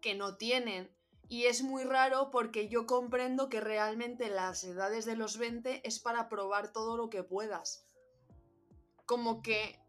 que 0.00 0.16
no 0.16 0.36
tienen. 0.36 0.92
Y 1.28 1.44
es 1.44 1.62
muy 1.62 1.84
raro 1.84 2.32
porque 2.32 2.68
yo 2.68 2.84
comprendo 2.84 3.48
que 3.48 3.60
realmente 3.60 4.28
las 4.28 4.64
edades 4.64 5.04
de 5.04 5.14
los 5.14 5.38
20 5.38 5.86
es 5.86 6.00
para 6.00 6.28
probar 6.28 6.72
todo 6.72 6.96
lo 6.96 7.10
que 7.10 7.22
puedas. 7.22 7.86
Como 9.06 9.40
que 9.40 9.83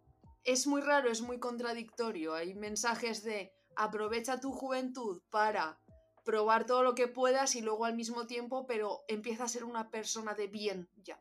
es 0.45 0.67
muy 0.67 0.81
raro, 0.81 1.12
es 1.12 1.21
muy 1.21 1.39
contradictorio. 1.39 2.36
Hay 2.36 2.53
mensajes 2.53 3.23
de 3.23 3.51
aprovecha 3.75 4.39
tu 4.39 4.51
juventud 4.51 5.21
para 5.29 5.79
probar 6.23 6.65
todo 6.65 6.84
lo 6.84 6.95
que 6.95 7.08
puedas 7.08 7.55
y 7.55 7.62
luego 7.62 7.86
al 7.86 7.95
mismo 7.95 8.25
tiempo, 8.27 8.65
pero 8.65 9.03
empieza 9.08 9.43
a 9.43 9.49
ser 9.49 9.63
una 9.63 9.89
persona 9.89 10.34
de 10.34 10.47
bien 10.47 10.89
ya. 11.03 11.19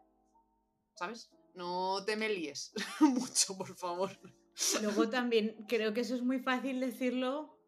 ¿Sabes? 0.94 1.30
No 1.54 2.04
te 2.04 2.16
me 2.16 2.28
líes 2.28 2.72
mucho, 3.00 3.56
por 3.56 3.74
favor. 3.76 4.10
Luego 4.82 5.08
también 5.10 5.56
creo 5.68 5.92
que 5.92 6.02
eso 6.02 6.14
es 6.14 6.22
muy 6.22 6.38
fácil 6.38 6.80
decirlo 6.80 7.58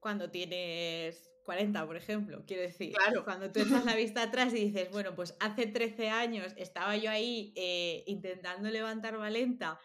cuando 0.00 0.30
tienes 0.30 1.30
40, 1.44 1.86
por 1.86 1.96
ejemplo. 1.96 2.44
Quiero 2.46 2.62
decir, 2.62 2.92
claro. 2.92 3.24
cuando 3.24 3.50
tú 3.50 3.60
echas 3.60 3.84
la 3.84 3.94
vista 3.96 4.22
atrás 4.22 4.52
y 4.52 4.66
dices, 4.66 4.90
bueno, 4.90 5.14
pues 5.14 5.36
hace 5.40 5.66
13 5.66 6.10
años 6.10 6.52
estaba 6.56 6.96
yo 6.96 7.10
ahí 7.10 7.52
eh, 7.56 8.04
intentando 8.06 8.68
levantar 8.68 9.16
Valenta 9.16 9.78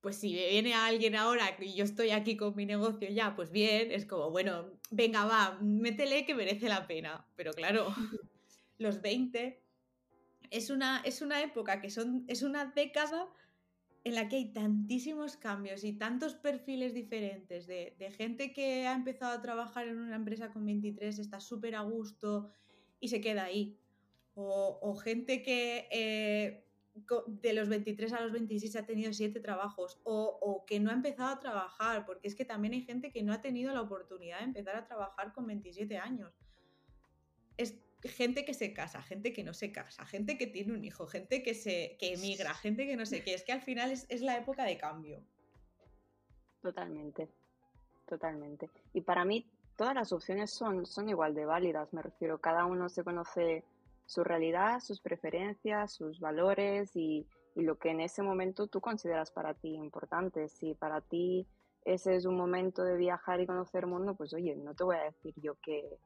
pues 0.00 0.16
si 0.16 0.32
viene 0.32 0.74
alguien 0.74 1.16
ahora 1.16 1.56
y 1.60 1.74
yo 1.74 1.84
estoy 1.84 2.10
aquí 2.10 2.36
con 2.36 2.54
mi 2.54 2.66
negocio 2.66 3.08
ya, 3.10 3.34
pues 3.34 3.50
bien, 3.50 3.90
es 3.90 4.06
como, 4.06 4.30
bueno, 4.30 4.78
venga, 4.90 5.24
va, 5.24 5.58
métele 5.60 6.24
que 6.24 6.34
merece 6.34 6.68
la 6.68 6.86
pena. 6.86 7.26
Pero 7.36 7.52
claro, 7.52 7.88
los 8.78 9.02
20 9.02 9.60
es 10.50 10.70
una, 10.70 11.02
es 11.04 11.20
una 11.20 11.42
época 11.42 11.80
que 11.80 11.90
son, 11.90 12.24
es 12.28 12.42
una 12.42 12.66
década 12.66 13.28
en 14.04 14.14
la 14.14 14.28
que 14.28 14.36
hay 14.36 14.52
tantísimos 14.52 15.36
cambios 15.36 15.84
y 15.84 15.92
tantos 15.92 16.34
perfiles 16.34 16.94
diferentes 16.94 17.66
de, 17.66 17.94
gente 18.16 18.52
que 18.52 18.86
ha 18.86 18.94
empezado 18.94 19.32
a 19.32 19.42
trabajar 19.42 19.88
en 19.88 19.98
una 19.98 20.16
empresa 20.16 20.50
con 20.52 20.64
23, 20.64 21.18
está 21.18 21.40
súper 21.40 21.74
a 21.74 21.82
gusto 21.82 22.50
y 23.00 23.08
se 23.08 23.20
queda 23.20 23.44
ahí. 23.44 23.76
O, 24.34 24.94
gente 24.94 25.42
que 25.42 25.88
eh, 25.90 26.67
de 27.26 27.52
los 27.52 27.68
23 27.68 28.12
a 28.12 28.20
los 28.20 28.32
26 28.32 28.76
ha 28.76 28.86
tenido 28.86 29.12
siete 29.12 29.40
trabajos 29.40 30.00
o, 30.04 30.64
que 30.66 30.80
no 30.80 30.90
ha 30.90 30.94
empezado 30.94 31.30
a 31.30 31.40
trabajar, 31.40 32.04
porque 32.04 32.28
es 32.28 32.34
que 32.34 32.44
también 32.44 32.74
hay 32.74 32.82
gente 32.82 33.10
que 33.10 33.22
no 33.22 33.32
ha 33.32 33.40
tenido 33.40 33.72
la 33.72 33.82
oportunidad 33.82 34.38
de 34.38 34.44
empezar 34.44 34.76
a 34.76 34.86
trabajar 34.86 35.32
con 35.32 35.46
27 35.46 35.98
años. 35.98 36.32
Es 37.56 37.76
gente 38.02 38.44
que 38.44 38.54
se 38.54 38.72
casa, 38.72 39.02
gente 39.02 39.32
que 39.32 39.42
no 39.42 39.54
se 39.54 39.72
casa, 39.72 40.04
gente 40.06 40.38
que 40.38 40.46
tiene 40.46 40.72
un 40.72 40.84
hijo, 40.84 41.06
gente 41.06 41.42
que, 41.42 41.54
se, 41.54 41.96
que 41.98 42.14
emigra, 42.14 42.54
gente 42.54 42.86
que 42.86 42.96
no 42.96 43.06
sé 43.06 43.22
qué. 43.22 43.34
Es 43.34 43.42
que 43.42 43.52
al 43.52 43.62
final 43.62 43.90
es, 43.90 44.06
es 44.08 44.20
la 44.20 44.36
época 44.36 44.64
de 44.64 44.78
cambio. 44.78 45.22
Totalmente, 46.62 47.28
totalmente. 48.06 48.70
Y 48.92 49.00
para 49.00 49.24
mí 49.24 49.44
todas 49.76 49.94
las 49.94 50.12
opciones 50.12 50.50
son, 50.50 50.86
son 50.86 51.08
igual 51.08 51.34
de 51.34 51.46
válidas, 51.46 51.92
me 51.92 52.02
refiero, 52.02 52.38
cada 52.38 52.66
uno 52.66 52.88
se 52.88 53.04
conoce 53.04 53.64
su 54.08 54.24
realidad, 54.24 54.80
sus 54.80 55.02
preferencias, 55.02 55.92
sus 55.92 56.18
valores 56.18 56.96
y, 56.96 57.28
lo 57.54 57.76
que 57.76 57.90
en 57.90 58.00
ese 58.00 58.22
momento 58.22 58.68
tú 58.68 58.80
consideras 58.80 59.32
para 59.32 59.52
ti 59.52 59.74
importante. 59.74 60.48
Si 60.48 60.74
para 60.74 61.00
ti 61.00 61.44
ese 61.84 62.14
es 62.14 62.24
un 62.24 62.36
momento 62.36 62.84
de 62.84 62.96
viajar 62.96 63.40
y 63.40 63.46
conocer 63.46 63.82
el 63.82 63.90
mundo, 63.90 64.14
pues 64.14 64.32
oye, 64.32 64.54
no 64.54 64.74
te 64.74 64.84
voy 64.84 64.94
a 64.94 65.02
decir 65.02 65.34
yo 65.38 65.56
que, 65.56 65.98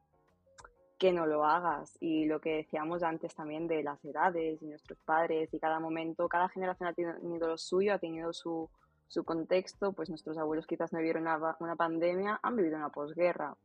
que 0.97 1.13
no 1.13 1.27
lo 1.27 1.45
hagas. 1.45 1.95
Y 1.99 2.25
lo 2.25 2.41
que 2.41 2.55
decíamos 2.55 3.03
antes 3.03 3.35
también 3.35 3.67
de 3.67 3.83
las 3.83 4.03
edades 4.03 4.63
y 4.63 4.65
nuestros 4.65 4.97
padres 5.05 5.53
y 5.53 5.59
cada 5.59 5.79
momento, 5.79 6.27
cada 6.27 6.49
generación 6.49 6.89
ha 6.89 6.93
tenido 6.93 7.47
lo 7.47 7.57
suyo, 7.59 7.93
ha 7.93 7.99
tenido 7.99 8.33
su, 8.33 8.67
su 9.07 9.23
contexto, 9.23 9.93
pues 9.93 10.09
nuestros 10.09 10.39
abuelos 10.39 10.65
quizás 10.65 10.91
no 10.91 10.97
vivieron 10.97 11.21
una, 11.21 11.55
una 11.59 11.75
pandemia, 11.75 12.39
han 12.41 12.55
vivido 12.55 12.77
una 12.77 12.89
posguerra. 12.89 13.55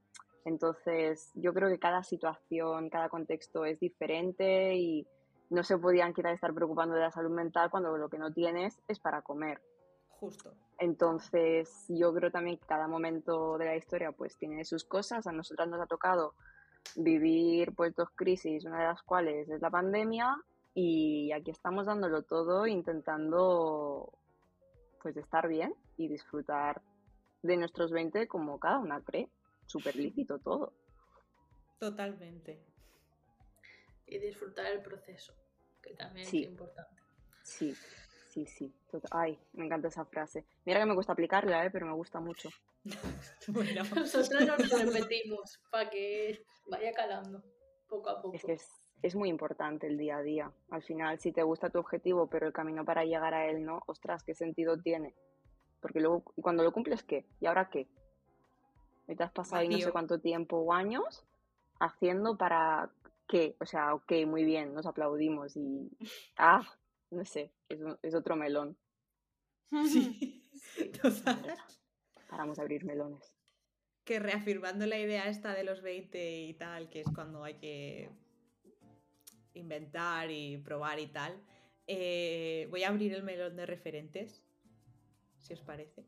Entonces, 0.48 1.30
yo 1.34 1.52
creo 1.52 1.68
que 1.68 1.78
cada 1.78 2.02
situación, 2.02 2.88
cada 2.88 3.10
contexto 3.10 3.66
es 3.66 3.78
diferente 3.78 4.74
y 4.76 5.06
no 5.50 5.62
se 5.62 5.76
podían 5.76 6.14
quizás 6.14 6.32
estar 6.32 6.54
preocupando 6.54 6.94
de 6.94 7.02
la 7.02 7.10
salud 7.10 7.30
mental 7.30 7.70
cuando 7.70 7.96
lo 7.98 8.08
que 8.08 8.18
no 8.18 8.32
tienes 8.32 8.80
es 8.88 8.98
para 8.98 9.20
comer. 9.20 9.60
Justo. 10.08 10.54
Entonces, 10.78 11.84
yo 11.88 12.14
creo 12.14 12.30
también 12.30 12.56
que 12.56 12.66
cada 12.66 12.88
momento 12.88 13.58
de 13.58 13.66
la 13.66 13.76
historia 13.76 14.10
pues 14.12 14.38
tiene 14.38 14.64
sus 14.64 14.84
cosas. 14.84 15.26
A 15.26 15.32
nosotras 15.32 15.68
nos 15.68 15.80
ha 15.82 15.86
tocado 15.86 16.34
vivir 16.96 17.74
pues 17.74 17.94
dos 17.94 18.08
crisis, 18.14 18.64
una 18.64 18.80
de 18.80 18.86
las 18.86 19.02
cuales 19.02 19.50
es 19.50 19.60
la 19.60 19.70
pandemia 19.70 20.34
y 20.72 21.30
aquí 21.32 21.50
estamos 21.50 21.86
dándolo 21.86 22.22
todo 22.22 22.66
intentando 22.66 24.12
pues 25.02 25.14
estar 25.16 25.46
bien 25.46 25.74
y 25.98 26.08
disfrutar 26.08 26.80
de 27.42 27.56
nuestros 27.58 27.90
20 27.92 28.26
como 28.28 28.58
cada 28.58 28.78
una 28.78 29.02
cree. 29.02 29.28
Súper 29.68 29.96
lícito 29.96 30.38
todo. 30.38 30.72
Totalmente. 31.78 32.58
Y 34.06 34.18
disfrutar 34.18 34.64
el 34.72 34.80
proceso, 34.80 35.34
que 35.82 35.92
también 35.92 36.26
es 36.26 36.34
importante. 36.34 37.02
Sí, 37.42 37.74
sí, 38.30 38.46
sí. 38.46 38.74
Ay, 39.10 39.38
me 39.52 39.66
encanta 39.66 39.88
esa 39.88 40.06
frase. 40.06 40.46
Mira 40.64 40.80
que 40.80 40.86
me 40.86 40.94
cuesta 40.94 41.12
aplicarla, 41.12 41.66
¿eh? 41.66 41.70
pero 41.70 41.84
me 41.84 41.92
gusta 41.92 42.18
mucho. 42.18 42.48
bueno. 43.48 43.82
Nosotros 43.94 44.40
nos 44.40 44.70
repetimos 44.70 45.60
para 45.70 45.90
que 45.90 46.42
vaya 46.66 46.92
calando 46.92 47.44
poco 47.88 48.08
a 48.08 48.22
poco. 48.22 48.34
Es 48.34 48.44
que 48.44 48.56
es, 49.02 49.14
muy 49.14 49.28
importante 49.28 49.86
el 49.86 49.98
día 49.98 50.16
a 50.16 50.22
día. 50.22 50.50
Al 50.70 50.82
final, 50.82 51.20
si 51.20 51.30
te 51.30 51.42
gusta 51.42 51.68
tu 51.68 51.78
objetivo, 51.78 52.26
pero 52.26 52.46
el 52.46 52.54
camino 52.54 52.86
para 52.86 53.04
llegar 53.04 53.34
a 53.34 53.46
él 53.50 53.66
no, 53.66 53.82
ostras, 53.86 54.22
¿qué 54.24 54.34
sentido 54.34 54.80
tiene? 54.80 55.14
Porque 55.82 56.00
luego, 56.00 56.22
cuando 56.40 56.62
lo 56.62 56.72
cumples, 56.72 57.02
¿qué? 57.02 57.26
¿Y 57.38 57.46
ahora 57.46 57.68
qué? 57.68 57.86
Y 59.08 59.16
te 59.16 59.24
has 59.24 59.32
pasado 59.32 59.62
ahí 59.62 59.68
no 59.68 59.78
sé 59.78 59.90
cuánto 59.90 60.20
tiempo 60.20 60.58
o 60.58 60.72
años 60.72 61.24
haciendo 61.80 62.36
para 62.36 62.90
qué. 63.26 63.56
O 63.60 63.66
sea, 63.66 63.94
ok, 63.94 64.12
muy 64.26 64.44
bien, 64.44 64.74
nos 64.74 64.86
aplaudimos 64.86 65.56
y. 65.56 65.90
Ah, 66.36 66.62
no 67.10 67.24
sé, 67.24 67.52
es, 67.68 68.14
otro 68.14 68.36
melón. 68.36 68.76
Sí, 69.86 70.46
Paramos 72.28 72.58
a 72.58 72.62
abrir 72.62 72.84
melones. 72.84 73.32
Que 74.04 74.18
reafirmando 74.18 74.86
la 74.86 74.98
idea 74.98 75.28
esta 75.28 75.54
de 75.54 75.64
los 75.64 75.82
20 75.82 76.42
y 76.42 76.54
tal, 76.54 76.88
que 76.88 77.00
es 77.00 77.06
cuando 77.14 77.44
hay 77.44 77.54
que 77.54 78.10
inventar 79.54 80.30
y 80.30 80.58
probar 80.58 80.98
y 80.98 81.08
tal, 81.08 81.38
eh, 81.86 82.66
voy 82.70 82.84
a 82.84 82.88
abrir 82.88 83.12
el 83.14 83.22
melón 83.22 83.56
de 83.56 83.66
referentes, 83.66 84.42
si 85.38 85.52
os 85.54 85.60
parece. 85.60 86.04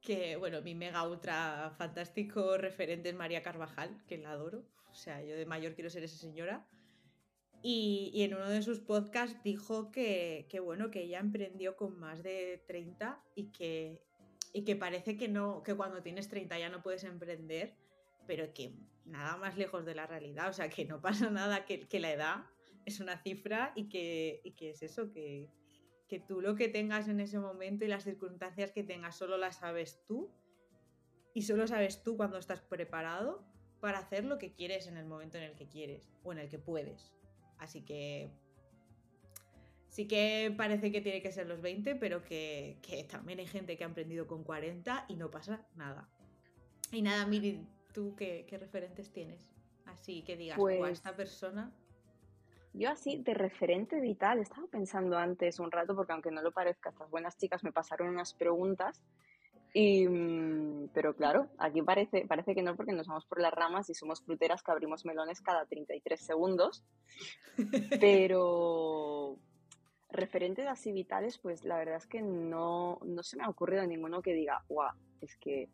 Que, 0.00 0.36
bueno, 0.36 0.62
mi 0.62 0.74
mega 0.74 1.06
ultra 1.06 1.74
fantástico 1.76 2.56
referente 2.56 3.10
es 3.10 3.14
María 3.14 3.42
Carvajal, 3.42 4.02
que 4.06 4.18
la 4.18 4.32
adoro. 4.32 4.64
O 4.90 4.94
sea, 4.94 5.22
yo 5.22 5.36
de 5.36 5.46
mayor 5.46 5.74
quiero 5.74 5.90
ser 5.90 6.02
esa 6.02 6.16
señora. 6.16 6.66
Y, 7.62 8.22
en 8.22 8.34
uno 8.34 8.48
de 8.48 8.62
sus 8.62 8.80
podcasts 8.80 9.42
dijo 9.44 9.90
que, 9.90 10.46
bueno, 10.64 10.90
que 10.90 11.02
ella 11.02 11.20
emprendió 11.20 11.76
con 11.76 11.98
más 11.98 12.22
de 12.22 12.62
30 12.66 13.22
y 13.34 13.52
que, 13.52 14.02
y 14.52 14.64
que 14.64 14.76
parece 14.76 15.16
que 15.16 15.28
no, 15.28 15.62
que 15.62 15.74
cuando 15.74 16.02
tienes 16.02 16.28
30 16.28 16.58
ya 16.58 16.70
no 16.70 16.82
puedes 16.82 17.04
emprender, 17.04 17.74
pero 18.26 18.54
que 18.54 18.72
nada 19.04 19.36
más 19.36 19.58
lejos 19.58 19.84
de 19.84 19.94
la 19.94 20.06
realidad, 20.06 20.48
o 20.48 20.52
sea, 20.54 20.70
que 20.70 20.86
no 20.86 21.00
pasa 21.02 21.30
nada, 21.30 21.66
que, 21.66 21.80
que 21.80 22.00
la 22.00 22.12
edad 22.12 22.44
es 22.86 23.00
una 23.00 23.18
cifra 23.18 23.72
y 23.76 23.88
que, 23.88 24.40
y 24.42 24.52
que 24.52 24.70
es 24.70 24.82
eso, 24.82 25.10
que, 25.10 25.50
que 26.10 26.18
tú 26.18 26.40
lo 26.40 26.56
que 26.56 26.68
tengas 26.68 27.06
en 27.06 27.20
ese 27.20 27.38
momento 27.38 27.84
y 27.84 27.88
las 27.88 28.02
circunstancias 28.02 28.72
que 28.72 28.82
tengas 28.82 29.16
solo 29.16 29.38
las 29.38 29.58
sabes 29.58 30.04
tú 30.08 30.28
y 31.32 31.42
solo 31.42 31.68
sabes 31.68 32.02
tú 32.02 32.16
cuando 32.16 32.36
estás 32.36 32.60
preparado 32.60 33.46
para 33.78 34.00
hacer 34.00 34.24
lo 34.24 34.36
que 34.36 34.52
quieres 34.52 34.88
en 34.88 34.96
el 34.96 35.06
momento 35.06 35.38
en 35.38 35.44
el 35.44 35.54
que 35.54 35.68
quieres 35.68 36.10
o 36.24 36.32
en 36.32 36.38
el 36.38 36.48
que 36.48 36.58
puedes. 36.58 37.12
Así 37.58 37.82
que 37.82 38.32
sí 39.88 40.08
que 40.08 40.52
parece 40.56 40.90
que 40.90 41.00
tiene 41.00 41.22
que 41.22 41.30
ser 41.30 41.46
los 41.46 41.60
20, 41.60 41.94
pero 41.94 42.24
que, 42.24 42.80
también 43.08 43.38
hay 43.38 43.46
gente 43.46 43.76
que 43.76 43.84
ha 43.84 43.86
aprendido 43.86 44.26
con 44.26 44.42
40 44.42 45.06
y 45.08 45.14
no 45.14 45.30
pasa 45.30 45.64
nada. 45.76 46.08
Y 46.90 47.02
nada, 47.02 47.24
Miri, 47.24 47.64
¿tú 47.94 48.16
qué, 48.16 48.44
referentes 48.58 49.12
tienes? 49.12 49.48
Así 49.86 50.22
que 50.22 50.36
digas, 50.36 50.58
pues, 50.58 50.90
esta 50.90 51.14
persona... 51.14 51.72
Yo 52.72 52.90
así, 52.90 53.16
de 53.16 53.34
referente 53.34 54.00
vital, 54.00 54.38
estaba 54.38 54.66
pensando 54.68 55.16
antes 55.16 55.58
un 55.58 55.70
rato, 55.70 55.94
porque 55.96 56.12
aunque 56.12 56.30
no 56.30 56.40
lo 56.40 56.52
parezca, 56.52 56.90
estas 56.90 57.10
buenas 57.10 57.36
chicas 57.36 57.64
me 57.64 57.72
pasaron 57.72 58.08
unas 58.08 58.34
preguntas 58.34 59.02
y, 59.72 60.08
mm, 60.08 60.88
pero 60.92 61.14
claro, 61.14 61.48
aquí 61.58 61.82
parece, 61.82 62.26
parece 62.26 62.54
que 62.54 62.62
no 62.62 62.76
porque 62.76 62.92
nos 62.92 63.06
vamos 63.06 63.24
por 63.26 63.40
las 63.40 63.52
ramas 63.52 63.88
y 63.88 63.94
somos 63.94 64.22
fruteras 64.22 64.62
que 64.62 64.72
abrimos 64.72 65.04
melones 65.04 65.40
cada 65.40 65.64
33 65.66 66.20
segundos. 66.20 66.84
Pero 68.00 69.38
referente 70.10 70.66
a 70.66 70.72
así 70.72 70.90
vitales, 70.92 71.38
pues 71.38 71.64
la 71.64 71.78
verdad 71.78 71.96
es 71.96 72.06
que 72.06 72.20
no, 72.20 72.98
no 73.04 73.22
se 73.22 73.36
me 73.36 73.44
ha 73.44 73.48
ocurrido 73.48 73.86
ninguno 73.86 74.22
que 74.22 74.34
diga, 74.34 74.64
guau, 74.68 74.92
es 75.20 75.36
que 75.36 75.68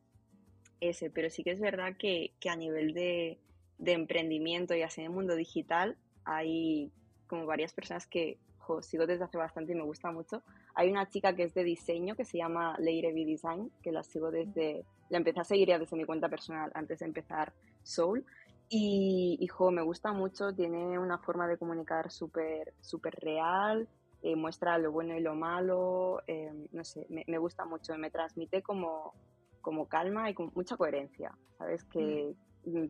ese, 0.79 1.09
pero 1.09 1.31
sí 1.31 1.43
que 1.43 1.53
es 1.53 1.61
verdad 1.61 1.97
que, 1.99 2.35
que 2.39 2.51
a 2.51 2.57
nivel 2.57 2.93
de, 2.93 3.39
de, 3.79 3.93
emprendimiento 3.93 4.75
y 4.75 4.83
así 4.83 5.01
en 5.01 5.07
el 5.07 5.13
mundo 5.15 5.35
digital 5.35 5.97
hay 6.27 6.93
como 7.27 7.47
varias 7.47 7.73
personas 7.73 8.07
que 8.07 8.39
sigo 8.81 9.07
desde 9.07 9.25
hace 9.25 9.39
bastante 9.39 9.73
y 9.73 9.77
me 9.77 9.85
gusta 9.85 10.11
mucho. 10.11 10.43
Hay 10.75 10.91
una 10.91 11.09
chica 11.09 11.35
que 11.35 11.45
es 11.45 11.55
de 11.55 11.65
diseño 11.65 12.17
que 12.17 12.25
se 12.25 12.39
llama 12.39 12.77
Leire 12.79 13.13
B 13.13 13.25
Design, 13.25 13.71
que 13.83 13.93
la 13.93 14.03
sigo 14.03 14.31
desde, 14.31 14.85
la 15.09 15.19
empecé 15.19 15.41
a 15.41 15.45
seguir 15.45 15.69
ya 15.69 15.79
desde 15.79 15.97
mi 15.97 16.05
cuenta 16.05 16.29
personal 16.29 16.71
antes 16.75 16.99
de 16.99 17.07
empezar 17.07 17.53
Soul. 17.83 18.25
Y, 18.69 19.39
hijo, 19.41 19.71
me 19.71 19.83
gusta 19.83 20.13
mucho, 20.13 20.53
tiene 20.53 20.99
una 20.99 21.19
forma 21.19 21.47
de 21.47 21.57
comunicar 21.57 22.11
súper 22.11 22.75
super 22.81 23.15
real, 23.15 23.89
eh, 24.23 24.35
muestra 24.35 24.77
lo 24.79 24.91
bueno 24.91 25.17
y 25.17 25.21
lo 25.21 25.37
malo, 25.37 26.21
eh, 26.27 26.51
no 26.73 26.83
sé, 26.83 27.07
me, 27.09 27.25
me, 27.29 27.39
gusta 27.39 27.65
mucho, 27.65 27.97
me 27.97 28.11
transmite 28.11 28.63
como, 28.63 29.15
como 29.61 29.87
calma 29.87 30.29
y 30.31 30.35
con 30.35 30.51
mucha 30.57 30.77
coherencia, 30.77 31.33
¿sabes? 31.59 31.85
Que 31.85 32.35
mm. 32.65 32.87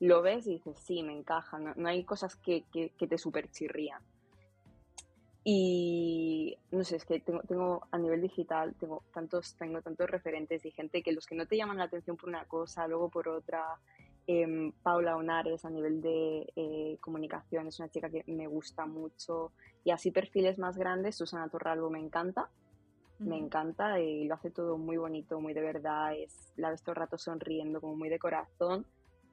Lo 0.00 0.22
ves 0.22 0.46
y 0.46 0.54
dices, 0.54 0.78
sí, 0.78 1.02
me 1.02 1.16
encaja, 1.16 1.58
no, 1.58 1.72
no 1.76 1.88
hay 1.88 2.04
cosas 2.04 2.36
que, 2.36 2.64
que, 2.72 2.90
que 2.90 3.06
te 3.06 3.18
súper 3.18 3.50
chirrían. 3.50 4.02
Y 5.48 6.58
no 6.72 6.82
sé, 6.82 6.96
es 6.96 7.04
que 7.04 7.20
tengo, 7.20 7.40
tengo 7.42 7.86
a 7.92 7.98
nivel 7.98 8.20
digital, 8.20 8.74
tengo 8.80 9.04
tantos, 9.14 9.54
tengo 9.54 9.80
tantos 9.80 10.10
referentes 10.10 10.64
y 10.64 10.72
gente 10.72 11.04
que 11.04 11.12
los 11.12 11.24
que 11.24 11.36
no 11.36 11.46
te 11.46 11.56
llaman 11.56 11.78
la 11.78 11.84
atención 11.84 12.16
por 12.16 12.28
una 12.28 12.46
cosa, 12.46 12.88
luego 12.88 13.08
por 13.08 13.28
otra. 13.28 13.78
Em, 14.26 14.72
Paula 14.82 15.16
Onares 15.16 15.64
a 15.64 15.70
nivel 15.70 16.02
de 16.02 16.52
eh, 16.56 16.98
comunicación 17.00 17.68
es 17.68 17.78
una 17.78 17.88
chica 17.88 18.10
que 18.10 18.24
me 18.26 18.48
gusta 18.48 18.86
mucho. 18.86 19.52
Y 19.84 19.92
así 19.92 20.10
perfiles 20.10 20.58
más 20.58 20.76
grandes, 20.76 21.14
Susana 21.14 21.48
Torralbo 21.48 21.90
me 21.90 22.00
encanta. 22.00 22.50
Me 23.20 23.38
encanta 23.38 24.00
y 24.00 24.24
lo 24.26 24.34
hace 24.34 24.50
todo 24.50 24.76
muy 24.76 24.96
bonito, 24.96 25.40
muy 25.40 25.54
de 25.54 25.60
verdad. 25.60 26.12
Es, 26.16 26.52
la 26.56 26.70
ves 26.70 26.82
todo 26.82 26.94
el 26.94 26.96
rato 26.96 27.18
sonriendo, 27.18 27.80
como 27.80 27.94
muy 27.94 28.08
de 28.08 28.18
corazón. 28.18 28.84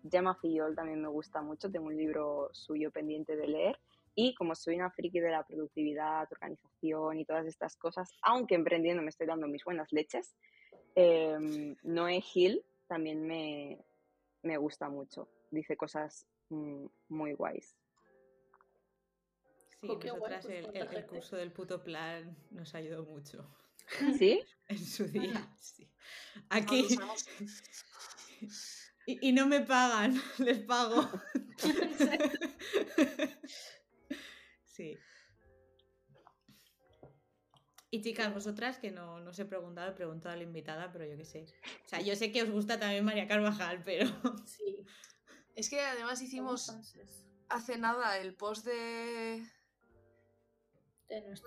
Gemma 0.10 0.36
Fillol 0.36 0.76
también 0.76 1.02
me 1.02 1.08
gusta 1.08 1.42
mucho, 1.42 1.72
tengo 1.72 1.88
un 1.88 1.98
libro 1.98 2.50
suyo 2.52 2.92
pendiente 2.92 3.36
de 3.36 3.48
leer. 3.48 3.80
Y 4.16 4.36
como 4.36 4.54
soy 4.54 4.76
una 4.76 4.92
friki 4.92 5.20
de 5.20 5.32
la 5.32 5.44
productividad, 5.44 6.32
organización 6.32 7.20
y 7.20 7.26
todas 7.26 7.48
estas 7.48 7.76
cosas, 7.76 8.12
aunque 8.22 8.54
emprendiendo 8.54 9.02
me 9.02 9.10
estoy 9.10 9.26
dando 9.26 9.48
mis 9.48 9.64
buenas 9.64 9.92
leches, 9.92 10.36
eh, 10.96 11.76
Noé 11.82 12.22
Gil 12.22 12.64
también 12.88 13.26
me, 13.26 13.84
me, 14.44 14.58
gusta 14.58 14.90
mucho. 14.90 15.28
Dice 15.50 15.76
cosas 15.76 16.28
mm, 16.50 16.86
muy 17.10 17.34
guays. 17.34 17.76
Sí, 19.82 19.88
nosotras 19.88 20.46
el, 20.46 20.70
el, 20.76 21.06
curso 21.08 21.36
del 21.36 21.52
puto 21.52 21.84
plan 21.84 22.38
nos 22.52 22.76
ayudó 22.76 23.04
mucho. 23.06 23.50
¿Sí? 24.18 24.44
en 24.68 24.78
su 24.78 25.06
día, 25.06 25.50
sí. 25.60 25.90
Aquí. 26.50 26.88
y, 29.06 29.30
y 29.30 29.32
no 29.34 29.48
me 29.48 29.62
pagan, 29.62 30.22
les 30.40 30.60
pago. 30.60 31.10
Sí. 34.66 34.98
Y 37.92 38.02
chicas, 38.02 38.34
vosotras, 38.34 38.80
que 38.80 38.90
no, 38.90 39.20
no 39.20 39.30
os 39.30 39.38
he 39.38 39.46
preguntado, 39.46 39.92
he 39.92 39.94
preguntado 39.94 40.34
a 40.34 40.38
la 40.38 40.42
invitada, 40.42 40.92
pero 40.92 41.06
yo 41.06 41.16
qué 41.16 41.26
sé. 41.26 41.46
O 41.86 41.88
sea, 41.88 42.02
yo 42.02 42.16
sé 42.16 42.32
que 42.32 42.42
os 42.42 42.50
gusta 42.50 42.80
también 42.80 43.06
María 43.06 43.28
Carvajal, 43.28 43.84
pero. 43.84 44.08
Sí. 44.48 44.84
Es 45.56 45.70
que 45.70 45.80
además 45.80 46.20
hicimos 46.20 46.76
hace 47.50 47.78
nada 47.78 48.18
el 48.18 48.34
post 48.34 48.66
de. 48.66 49.48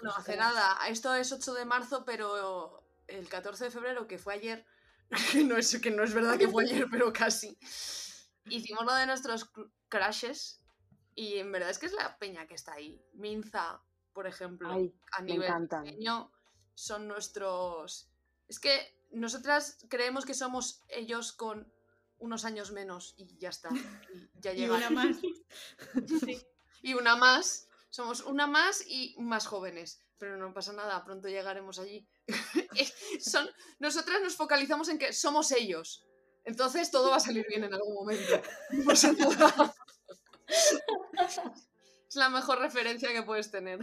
no, 0.04 0.12
hace 0.12 0.36
nada. 0.36 0.78
Esto 0.88 1.16
es 1.16 1.32
8 1.32 1.52
de 1.54 1.64
marzo, 1.64 2.04
pero 2.04 2.86
el 3.08 3.28
14 3.28 3.64
de 3.64 3.70
febrero, 3.72 4.06
que 4.06 4.18
fue 4.18 4.34
ayer. 4.34 4.64
no 5.44 5.56
es, 5.56 5.78
que 5.80 5.90
no 5.90 6.02
es 6.02 6.14
verdad 6.14 6.38
que 6.38 6.48
fue 6.48 6.64
ayer, 6.64 6.86
pero 6.90 7.12
casi. 7.12 7.58
Hicimos 8.46 8.84
lo 8.84 8.94
de 8.94 9.06
nuestros 9.06 9.50
crashes 9.88 10.62
y 11.14 11.36
en 11.38 11.50
verdad 11.52 11.70
es 11.70 11.78
que 11.78 11.86
es 11.86 11.92
la 11.92 12.18
peña 12.18 12.46
que 12.46 12.54
está 12.54 12.74
ahí. 12.74 13.02
Minza, 13.14 13.82
por 14.12 14.26
ejemplo, 14.26 14.70
a 15.12 15.22
nivel 15.22 15.68
pequeño, 15.68 16.32
son 16.74 17.08
nuestros. 17.08 18.10
Es 18.48 18.60
que 18.60 19.00
nosotras 19.10 19.78
creemos 19.88 20.24
que 20.24 20.34
somos 20.34 20.82
ellos 20.88 21.32
con 21.32 21.72
unos 22.18 22.44
años 22.44 22.72
menos 22.72 23.14
y 23.16 23.36
ya 23.38 23.48
está. 23.48 23.70
Y 23.72 24.40
ya 24.40 24.52
y 24.54 24.68
una 24.68 24.90
más. 24.90 25.16
Y 26.82 26.94
una 26.94 27.16
más. 27.16 27.68
Somos 27.90 28.20
una 28.20 28.46
más 28.46 28.84
y 28.86 29.16
más 29.18 29.46
jóvenes. 29.46 30.02
pero 30.18 30.36
no 30.36 30.52
pasa 30.52 30.72
nada, 30.72 31.04
pronto 31.04 31.28
llegaremos 31.28 31.78
allí. 31.78 32.06
Son, 33.20 33.48
nosotras 33.78 34.20
nos 34.22 34.36
focalizamos 34.36 34.88
en 34.88 34.98
que 34.98 35.12
somos 35.12 35.52
ellos. 35.52 36.04
Entonces 36.44 36.90
todo 36.90 37.10
va 37.10 37.16
a 37.16 37.20
salir 37.20 37.44
bien 37.48 37.64
en 37.64 37.74
algún 37.74 37.94
momento. 37.94 38.40
es 42.08 42.16
la 42.16 42.28
mejor 42.28 42.58
referencia 42.60 43.12
que 43.12 43.22
puedes 43.22 43.50
tener. 43.50 43.80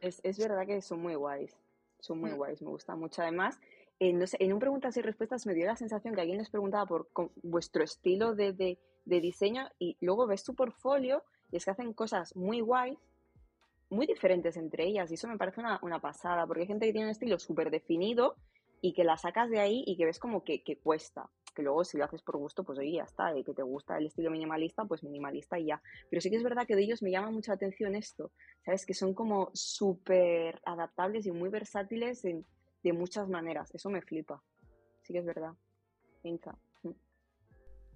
Es, 0.00 0.20
es 0.24 0.38
verdad 0.38 0.66
que 0.66 0.82
son 0.82 1.00
muy 1.00 1.14
guays. 1.14 1.56
Son 2.00 2.18
muy 2.18 2.30
Mm. 2.32 2.36
guays, 2.36 2.62
me 2.62 2.70
gusta 2.70 2.96
mucho. 2.96 3.22
Además, 3.22 3.60
eh, 3.98 4.12
no 4.14 4.26
sé, 4.26 4.36
en 4.40 4.52
un 4.52 4.58
preguntas 4.58 4.96
y 4.96 5.02
respuestas 5.02 5.46
me 5.46 5.54
dio 5.54 5.66
la 5.66 5.76
sensación 5.76 6.14
que 6.14 6.22
alguien 6.22 6.38
les 6.38 6.50
preguntaba 6.50 6.86
por 6.86 7.08
con- 7.12 7.30
vuestro 7.42 7.84
estilo 7.84 8.34
de, 8.34 8.52
de- 8.52 8.78
de 9.04 9.20
diseño 9.20 9.68
y 9.78 9.96
luego 10.00 10.26
ves 10.26 10.42
tu 10.44 10.54
portfolio 10.54 11.22
y 11.52 11.56
es 11.56 11.64
que 11.64 11.70
hacen 11.72 11.92
cosas 11.92 12.34
muy 12.36 12.60
guays, 12.60 12.98
muy 13.90 14.06
diferentes 14.06 14.56
entre 14.56 14.86
ellas 14.86 15.10
y 15.10 15.14
eso 15.14 15.28
me 15.28 15.36
parece 15.36 15.60
una, 15.60 15.78
una 15.82 16.00
pasada 16.00 16.46
porque 16.46 16.62
hay 16.62 16.66
gente 16.68 16.86
que 16.86 16.92
tiene 16.92 17.06
un 17.06 17.10
estilo 17.12 17.38
súper 17.38 17.70
definido 17.70 18.36
y 18.80 18.94
que 18.94 19.04
la 19.04 19.16
sacas 19.18 19.50
de 19.50 19.58
ahí 19.58 19.84
y 19.86 19.96
que 19.96 20.06
ves 20.06 20.18
como 20.18 20.42
que, 20.42 20.62
que 20.62 20.78
cuesta. 20.78 21.28
Que 21.54 21.62
luego 21.62 21.84
si 21.84 21.98
lo 21.98 22.04
haces 22.04 22.22
por 22.22 22.36
gusto, 22.38 22.64
pues 22.64 22.78
oye, 22.78 22.92
ya 22.92 23.02
está. 23.02 23.36
Y 23.36 23.44
que 23.44 23.52
te 23.52 23.62
gusta 23.62 23.98
el 23.98 24.06
estilo 24.06 24.30
minimalista, 24.30 24.84
pues 24.84 25.02
minimalista 25.02 25.58
y 25.58 25.66
ya. 25.66 25.82
Pero 26.08 26.22
sí 26.22 26.30
que 26.30 26.36
es 26.36 26.42
verdad 26.44 26.66
que 26.66 26.76
de 26.76 26.82
ellos 26.84 27.02
me 27.02 27.10
llama 27.10 27.30
mucha 27.30 27.52
atención 27.52 27.94
esto. 27.96 28.32
¿Sabes? 28.64 28.86
Que 28.86 28.94
son 28.94 29.12
como 29.12 29.50
súper 29.52 30.62
adaptables 30.64 31.26
y 31.26 31.32
muy 31.32 31.50
versátiles 31.50 32.24
en- 32.24 32.46
de 32.82 32.92
muchas 32.92 33.28
maneras. 33.28 33.74
Eso 33.74 33.90
me 33.90 34.00
flipa. 34.00 34.42
Sí 35.02 35.12
que 35.12 35.18
es 35.18 35.26
verdad. 35.26 35.52
Inca. 36.22 36.56
Mm. 36.82 36.92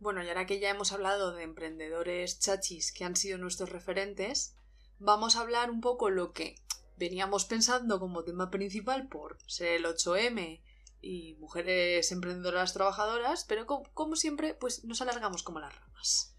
Bueno, 0.00 0.22
y 0.22 0.28
ahora 0.28 0.44
que 0.46 0.58
ya 0.58 0.68
hemos 0.70 0.92
hablado 0.92 1.32
de 1.34 1.44
emprendedores 1.44 2.40
chachis 2.40 2.92
que 2.92 3.04
han 3.04 3.16
sido 3.16 3.38
nuestros 3.38 3.70
referentes, 3.70 4.58
vamos 5.04 5.36
a 5.36 5.40
hablar 5.40 5.70
un 5.70 5.80
poco 5.80 6.10
lo 6.10 6.32
que 6.32 6.56
veníamos 6.96 7.44
pensando 7.44 7.98
como 8.00 8.24
tema 8.24 8.50
principal 8.50 9.08
por 9.08 9.38
ser 9.46 9.72
el 9.76 9.86
8M 9.86 10.62
y 11.00 11.34
mujeres 11.34 12.10
emprendedoras 12.12 12.72
trabajadoras, 12.72 13.44
pero 13.44 13.66
co- 13.66 13.82
como, 13.94 14.16
siempre, 14.16 14.54
pues 14.54 14.84
nos 14.84 15.02
alargamos 15.02 15.42
como 15.42 15.60
las 15.60 15.74
ramas. 15.78 16.34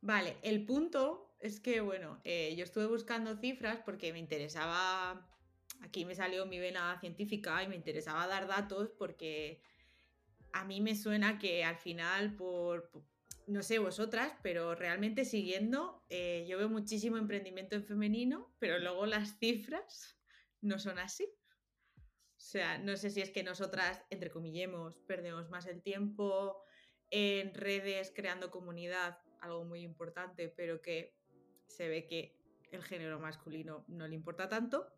Vale, 0.00 0.36
el 0.42 0.64
punto 0.64 1.34
es 1.40 1.60
que, 1.60 1.80
bueno, 1.80 2.20
eh, 2.24 2.54
yo 2.56 2.64
estuve 2.64 2.86
buscando 2.86 3.36
cifras 3.36 3.80
porque 3.84 4.12
me 4.12 4.18
interesaba, 4.18 5.28
aquí 5.82 6.04
me 6.04 6.14
salió 6.14 6.46
mi 6.46 6.58
vena 6.58 6.98
científica 7.00 7.62
y 7.62 7.68
me 7.68 7.76
interesaba 7.76 8.26
dar 8.26 8.46
datos 8.46 8.90
porque 8.98 9.62
a 10.52 10.64
mí 10.64 10.80
me 10.80 10.96
suena 10.96 11.38
que 11.38 11.64
al 11.64 11.78
final, 11.78 12.36
por- 12.36 12.90
no 13.48 13.62
sé 13.62 13.78
vosotras, 13.78 14.32
pero 14.42 14.74
realmente 14.74 15.24
siguiendo, 15.24 16.04
eh, 16.08 16.46
yo 16.48 16.58
veo 16.58 16.68
muchísimo 16.68 17.16
emprendimiento 17.16 17.76
en 17.76 17.84
femenino, 17.84 18.54
pero 18.58 18.78
luego 18.78 19.06
las 19.06 19.38
cifras 19.38 20.18
no 20.60 20.78
son 20.78 20.98
así. 20.98 21.24
O 21.96 22.40
sea, 22.40 22.78
no 22.78 22.96
sé 22.96 23.10
si 23.10 23.20
es 23.20 23.30
que 23.30 23.42
nosotras, 23.42 24.04
entre 24.10 24.30
comillemos, 24.30 25.00
perdemos 25.00 25.48
más 25.50 25.66
el 25.66 25.82
tiempo 25.82 26.62
en 27.10 27.54
redes 27.54 28.12
creando 28.14 28.50
comunidad, 28.50 29.18
algo 29.40 29.64
muy 29.64 29.80
importante, 29.80 30.48
pero 30.48 30.82
que 30.82 31.16
se 31.66 31.88
ve 31.88 32.06
que 32.06 32.36
el 32.70 32.84
género 32.84 33.18
masculino 33.18 33.84
no 33.88 34.06
le 34.06 34.14
importa 34.14 34.48
tanto. 34.48 34.92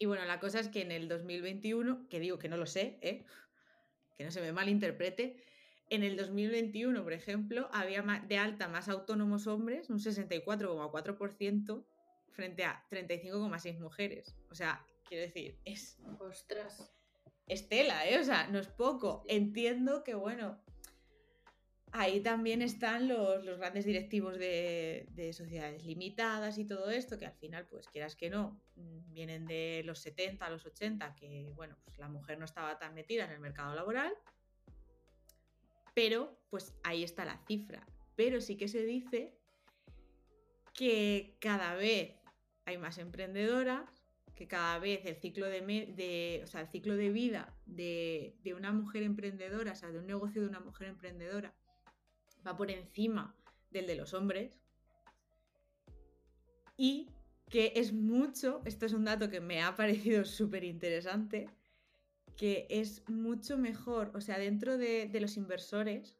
Y 0.00 0.06
bueno, 0.06 0.24
la 0.24 0.40
cosa 0.40 0.58
es 0.58 0.68
que 0.68 0.82
en 0.82 0.90
el 0.90 1.08
2021, 1.08 2.08
que 2.08 2.18
digo 2.18 2.38
que 2.38 2.48
no 2.48 2.56
lo 2.56 2.66
sé, 2.66 2.98
¿eh? 3.02 3.24
que 4.16 4.24
no 4.24 4.30
se 4.30 4.40
me 4.40 4.52
malinterprete, 4.52 5.36
en 5.90 6.04
el 6.04 6.16
2021, 6.16 7.02
por 7.02 7.12
ejemplo, 7.12 7.68
había 7.72 8.02
de 8.26 8.38
alta 8.38 8.68
más 8.68 8.88
autónomos 8.88 9.46
hombres, 9.48 9.90
un 9.90 9.98
64,4%, 9.98 11.84
frente 12.30 12.64
a 12.64 12.86
35,6 12.90 13.78
mujeres. 13.80 14.36
O 14.50 14.54
sea, 14.54 14.86
quiero 15.04 15.24
decir, 15.26 15.58
es 15.64 15.98
Ostras. 16.20 16.92
Estela, 17.46 18.08
¿eh? 18.08 18.20
O 18.20 18.24
sea, 18.24 18.46
no 18.46 18.60
es 18.60 18.68
poco. 18.68 19.24
Entiendo 19.26 20.04
que, 20.04 20.14
bueno, 20.14 20.62
ahí 21.90 22.20
también 22.20 22.62
están 22.62 23.08
los, 23.08 23.44
los 23.44 23.58
grandes 23.58 23.84
directivos 23.84 24.38
de, 24.38 25.08
de 25.10 25.32
sociedades 25.32 25.84
limitadas 25.84 26.58
y 26.58 26.64
todo 26.64 26.90
esto, 26.90 27.18
que 27.18 27.26
al 27.26 27.34
final, 27.34 27.66
pues 27.66 27.88
quieras 27.88 28.14
que 28.14 28.30
no, 28.30 28.62
mm, 28.76 29.12
vienen 29.12 29.46
de 29.46 29.82
los 29.84 29.98
70 29.98 30.46
a 30.46 30.50
los 30.50 30.64
80, 30.64 31.16
que, 31.16 31.52
bueno, 31.56 31.76
pues 31.84 31.98
la 31.98 32.08
mujer 32.08 32.38
no 32.38 32.44
estaba 32.44 32.78
tan 32.78 32.94
metida 32.94 33.24
en 33.24 33.32
el 33.32 33.40
mercado 33.40 33.74
laboral. 33.74 34.12
Pero, 35.94 36.38
pues 36.50 36.74
ahí 36.82 37.02
está 37.02 37.24
la 37.24 37.38
cifra. 37.46 37.86
Pero 38.16 38.40
sí 38.40 38.56
que 38.56 38.68
se 38.68 38.84
dice 38.84 39.34
que 40.74 41.36
cada 41.40 41.74
vez 41.74 42.14
hay 42.64 42.78
más 42.78 42.98
emprendedoras, 42.98 43.88
que 44.34 44.48
cada 44.48 44.78
vez 44.78 45.04
el 45.04 45.16
ciclo 45.16 45.46
de, 45.46 46.40
o 46.42 46.46
sea, 46.46 46.62
el 46.62 46.68
ciclo 46.68 46.96
de 46.96 47.10
vida 47.10 47.54
de, 47.66 48.36
de 48.42 48.54
una 48.54 48.72
mujer 48.72 49.02
emprendedora, 49.02 49.72
o 49.72 49.76
sea, 49.76 49.90
de 49.90 49.98
un 49.98 50.06
negocio 50.06 50.40
de 50.40 50.48
una 50.48 50.60
mujer 50.60 50.88
emprendedora, 50.88 51.54
va 52.46 52.56
por 52.56 52.70
encima 52.70 53.34
del 53.70 53.86
de 53.86 53.96
los 53.96 54.14
hombres. 54.14 54.58
Y 56.76 57.10
que 57.50 57.72
es 57.76 57.92
mucho, 57.92 58.62
esto 58.64 58.86
es 58.86 58.92
un 58.92 59.04
dato 59.04 59.28
que 59.28 59.40
me 59.40 59.62
ha 59.62 59.74
parecido 59.76 60.24
súper 60.24 60.64
interesante, 60.64 61.50
que 62.40 62.66
es 62.70 63.06
mucho 63.06 63.58
mejor, 63.58 64.12
o 64.14 64.22
sea, 64.22 64.38
dentro 64.38 64.78
de, 64.78 65.08
de 65.08 65.20
los 65.20 65.36
inversores, 65.36 66.16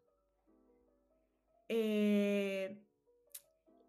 eh, 1.70 2.84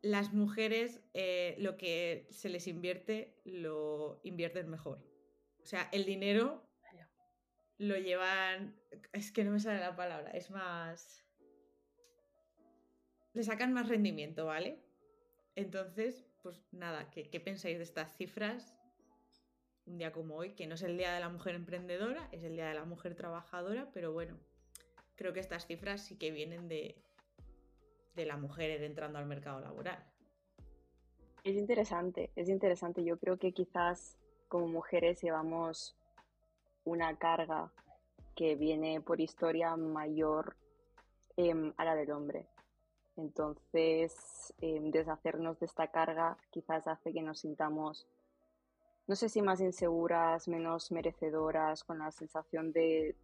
las 0.02 0.32
mujeres 0.32 1.02
eh, 1.14 1.58
lo 1.60 1.76
que 1.76 2.30
se 2.32 2.48
les 2.48 2.68
invierte 2.68 3.38
lo 3.44 4.22
invierten 4.24 4.70
mejor. 4.70 5.06
O 5.62 5.66
sea, 5.66 5.90
el 5.92 6.06
dinero 6.06 6.66
lo 7.78 7.98
llevan, 7.98 8.80
es 9.12 9.34
que 9.34 9.44
no 9.44 9.52
me 9.52 9.60
sale 9.60 9.82
la 9.82 9.98
palabra, 9.98 10.32
es 10.32 10.52
más... 10.52 11.26
Le 13.34 13.44
sacan 13.44 13.74
más 13.74 13.90
rendimiento, 13.90 14.46
¿vale? 14.46 14.80
Entonces, 15.56 16.26
pues 16.42 16.64
nada, 16.72 17.12
¿qué, 17.12 17.30
qué 17.30 17.42
pensáis 17.42 17.78
de 17.78 17.84
estas 17.84 18.16
cifras? 18.16 18.81
Un 19.92 19.98
día 19.98 20.14
como 20.14 20.38
hoy, 20.38 20.52
que 20.52 20.68
no 20.68 20.76
es 20.76 20.84
el 20.84 20.98
Día 20.98 21.14
de 21.14 21.20
la 21.20 21.28
Mujer 21.28 21.54
Emprendedora, 21.54 22.30
es 22.32 22.46
el 22.46 22.56
Día 22.56 22.70
de 22.70 22.76
la 22.76 22.86
Mujer 22.86 23.14
Trabajadora, 23.14 23.90
pero 23.94 24.14
bueno, 24.14 24.38
creo 25.18 25.34
que 25.34 25.42
estas 25.42 25.68
cifras 25.68 26.00
sí 26.00 26.18
que 26.18 26.32
vienen 26.32 26.70
de, 26.70 26.96
de 28.16 28.26
la 28.26 28.38
mujer 28.38 28.82
entrando 28.84 29.20
al 29.20 29.26
mercado 29.26 29.60
laboral. 29.60 30.02
Es 31.44 31.58
interesante, 31.58 32.32
es 32.38 32.48
interesante. 32.48 33.04
Yo 33.04 33.18
creo 33.18 33.38
que 33.38 33.52
quizás 33.52 34.18
como 34.48 34.70
mujeres 34.70 35.22
llevamos 35.22 35.98
una 36.86 37.18
carga 37.18 37.74
que 38.34 38.56
viene 38.56 39.02
por 39.02 39.20
historia 39.20 39.76
mayor 39.76 40.56
em, 41.36 41.74
a 41.76 41.84
la 41.84 41.96
del 41.96 42.12
hombre. 42.12 42.48
Entonces, 43.18 44.54
em, 44.62 44.90
deshacernos 44.90 45.60
de 45.60 45.66
esta 45.66 45.92
carga 45.92 46.38
quizás 46.50 46.88
hace 46.88 47.12
que 47.12 47.22
nos 47.22 47.40
sintamos, 47.40 48.08
no 49.08 49.16
sé 49.16 49.30
si 49.30 49.42
más 49.42 49.60
inseguras, 49.62 50.48
menos 50.48 50.92
merecedoras, 50.92 51.84
con 51.84 52.00
la 52.00 52.12
sensación 52.12 52.72
de 52.72 53.16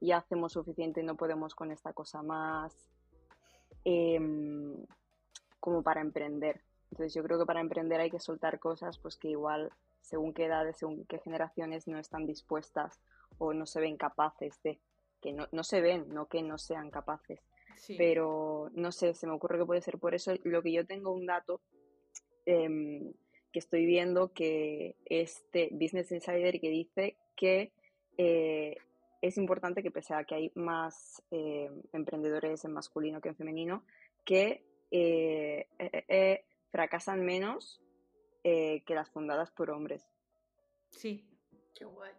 ya 0.00 0.18
hacemos 0.18 0.52
suficiente 0.52 1.00
y 1.00 1.04
no 1.04 1.16
podemos 1.16 1.54
con 1.54 1.70
esta 1.70 1.92
cosa 1.92 2.22
más, 2.22 2.88
em, 3.84 4.74
como 5.60 5.82
para 5.82 6.00
emprender. 6.00 6.62
Entonces 6.90 7.14
yo 7.14 7.22
creo 7.22 7.38
que 7.38 7.46
para 7.46 7.60
emprender 7.60 8.00
hay 8.00 8.10
que 8.10 8.20
soltar 8.20 8.58
cosas 8.58 8.98
pues 8.98 9.16
que 9.16 9.28
igual 9.28 9.72
según 10.00 10.34
qué 10.34 10.44
edades, 10.44 10.76
según 10.76 11.06
qué 11.06 11.18
generaciones 11.18 11.88
no 11.88 11.98
están 11.98 12.26
dispuestas 12.26 13.00
o 13.38 13.54
no 13.54 13.66
se 13.66 13.80
ven 13.80 13.96
capaces 13.96 14.60
de, 14.62 14.78
que 15.20 15.32
no, 15.32 15.48
no 15.50 15.64
se 15.64 15.80
ven, 15.80 16.08
no 16.08 16.26
que 16.26 16.42
no 16.42 16.58
sean 16.58 16.90
capaces. 16.90 17.40
Sí. 17.76 17.96
Pero 17.96 18.70
no 18.74 18.92
sé, 18.92 19.14
se 19.14 19.26
me 19.26 19.32
ocurre 19.32 19.58
que 19.58 19.66
puede 19.66 19.80
ser 19.80 19.98
por 19.98 20.14
eso. 20.14 20.32
Lo 20.44 20.62
que 20.62 20.72
yo 20.72 20.86
tengo 20.86 21.12
un 21.12 21.26
dato 21.26 21.60
em, 22.46 23.12
que 23.54 23.60
estoy 23.60 23.86
viendo 23.86 24.32
que 24.32 24.96
este 25.04 25.68
Business 25.70 26.10
Insider 26.10 26.60
que 26.60 26.70
dice 26.70 27.16
que 27.36 27.72
eh, 28.18 28.76
es 29.22 29.38
importante 29.38 29.80
que 29.80 29.92
pese 29.92 30.12
a 30.12 30.24
que 30.24 30.34
hay 30.34 30.52
más 30.56 31.22
eh, 31.30 31.70
emprendedores 31.92 32.64
en 32.64 32.72
masculino 32.72 33.20
que 33.20 33.28
en 33.28 33.36
femenino, 33.36 33.84
que 34.24 34.66
eh, 34.90 35.68
eh, 35.78 36.04
eh, 36.08 36.44
fracasan 36.72 37.24
menos 37.24 37.80
eh, 38.42 38.82
que 38.84 38.96
las 38.96 39.08
fundadas 39.10 39.52
por 39.52 39.70
hombres. 39.70 40.04
Sí, 40.90 41.24
Qué 41.76 41.84
guay. 41.84 42.10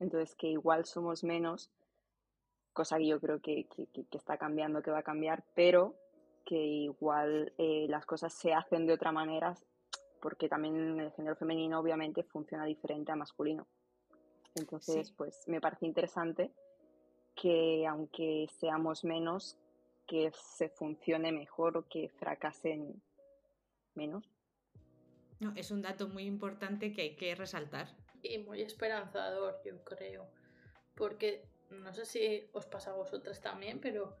Entonces, 0.00 0.34
que 0.36 0.46
igual 0.46 0.86
somos 0.86 1.22
menos, 1.22 1.70
cosa 2.72 2.96
que 2.96 3.08
yo 3.08 3.20
creo 3.20 3.40
que, 3.42 3.66
que- 3.66 3.86
que- 3.92 4.16
está 4.16 4.38
cambiando, 4.38 4.82
que 4.82 4.90
va 4.90 5.00
a 5.00 5.02
cambiar, 5.02 5.44
pero 5.54 5.94
que 6.46 6.56
igual 6.56 7.52
eh, 7.58 7.84
las 7.90 8.06
cosas 8.06 8.32
se 8.32 8.54
hacen 8.54 8.86
de 8.86 8.94
otra 8.94 9.12
manera, 9.12 9.54
porque 10.20 10.48
también 10.48 10.98
el 11.00 11.12
género 11.12 11.36
femenino 11.36 11.78
obviamente 11.80 12.22
funciona 12.22 12.64
diferente 12.64 13.12
a 13.12 13.16
masculino. 13.16 13.66
Entonces, 14.54 15.08
Sí. 15.08 15.14
pues 15.16 15.46
me 15.46 15.60
parece 15.60 15.86
interesante 15.86 16.50
que 17.34 17.86
aunque 17.86 18.46
seamos 18.58 19.04
menos, 19.04 19.56
que 20.06 20.32
se 20.32 20.68
funcione 20.70 21.30
mejor 21.32 21.76
o 21.76 21.86
que 21.88 22.08
fracasen 22.08 23.00
menos. 23.94 24.24
No, 25.40 25.52
es 25.54 25.70
un 25.70 25.82
dato 25.82 26.08
muy 26.08 26.24
importante 26.24 26.92
que 26.92 27.02
hay 27.02 27.16
que 27.16 27.34
resaltar. 27.34 27.94
Y 28.22 28.38
muy 28.38 28.62
esperanzador, 28.62 29.60
yo 29.64 29.84
creo. 29.84 30.28
Porque 30.96 31.44
no 31.70 31.92
sé 31.92 32.04
si 32.06 32.48
os 32.52 32.66
pasa 32.66 32.90
a 32.90 32.94
vosotras 32.96 33.40
también, 33.40 33.80
pero 33.80 34.16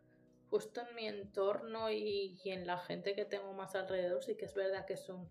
justo 0.50 0.82
en 0.82 0.94
mi 0.94 1.08
entorno 1.08 1.90
y, 1.90 2.38
y 2.44 2.50
en 2.50 2.66
la 2.66 2.78
gente 2.78 3.14
que 3.16 3.24
tengo 3.24 3.52
más 3.54 3.74
alrededor, 3.74 4.22
sí 4.22 4.36
que 4.36 4.44
es 4.44 4.54
verdad 4.54 4.86
que 4.86 4.96
son 4.96 5.28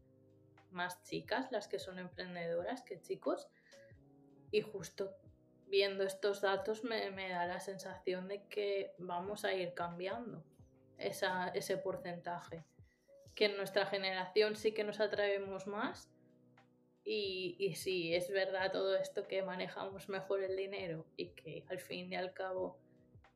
más 0.72 1.04
chicas 1.04 1.52
las 1.52 1.68
que 1.68 1.80
son 1.80 2.00
emprendedoras 2.00 2.82
que 2.84 3.02
chicos. 3.02 3.48
Y 4.52 4.62
justo 4.62 5.16
viendo 5.68 6.04
estos 6.04 6.42
datos 6.42 6.84
me, 6.84 7.12
me 7.12 7.30
da 7.30 7.46
la 7.46 7.60
sensación 7.60 8.28
de 8.28 8.44
que 8.48 8.94
vamos 8.98 9.44
a 9.46 9.54
ir 9.54 9.74
cambiando 9.74 10.44
esa, 10.98 11.50
ese 11.50 11.78
porcentaje. 11.78 12.64
Que 13.36 13.46
en 13.46 13.58
nuestra 13.58 13.86
generación 13.86 14.56
sí 14.56 14.74
que 14.74 14.84
nos 14.84 15.00
atrevemos 15.00 15.68
más. 15.68 16.10
Y, 17.04 17.56
y 17.60 17.76
sí, 17.76 18.14
es 18.14 18.30
verdad 18.32 18.72
todo 18.72 18.96
esto 18.96 19.28
que 19.28 19.42
manejamos 19.42 20.10
mejor 20.10 20.44
el 20.44 20.58
dinero 20.58 21.06
y 21.16 21.30
que 21.30 21.64
al 21.70 21.80
fin 21.80 22.12
y 22.12 22.16
al 22.16 22.34
cabo 22.34 22.78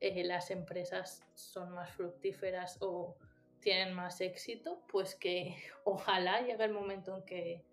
eh, 0.01 0.23
las 0.25 0.51
empresas 0.51 1.23
son 1.35 1.71
más 1.71 1.91
fructíferas 1.91 2.77
o 2.81 3.15
tienen 3.61 3.93
más 3.93 4.19
éxito, 4.21 4.81
pues 4.87 5.15
que 5.15 5.55
ojalá 5.85 6.41
llegue 6.41 6.63
el 6.63 6.73
momento 6.73 7.15
en 7.15 7.23
que 7.23 7.63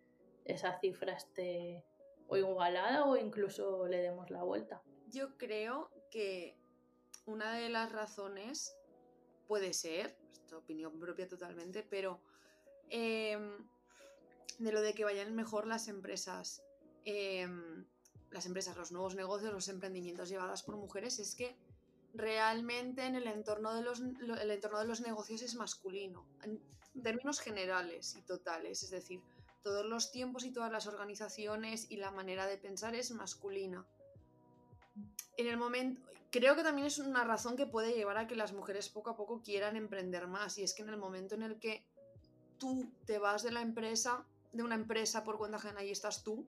esa 0.45 0.79
cifra 0.81 1.15
esté 1.15 1.85
o 2.29 2.37
igualada 2.37 3.05
o 3.07 3.17
incluso 3.17 3.87
le 3.87 3.99
demos 3.99 4.31
la 4.31 4.43
vuelta. 4.43 4.83
Yo 5.11 5.37
creo 5.37 5.91
que 6.11 6.57
una 7.27 7.55
de 7.55 7.69
las 7.69 7.93
razones 7.93 8.77
puede 9.47 9.73
ser, 9.73 10.17
es 10.33 10.53
opinión 10.53 10.99
propia 10.99 11.27
totalmente, 11.27 11.83
pero 11.83 12.21
em, 12.91 13.67
de 14.59 14.73
lo 14.73 14.81
de 14.81 14.95
que 14.95 15.05
vayan 15.05 15.35
mejor 15.35 15.67
las 15.67 15.89
empresas, 15.89 16.63
em, 17.05 17.87
las 18.31 18.47
empresas, 18.47 18.77
los 18.77 18.93
nuevos 18.93 19.15
negocios, 19.15 19.53
los 19.53 19.69
emprendimientos 19.69 20.29
llevadas 20.29 20.63
por 20.63 20.77
mujeres, 20.77 21.19
es 21.19 21.35
que 21.35 21.57
realmente 22.15 23.05
en 23.05 23.15
el 23.15 23.27
entorno 23.27 23.75
de 23.75 23.83
los, 23.83 24.01
el 24.01 24.51
entorno 24.51 24.79
de 24.79 24.87
los 24.87 25.01
negocios 25.01 25.43
es 25.43 25.55
masculino, 25.55 26.27
en 26.43 26.61
términos 27.03 27.41
generales 27.41 28.17
y 28.17 28.23
totales, 28.23 28.83
es 28.83 28.91
decir, 28.91 29.21
todos 29.63 29.85
los 29.85 30.11
tiempos 30.11 30.45
y 30.45 30.53
todas 30.53 30.73
las 30.73 30.87
organizaciones 30.87 31.91
y 31.91 31.97
la 31.97 32.11
manera 32.11 32.47
de 32.47 32.59
pensar 32.59 32.95
es 32.95 33.11
masculina. 33.11 33.85
En 35.37 35.47
el 35.47 35.57
momento, 35.57 36.01
creo 36.31 36.57
que 36.57 36.63
también 36.63 36.87
es 36.87 36.99
una 36.99 37.25
razón 37.25 37.57
que 37.57 37.67
puede 37.67 37.93
llevar 37.93 38.19
a 38.19 38.27
que 38.27 38.37
las 38.37 38.53
mujeres 38.53 38.89
poco 38.89 39.11
a 39.11 39.17
poco 39.17 39.43
quieran 39.43 39.77
emprender 39.77 40.27
más 40.27 40.59
y 40.59 40.63
es 40.63 40.75
que 40.75 40.83
en 40.83 40.89
el 40.89 40.97
momento 40.97 41.35
en 41.35 41.43
el 41.43 41.59
que 41.59 41.85
tú 42.59 42.91
te 43.05 43.19
vas 43.19 43.43
de 43.43 43.53
la 43.53 43.61
empresa, 43.61 44.25
de 44.53 44.63
una 44.63 44.75
empresa 44.75 45.25
por 45.25 45.39
cuenta 45.39 45.59
ajena 45.59 45.85
y 45.85 45.91
estás 45.91 46.23
tú, 46.23 46.47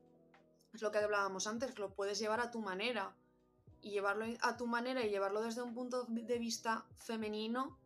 es 0.72 0.82
lo 0.82 0.90
que 0.90 0.98
hablábamos 0.98 1.46
antes, 1.46 1.78
lo 1.78 1.94
puedes 1.94 2.18
llevar 2.18 2.40
a 2.40 2.50
tu 2.50 2.60
manera 2.60 3.14
y 3.82 3.90
llevarlo 3.90 4.26
a 4.40 4.56
tu 4.56 4.66
manera 4.66 5.04
y 5.04 5.10
llevarlo 5.10 5.42
desde 5.42 5.62
un 5.62 5.74
punto 5.74 6.04
de 6.04 6.38
vista 6.38 6.86
femenino, 6.96 7.78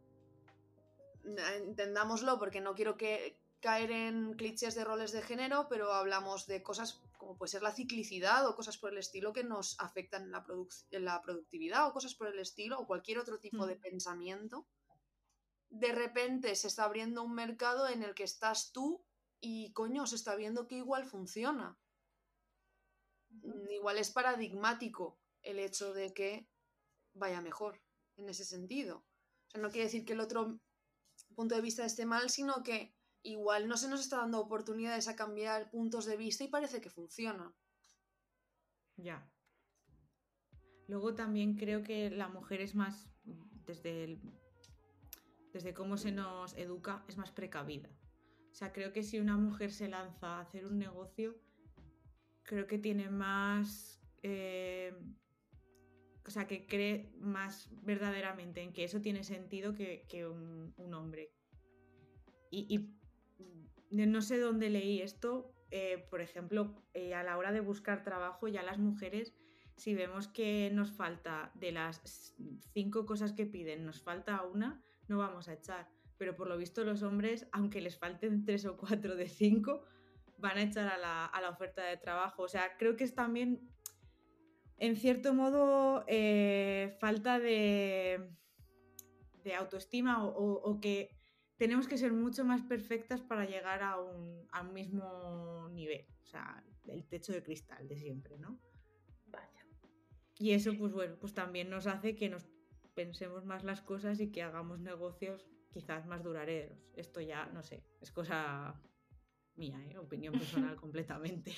entendámoslo 1.24 2.38
porque 2.38 2.60
no 2.60 2.74
quiero 2.74 2.96
que 2.96 3.38
caer 3.60 3.92
en 3.92 4.34
clichés 4.34 4.74
de 4.74 4.84
roles 4.84 5.12
de 5.12 5.22
género, 5.22 5.68
pero 5.68 5.92
hablamos 5.92 6.46
de 6.46 6.62
cosas 6.62 7.00
como 7.16 7.38
puede 7.38 7.50
ser 7.50 7.62
la 7.62 7.72
ciclicidad 7.72 8.46
o 8.46 8.54
cosas 8.54 8.76
por 8.76 8.92
el 8.92 8.98
estilo 8.98 9.32
que 9.32 9.44
nos 9.44 9.80
afectan 9.80 10.24
en 10.24 10.32
la, 10.32 10.44
en 10.90 11.04
la 11.06 11.22
productividad 11.22 11.88
o 11.88 11.92
cosas 11.94 12.14
por 12.14 12.26
el 12.26 12.38
estilo 12.38 12.78
o 12.78 12.86
cualquier 12.86 13.18
otro 13.18 13.38
tipo 13.38 13.66
de 13.66 13.76
pensamiento. 13.76 14.66
De 15.70 15.92
repente 15.92 16.54
se 16.54 16.68
está 16.68 16.84
abriendo 16.84 17.22
un 17.22 17.34
mercado 17.34 17.88
en 17.88 18.02
el 18.02 18.14
que 18.14 18.24
estás 18.24 18.72
tú 18.72 19.02
y 19.40 19.72
coño, 19.72 20.06
se 20.06 20.16
está 20.16 20.36
viendo 20.36 20.68
que 20.68 20.76
igual 20.76 21.06
funciona. 21.06 21.78
Igual 23.70 23.96
es 23.96 24.10
paradigmático 24.10 25.18
el 25.44 25.58
hecho 25.58 25.94
de 25.94 26.12
que 26.12 26.48
vaya 27.14 27.40
mejor 27.40 27.80
en 28.16 28.28
ese 28.28 28.44
sentido. 28.44 28.98
O 28.98 29.50
sea, 29.50 29.60
no 29.60 29.70
quiere 29.70 29.84
decir 29.84 30.04
que 30.04 30.14
el 30.14 30.20
otro 30.20 30.58
punto 31.34 31.54
de 31.54 31.60
vista 31.60 31.84
esté 31.84 32.06
mal, 32.06 32.30
sino 32.30 32.62
que 32.62 32.94
igual 33.22 33.68
no 33.68 33.76
se 33.76 33.88
nos 33.88 34.00
está 34.00 34.18
dando 34.18 34.40
oportunidades 34.40 35.08
a 35.08 35.16
cambiar 35.16 35.70
puntos 35.70 36.04
de 36.06 36.16
vista 36.16 36.44
y 36.44 36.48
parece 36.48 36.80
que 36.80 36.90
funciona. 36.90 37.54
Ya. 38.96 39.30
Luego 40.86 41.14
también 41.14 41.56
creo 41.56 41.82
que 41.82 42.10
la 42.10 42.28
mujer 42.28 42.60
es 42.60 42.74
más, 42.74 43.08
desde, 43.66 44.20
desde 45.52 45.72
cómo 45.72 45.96
se 45.96 46.12
nos 46.12 46.54
educa, 46.54 47.04
es 47.08 47.16
más 47.16 47.30
precavida. 47.30 47.88
O 48.50 48.54
sea, 48.54 48.72
creo 48.72 48.92
que 48.92 49.02
si 49.02 49.18
una 49.18 49.36
mujer 49.36 49.72
se 49.72 49.88
lanza 49.88 50.36
a 50.36 50.40
hacer 50.40 50.66
un 50.66 50.78
negocio, 50.78 51.36
creo 52.42 52.66
que 52.66 52.78
tiene 52.78 53.10
más... 53.10 54.00
Eh, 54.22 54.94
o 56.26 56.30
sea, 56.30 56.46
que 56.46 56.66
cree 56.66 57.12
más 57.18 57.68
verdaderamente 57.82 58.62
en 58.62 58.72
que 58.72 58.84
eso 58.84 59.00
tiene 59.00 59.24
sentido 59.24 59.74
que, 59.74 60.26
un, 60.26 60.94
hombre. 60.94 61.32
y, 62.50 62.90
no 63.90 64.22
sé 64.22 64.38
dónde 64.38 64.70
leí 64.70 65.00
esto, 65.00 65.54
eh, 65.76 66.06
por 66.08 66.20
ejemplo, 66.20 66.72
eh, 66.94 67.14
a 67.14 67.24
la 67.24 67.36
hora 67.36 67.50
de 67.50 67.58
buscar 67.58 68.04
trabajo, 68.04 68.46
ya 68.46 68.62
las 68.62 68.78
mujeres, 68.78 69.34
si 69.76 69.92
vemos 69.92 70.28
que 70.28 70.70
nos 70.72 70.92
falta 70.92 71.50
de 71.56 71.72
las 71.72 72.36
cinco 72.72 73.06
cosas 73.06 73.32
que 73.32 73.44
piden, 73.44 73.84
nos 73.84 74.00
falta 74.00 74.44
una, 74.44 74.80
no 75.08 75.18
vamos 75.18 75.48
a 75.48 75.54
echar. 75.54 75.88
Pero 76.16 76.36
por 76.36 76.46
lo 76.46 76.56
visto 76.56 76.84
los 76.84 77.02
hombres, 77.02 77.48
aunque 77.50 77.80
les 77.80 77.98
falten 77.98 78.44
tres 78.44 78.66
o 78.66 78.76
cuatro 78.76 79.16
de 79.16 79.28
cinco, 79.28 79.82
van 80.38 80.58
a 80.58 80.62
echar 80.62 80.86
a 80.86 80.96
la, 80.96 81.50
oferta 81.50 81.82
de 81.82 81.96
trabajo. 81.96 82.44
O 82.44 82.48
sea, 82.48 82.76
creo 82.76 82.94
que 82.94 83.02
es 83.02 83.16
también, 83.16 83.68
en 84.78 84.96
cierto 84.96 85.34
modo, 85.34 86.04
eh, 86.06 86.96
falta 86.98 87.38
de, 87.38 88.30
de 89.44 89.54
autoestima 89.54 90.24
o 90.24 90.80
que 90.80 91.10
tenemos 91.56 91.86
que 91.86 91.98
ser 91.98 92.12
mucho 92.12 92.44
más 92.44 92.62
perfectas 92.62 93.20
para 93.20 93.44
llegar 93.44 93.82
a 93.82 94.00
un, 94.00 94.44
mismo 94.72 95.68
nivel. 95.72 96.06
O 96.22 96.26
sea, 96.26 96.64
el 96.86 97.06
techo 97.06 97.32
de 97.32 97.42
cristal 97.42 97.86
de 97.86 97.96
siempre, 97.96 98.38
¿no? 98.38 98.58
Vaya. 99.26 99.66
Y 100.38 100.52
eso, 100.52 100.76
pues 100.76 100.92
bueno, 100.92 101.16
pues 101.20 101.34
también 101.34 101.70
nos 101.70 101.86
hace 101.86 102.16
que 102.16 102.28
nos 102.28 102.46
pensemos 102.94 103.44
más 103.44 103.64
las 103.64 103.82
cosas 103.82 104.20
y 104.20 104.30
que 104.30 104.42
hagamos 104.42 104.80
negocios 104.80 105.46
quizás 105.70 106.06
más 106.06 106.22
duraderos. 106.22 106.78
Esto 106.94 107.20
ya, 107.20 107.46
no 107.46 107.62
sé, 107.62 107.84
es 108.00 108.10
cosa 108.10 108.80
mía, 109.56 109.78
¿eh? 109.90 109.98
opinión 109.98 110.34
personal 110.34 110.76
completamente. 110.80 111.52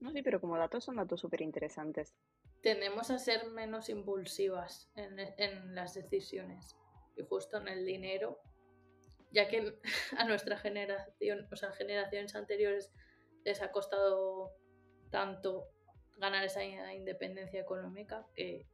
No, 0.00 0.12
sí, 0.12 0.22
pero 0.22 0.40
como 0.40 0.56
datos 0.56 0.84
son 0.84 0.96
datos 0.96 1.20
súper 1.20 1.42
interesantes. 1.42 2.14
Tendemos 2.62 3.10
a 3.10 3.18
ser 3.18 3.46
menos 3.50 3.88
impulsivas 3.88 4.90
en 4.96 5.74
las 5.74 5.94
decisiones 5.94 6.76
y 7.16 7.22
justo 7.22 7.58
en 7.58 7.68
el 7.68 7.84
dinero, 7.84 8.40
ya 9.30 9.48
que 9.48 9.78
a 10.18 10.24
nuestra 10.24 10.56
generación, 10.58 11.48
o 11.52 11.56
sea, 11.56 11.72
generaciones 11.72 12.34
anteriores 12.34 12.92
les 13.44 13.62
ha 13.62 13.70
costado 13.72 14.52
tanto 15.10 15.68
ganar 16.16 16.44
esa 16.44 16.62
independencia 16.64 17.60
económica 17.60 18.26
que 18.34 18.66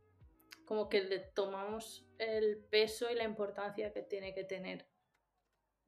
como 0.65 0.89
que 0.89 1.03
le 1.05 1.21
tomamos 1.21 2.05
el 2.19 2.59
peso 2.71 3.09
y 3.11 3.15
la 3.15 3.23
importancia 3.23 3.93
que 3.93 4.03
tiene 4.03 4.35
que 4.35 4.43
tener 4.43 4.87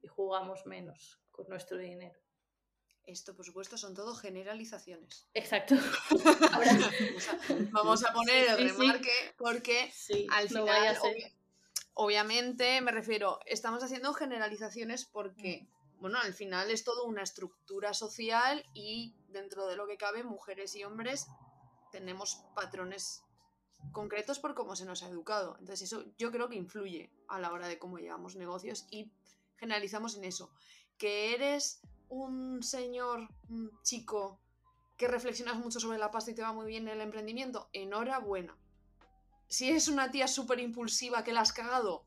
y 0.01 0.07
jugamos 0.07 0.65
menos 0.65 1.21
con 1.31 1.49
nuestro 1.49 1.77
dinero. 1.77 2.17
Esto, 3.09 3.35
por 3.35 3.43
supuesto, 3.43 3.75
son 3.75 3.95
todo 3.95 4.13
generalizaciones. 4.13 5.27
Exacto. 5.33 5.73
vamos, 7.71 8.05
a, 8.05 8.13
poner 8.13 8.49
el 8.49 8.69
remarque 8.69 9.33
porque 9.35 9.91
al 10.29 10.47
final, 10.47 10.97
obviamente, 11.95 12.81
me 12.81 12.91
refiero, 12.91 13.39
estamos 13.47 13.83
haciendo 13.83 14.13
generalizaciones 14.13 15.05
porque, 15.05 15.63
mm. 15.63 16.01
bueno, 16.01 16.19
al 16.19 16.35
final 16.35 16.69
es 16.69 16.83
todo 16.83 17.05
una 17.05 17.23
estructura 17.23 17.95
social 17.95 18.63
y 18.75 19.15
dentro 19.29 19.65
de 19.65 19.75
lo 19.75 19.87
que 19.87 19.97
cabe, 19.97 20.23
mujeres 20.23 20.75
y 20.75 20.83
hombres 20.83 21.25
tenemos 21.91 22.43
patrones 22.53 23.23
concretos 23.91 24.37
por 24.37 24.53
cómo 24.53 24.75
se 24.75 24.85
nos 24.85 25.01
ha 25.01 25.09
educado. 25.09 25.57
Entonces 25.59 25.91
eso 25.91 26.05
yo 26.19 26.31
creo 26.31 26.47
que 26.47 26.57
influye 26.57 27.11
a 27.27 27.39
la 27.39 27.51
hora 27.51 27.67
de 27.67 27.79
cómo 27.79 27.97
llevamos 27.97 28.35
negocios 28.35 28.85
y 28.91 29.11
generalizamos 29.57 30.15
en 30.15 30.25
eso. 30.25 30.51
Que 30.99 31.33
eres 31.33 31.81
un 32.09 32.61
señor, 32.63 33.27
un 33.49 33.71
chico 33.83 34.39
que 34.97 35.07
reflexionas 35.07 35.57
mucho 35.57 35.79
sobre 35.79 35.97
la 35.97 36.11
pasta 36.11 36.31
y 36.31 36.35
te 36.35 36.41
va 36.41 36.51
muy 36.51 36.67
bien 36.67 36.87
el 36.87 37.01
emprendimiento, 37.01 37.69
enhorabuena 37.71 38.57
si 39.49 39.69
es 39.71 39.87
una 39.87 40.11
tía 40.11 40.27
súper 40.27 40.59
impulsiva 40.59 41.23
que 41.23 41.33
la 41.33 41.41
has 41.41 41.51
cagado, 41.51 42.05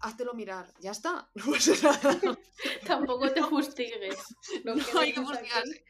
háztelo 0.00 0.32
mirar, 0.32 0.72
ya 0.80 0.90
está. 0.90 1.30
Tampoco 2.86 3.30
te 3.30 3.42
fustigues. 3.48 4.16
No, 4.64 4.74
hay 4.98 5.12
que 5.12 5.20
fustigarse. 5.20 5.84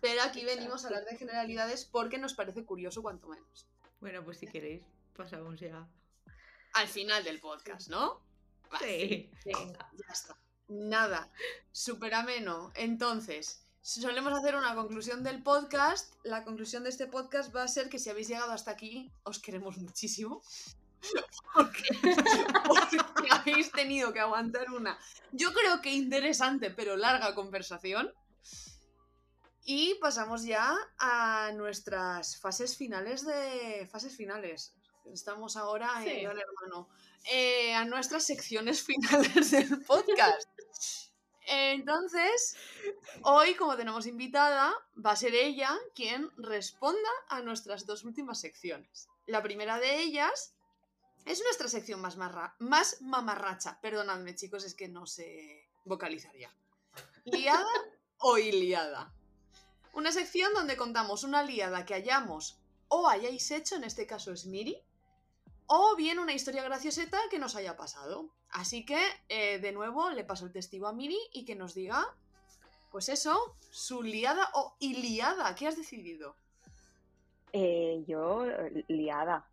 Pero 0.00 0.22
aquí 0.22 0.44
venimos 0.44 0.82
a 0.82 0.88
hablar 0.88 1.04
de 1.04 1.16
generalidades 1.16 1.84
porque 1.84 2.18
nos 2.18 2.34
parece 2.34 2.64
curioso 2.64 3.02
cuanto 3.02 3.28
menos. 3.28 3.68
Bueno, 4.00 4.24
pues 4.24 4.38
si 4.38 4.48
queréis, 4.48 4.82
pasamos 5.14 5.60
ya. 5.60 5.86
Al 6.72 6.88
final 6.88 7.22
del 7.22 7.38
podcast, 7.38 7.88
¿no? 7.88 8.20
sí. 8.80 9.30
Ya 9.44 10.12
está. 10.12 10.36
Nada, 10.72 11.30
súper 11.70 12.14
ameno. 12.14 12.72
Entonces, 12.74 13.62
solemos 13.82 14.32
hacer 14.32 14.56
una 14.56 14.74
conclusión 14.74 15.22
del 15.22 15.42
podcast. 15.42 16.14
La 16.24 16.44
conclusión 16.44 16.82
de 16.84 16.88
este 16.88 17.06
podcast 17.06 17.54
va 17.54 17.62
a 17.62 17.68
ser 17.68 17.90
que 17.90 17.98
si 17.98 18.08
habéis 18.08 18.28
llegado 18.28 18.52
hasta 18.52 18.70
aquí, 18.70 19.12
os 19.22 19.38
queremos 19.38 19.76
muchísimo. 19.76 20.42
Porque, 21.54 21.82
porque 22.68 23.28
habéis 23.28 23.72
tenido 23.72 24.12
que 24.12 24.20
aguantar 24.20 24.70
una, 24.70 24.96
yo 25.32 25.52
creo 25.52 25.82
que 25.82 25.92
interesante 25.92 26.70
pero 26.70 26.96
larga 26.96 27.34
conversación. 27.34 28.14
Y 29.64 29.96
pasamos 29.96 30.44
ya 30.44 30.74
a 30.98 31.50
nuestras 31.54 32.38
fases 32.38 32.76
finales 32.76 33.26
de. 33.26 33.86
Fases 33.90 34.16
finales. 34.16 34.74
Estamos 35.12 35.56
ahora 35.56 35.90
en 35.98 36.04
Sí. 36.04 36.24
Hermano. 36.24 36.88
Eh, 37.30 37.74
a 37.74 37.84
nuestras 37.84 38.24
secciones 38.24 38.82
finales 38.86 39.50
del 39.50 39.82
podcast. 39.82 40.48
Entonces, 41.46 42.56
hoy, 43.22 43.54
como 43.54 43.76
tenemos 43.76 44.06
invitada, 44.06 44.72
va 45.04 45.12
a 45.12 45.16
ser 45.16 45.34
ella 45.34 45.76
quien 45.94 46.30
responda 46.36 47.10
a 47.28 47.42
nuestras 47.42 47.84
dos 47.84 48.04
últimas 48.04 48.40
secciones. 48.40 49.08
La 49.26 49.42
primera 49.42 49.78
de 49.78 50.00
ellas 50.00 50.54
es 51.24 51.42
nuestra 51.42 51.68
sección 51.68 52.00
más, 52.00 52.16
más 52.58 53.00
mamarracha. 53.02 53.80
Perdonadme, 53.80 54.34
chicos, 54.34 54.64
es 54.64 54.74
que 54.74 54.88
no 54.88 55.06
sé 55.06 55.68
vocalizar 55.84 56.34
ya. 56.36 56.54
¿Liada 57.24 57.70
o 58.18 58.38
iliada? 58.38 59.12
Una 59.94 60.10
sección 60.10 60.52
donde 60.54 60.76
contamos 60.76 61.22
una 61.22 61.42
liada 61.42 61.84
que 61.84 61.94
hayamos 61.94 62.58
o 62.88 63.08
hayáis 63.08 63.50
hecho, 63.50 63.76
en 63.76 63.84
este 63.84 64.06
caso 64.06 64.32
es 64.32 64.46
Miri, 64.46 64.82
o 65.74 65.96
bien 65.96 66.18
una 66.18 66.34
historia 66.34 66.62
gracioseta 66.62 67.18
que 67.30 67.38
nos 67.38 67.56
haya 67.56 67.78
pasado. 67.78 68.28
Así 68.50 68.84
que, 68.84 69.00
eh, 69.30 69.58
de 69.58 69.72
nuevo, 69.72 70.10
le 70.10 70.22
paso 70.22 70.44
el 70.44 70.52
testigo 70.52 70.86
a 70.86 70.92
Miri 70.92 71.18
y 71.32 71.46
que 71.46 71.54
nos 71.54 71.72
diga, 71.72 72.14
pues 72.90 73.08
eso, 73.08 73.56
su 73.70 74.02
liada 74.02 74.50
o 74.52 74.76
iliada. 74.80 75.54
¿Qué 75.54 75.66
has 75.66 75.78
decidido? 75.78 76.36
Eh, 77.54 78.04
yo, 78.06 78.44
eh, 78.44 78.84
liada. 78.88 79.48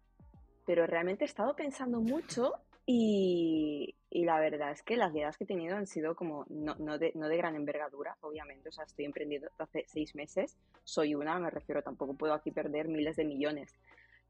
Pero 0.65 0.85
realmente 0.85 1.23
he 1.23 1.27
estado 1.27 1.55
pensando 1.55 2.01
mucho 2.01 2.51
y, 2.85 3.95
la 4.11 4.41
verdad 4.41 4.71
es 4.71 4.83
que 4.83 4.97
las 4.97 5.13
liadas 5.13 5.37
que 5.37 5.45
he 5.45 5.47
tenido 5.47 5.77
han 5.77 5.87
sido 5.87 6.15
como, 6.15 6.45
no, 6.49 6.75
no 6.79 6.97
de, 6.97 7.13
no 7.15 7.29
de 7.29 7.37
gran 7.37 7.55
envergadura, 7.55 8.17
obviamente. 8.19 8.67
O 8.67 8.71
sea, 8.73 8.83
estoy 8.83 9.05
emprendiendo 9.05 9.47
hace 9.57 9.85
seis 9.87 10.13
meses, 10.15 10.57
soy 10.83 11.15
una, 11.15 11.39
me 11.39 11.49
refiero, 11.49 11.81
tampoco 11.81 12.13
puedo 12.15 12.33
aquí 12.33 12.51
perder 12.51 12.89
miles 12.89 13.15
de 13.15 13.23
millones. 13.23 13.73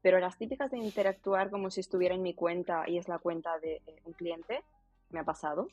Pero 0.02 0.18
las 0.18 0.38
típicas 0.38 0.70
de 0.70 0.78
interactuar 0.78 1.50
como 1.50 1.70
si 1.70 1.80
estuviera 1.80 2.14
en 2.14 2.22
mi 2.22 2.34
cuenta 2.34 2.84
y 2.88 2.98
es 2.98 3.08
la 3.08 3.18
cuenta 3.18 3.58
de 3.58 3.82
eh, 3.86 4.00
un 4.04 4.12
cliente, 4.14 4.62
me 5.10 5.20
ha 5.20 5.24
pasado. 5.24 5.68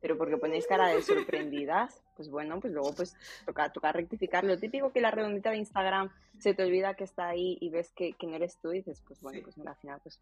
Pero 0.00 0.16
porque 0.18 0.36
ponéis 0.36 0.66
cara 0.66 0.88
de 0.88 1.02
sorprendidas, 1.02 2.00
pues 2.16 2.28
bueno, 2.30 2.60
pues 2.60 2.72
luego 2.72 2.94
pues 2.94 3.16
toca, 3.44 3.72
toca 3.72 3.90
rectificar. 3.92 4.44
Lo 4.44 4.58
típico 4.58 4.92
que 4.92 5.00
la 5.00 5.10
redondita 5.10 5.50
de 5.50 5.56
Instagram 5.56 6.10
se 6.38 6.54
te 6.54 6.62
olvida 6.62 6.94
que 6.94 7.04
está 7.04 7.28
ahí 7.28 7.58
y 7.60 7.70
ves 7.70 7.90
que, 7.92 8.12
que 8.12 8.26
no 8.26 8.36
eres 8.36 8.58
tú 8.60 8.72
y 8.72 8.76
dices, 8.78 9.02
pues 9.06 9.20
bueno, 9.20 9.38
Sí. 9.38 9.44
pues 9.44 9.58
mira, 9.58 9.72
al 9.72 9.76
final, 9.78 10.00
pues 10.02 10.20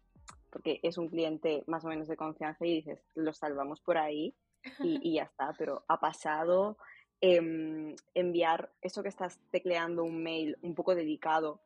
porque 0.49 0.79
es 0.81 0.97
un 0.97 1.09
cliente 1.09 1.63
más 1.67 1.83
o 1.83 1.89
menos 1.89 2.07
de 2.07 2.15
confianza 2.15 2.65
y 2.65 2.75
dices, 2.75 3.03
lo 3.13 3.33
salvamos 3.33 3.81
por 3.81 3.97
ahí 3.97 4.33
y, 4.79 4.99
y 5.07 5.15
ya 5.15 5.23
está, 5.23 5.53
pero 5.57 5.83
ha 5.89 5.99
pasado 5.99 6.77
em, 7.21 7.93
enviar 8.13 8.71
eso 8.81 9.03
que 9.03 9.09
estás 9.09 9.37
tecleando 9.51 10.03
un 10.03 10.23
mail 10.23 10.57
un 10.61 10.73
poco 10.73 10.95
dedicado, 10.95 11.59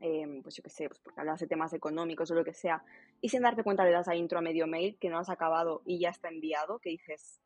em, 0.00 0.42
pues 0.42 0.56
yo 0.56 0.62
qué 0.62 0.70
sé, 0.70 0.88
pues 0.88 1.00
porque 1.00 1.20
hablas 1.20 1.40
de 1.40 1.46
temas 1.46 1.72
económicos 1.72 2.30
o 2.30 2.34
lo 2.34 2.44
que 2.44 2.54
sea, 2.54 2.82
y 3.20 3.28
sin 3.28 3.42
darte 3.42 3.62
cuenta 3.62 3.84
le 3.84 3.92
das 3.92 4.08
a 4.08 4.16
intro 4.16 4.38
a 4.38 4.42
medio 4.42 4.66
mail 4.66 4.96
que 5.00 5.08
no 5.08 5.18
has 5.18 5.30
acabado 5.30 5.82
y 5.84 5.98
ya 6.00 6.10
está 6.10 6.28
enviado, 6.28 6.78
que 6.78 6.90
dices, 6.90 7.40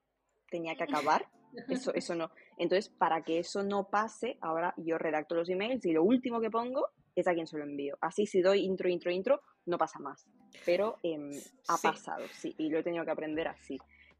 tenía 0.51 0.75
que 0.75 0.85
acabar, 0.85 1.27
eso, 1.69 1.93
eso 1.95 2.15
no. 2.15 2.31
Entonces, 2.59 2.89
para 2.89 3.23
que 3.23 3.39
eso 3.39 3.63
no 3.63 3.89
pase, 3.89 4.39
ahora 4.41 4.75
yo 4.77 4.99
redacto 4.99 5.35
los 5.35 5.49
emails 5.49 5.85
y 5.87 5.93
lo 5.93 6.03
último 6.03 6.41
que 6.41 6.51
pongo 6.51 6.89
es 7.15 7.27
a 7.29 7.35
quien 7.35 7.47
se 7.47 7.57
lo 7.57 7.65
envío. 7.65 7.97
Así 8.01 8.27
si 8.27 8.43
doy 8.43 8.61
intro, 8.65 8.89
intro, 8.89 9.11
intro, 9.11 9.41
no 9.65 9.79
pasa 9.79 9.99
más. 9.99 10.27
Pero 10.65 10.99
em, 11.03 11.31
ha 11.69 11.77
Sí. 11.77 11.89
pasado, 11.89 12.27
sí, 12.33 12.55
y 12.59 12.69
lo 12.69 12.79
he 12.79 12.83
tenido 12.83 13.05
que 13.05 13.11
aprender 13.11 13.49
así. 13.49 13.79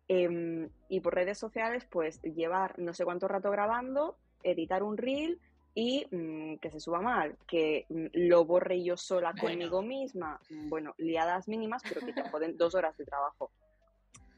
Em, 0.09 0.69
y 0.89 1.01
por 1.01 1.15
redes 1.15 1.39
sociales, 1.39 1.85
pues 1.91 2.23
llevar 2.23 2.79
no 2.79 2.95
sé 2.95 3.05
cuánto 3.05 3.29
rato 3.29 3.51
grabando, 3.51 4.19
editar 4.43 4.83
un 4.83 4.97
reel 4.97 5.41
y 5.79 6.07
mm, 6.11 6.57
que 6.57 6.71
se 6.71 6.81
suba 6.81 7.03
mal, 7.03 7.37
que 7.47 7.85
mm, 7.91 8.07
lo 8.15 8.47
borre 8.47 8.83
yo 8.83 8.97
sola 8.97 9.33
Bueno. 9.33 9.43
conmigo 9.43 9.83
misma, 9.83 10.41
mm, 10.49 10.71
bueno, 10.71 10.95
liadas 10.97 11.49
mínimas, 11.49 11.83
pero 11.87 12.01
que 12.01 12.15
te 12.15 12.23
joden 12.35 12.57
dos 12.57 12.75
horas 12.75 12.97
de 12.97 13.05
trabajo. 13.05 13.53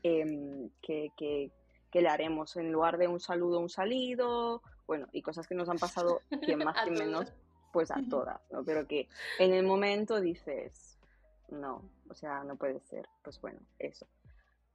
Em, 0.02 0.68
que, 0.82 1.10
que, 1.16 1.52
que 1.92 2.02
le 2.02 2.08
haremos 2.08 2.56
en 2.56 2.72
lugar 2.72 2.98
de 2.98 3.06
un 3.06 3.20
saludo, 3.20 3.60
un 3.60 3.68
salido, 3.68 4.62
bueno, 4.88 5.06
y 5.12 5.22
cosas 5.22 5.46
que 5.46 5.54
nos 5.54 5.68
han 5.68 5.78
pasado, 5.78 6.22
quien 6.44 6.58
más, 6.58 6.76
quien 6.82 6.94
menos, 6.94 7.32
pues 7.72 7.92
a 7.92 8.00
todas, 8.10 8.40
¿no? 8.50 8.64
Pero 8.64 8.88
que 8.88 9.08
en 9.38 9.54
el 9.54 9.64
momento 9.64 10.20
dices, 10.20 10.98
no, 11.50 11.88
o 12.10 12.14
sea, 12.14 12.42
no 12.42 12.56
puede 12.56 12.80
ser, 12.80 13.08
pues 13.22 13.40
bueno, 13.40 13.60
eso. 13.78 14.08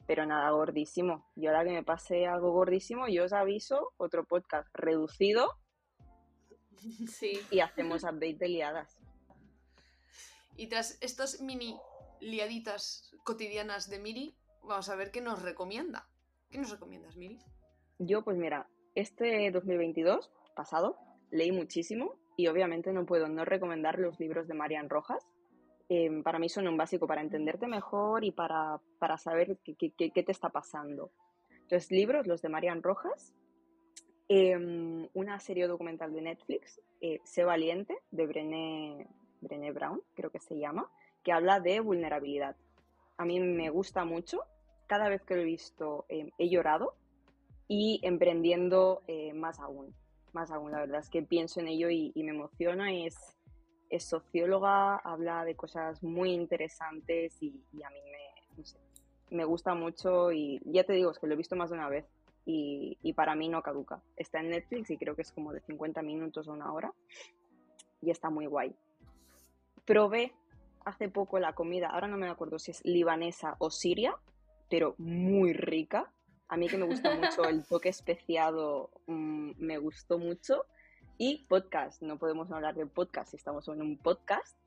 Pero 0.07 0.25
nada, 0.25 0.49
gordísimo. 0.51 1.29
Yo 1.35 1.49
ahora 1.49 1.65
que 1.65 1.71
me 1.71 1.83
pase 1.83 2.25
algo 2.25 2.51
gordísimo, 2.51 3.09
yo 3.09 3.25
os 3.25 3.33
aviso, 3.33 3.91
otro 3.97 4.23
podcast 4.23 4.69
reducido 4.73 5.57
Sí. 7.07 7.39
y 7.51 7.59
hacemos 7.59 8.03
update 8.03 8.35
de 8.39 8.47
liadas. 8.49 8.97
Y 10.55 10.67
tras 10.67 10.97
estos 11.01 11.41
mini 11.41 11.77
liaditas 12.19 13.11
cotidianas 13.23 13.89
de 13.89 13.99
Miri, 13.99 14.35
vamos 14.61 14.89
a 14.89 14.95
ver 14.95 15.11
qué 15.11 15.21
nos 15.21 15.41
recomienda. 15.41 16.07
¿Qué 16.49 16.57
nos 16.57 16.69
recomiendas, 16.71 17.15
Miri? 17.17 17.39
Yo, 17.99 18.23
pues 18.23 18.37
mira, 18.37 18.67
este 18.95 19.49
2022 19.51 20.31
pasado 20.55 20.97
leí 21.31 21.51
muchísimo 21.51 22.15
y 22.37 22.47
obviamente 22.47 22.93
no 22.93 23.05
puedo 23.05 23.27
no 23.27 23.45
recomendar 23.45 23.97
los 23.99 24.19
libros 24.19 24.47
de 24.47 24.53
Marian 24.53 24.89
Rojas. 24.89 25.25
Eh, 25.89 26.09
para 26.23 26.39
mí 26.39 26.49
son 26.49 26.67
un 26.67 26.77
básico 26.77 27.07
para 27.07 27.21
entenderte 27.21 27.67
mejor 27.67 28.23
y 28.23 28.31
para, 28.31 28.79
para 28.99 29.17
saber 29.17 29.57
qué, 29.63 29.75
qué- 29.75 29.91
qué- 29.97 30.11
qué 30.11 30.23
te 30.23 30.31
está 30.31 30.49
pasando. 30.49 31.11
Entonces, 31.63 31.91
libros, 31.91 32.27
los 32.27 32.41
de 32.41 32.49
Marian 32.49 32.83
Rojas, 32.83 33.33
eh, 34.35 35.09
una 35.13 35.39
serie 35.39 35.67
documental 35.67 36.11
de 36.11 36.21
Netflix, 36.21 36.81
eh, 37.01 37.19
Sé 37.23 37.43
Valiente, 37.43 37.99
de 38.09 38.25
Brené, 38.25 39.07
Brené 39.41 39.71
Brown, 39.71 40.01
creo 40.15 40.31
que 40.31 40.39
se 40.39 40.57
llama, 40.57 40.89
que 41.23 41.31
habla 41.31 41.59
de 41.59 41.79
vulnerabilidad. 41.81 42.55
A 43.17 43.25
mí 43.25 43.39
me 43.39 43.69
gusta 43.69 44.05
mucho. 44.05 44.41
Cada 44.87 45.07
vez 45.07 45.21
que 45.21 45.35
lo 45.35 45.41
he 45.41 45.45
visto 45.45 46.05
eh, 46.09 46.31
he 46.39 46.49
llorado 46.49 46.95
y 47.67 47.99
emprendiendo 48.01 49.03
eh, 49.07 49.33
más 49.33 49.59
aún. 49.59 49.93
Más 50.33 50.49
aún, 50.49 50.71
la 50.71 50.79
verdad 50.79 51.01
es 51.01 51.09
que 51.11 51.21
pienso 51.21 51.59
en 51.59 51.67
ello 51.67 51.91
y, 51.91 52.11
me 52.15 52.31
emociona. 52.31 52.91
Es, 52.91 53.37
es 53.91 54.03
socióloga, 54.03 54.95
habla 54.95 55.45
de 55.45 55.55
cosas 55.55 56.01
muy 56.01 56.31
interesantes 56.31 57.37
y, 57.39 57.63
a 57.83 57.89
mí 57.91 57.99
me, 58.11 58.63
me 59.37 59.45
gusta 59.45 59.75
mucho 59.75 60.31
y 60.31 60.59
ya 60.65 60.83
te 60.85 60.93
digo, 60.93 61.11
es 61.11 61.19
que 61.19 61.27
lo 61.27 61.35
he 61.35 61.37
visto 61.37 61.55
más 61.55 61.69
de 61.69 61.75
una 61.75 61.89
vez 61.89 62.07
y, 62.45 62.97
y 63.01 63.13
para 63.13 63.35
mí 63.35 63.49
no 63.49 63.61
caduca. 63.61 64.01
Está 64.15 64.39
en 64.39 64.49
Netflix 64.49 64.89
y 64.89 64.97
creo 64.97 65.15
que 65.15 65.21
es 65.21 65.31
como 65.31 65.53
de 65.53 65.61
50 65.61 66.01
minutos 66.01 66.47
o 66.47 66.53
una 66.53 66.71
hora 66.73 66.93
y 68.01 68.11
está 68.11 68.29
muy 68.29 68.45
guay. 68.45 68.75
Probé 69.85 70.33
hace 70.85 71.09
poco 71.09 71.39
la 71.39 71.53
comida, 71.53 71.87
ahora 71.87 72.07
no 72.07 72.17
me 72.17 72.29
acuerdo 72.29 72.59
si 72.59 72.71
es 72.71 72.83
libanesa 72.83 73.55
o 73.59 73.69
siria, 73.69 74.15
pero 74.69 74.95
muy 74.97 75.53
rica. 75.53 76.11
A 76.49 76.57
mí 76.57 76.67
que 76.67 76.77
me 76.77 76.85
gusta 76.85 77.15
mucho 77.15 77.45
el 77.45 77.63
toque 77.67 77.89
especiado, 77.89 78.91
mm, 79.07 79.51
me 79.57 79.77
gustó 79.77 80.19
mucho. 80.19 80.65
Y 81.17 81.45
podcast, 81.47 82.01
no 82.01 82.17
podemos 82.17 82.51
hablar 82.51 82.75
de 82.75 82.85
podcast 82.85 83.31
si 83.31 83.37
estamos 83.37 83.67
en 83.67 83.81
un 83.81 83.97
podcast. 83.97 84.57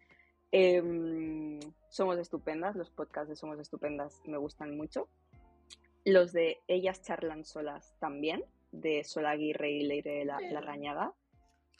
Em, 0.52 1.58
somos 1.88 2.18
estupendas, 2.18 2.76
los 2.76 2.88
podcasts 2.90 3.28
de 3.28 3.36
Somos 3.36 3.58
estupendas 3.58 4.22
me 4.24 4.38
gustan 4.38 4.76
mucho. 4.76 5.08
Los 6.06 6.32
de 6.32 6.62
Ellas 6.68 7.02
charlan 7.02 7.44
solas 7.44 7.96
también, 7.98 8.44
de 8.70 9.02
Sol 9.02 9.26
Aguirre 9.26 9.72
y 9.72 9.82
Leire 9.82 10.24
la, 10.24 10.40
la 10.40 10.60
Rañaga. 10.60 11.12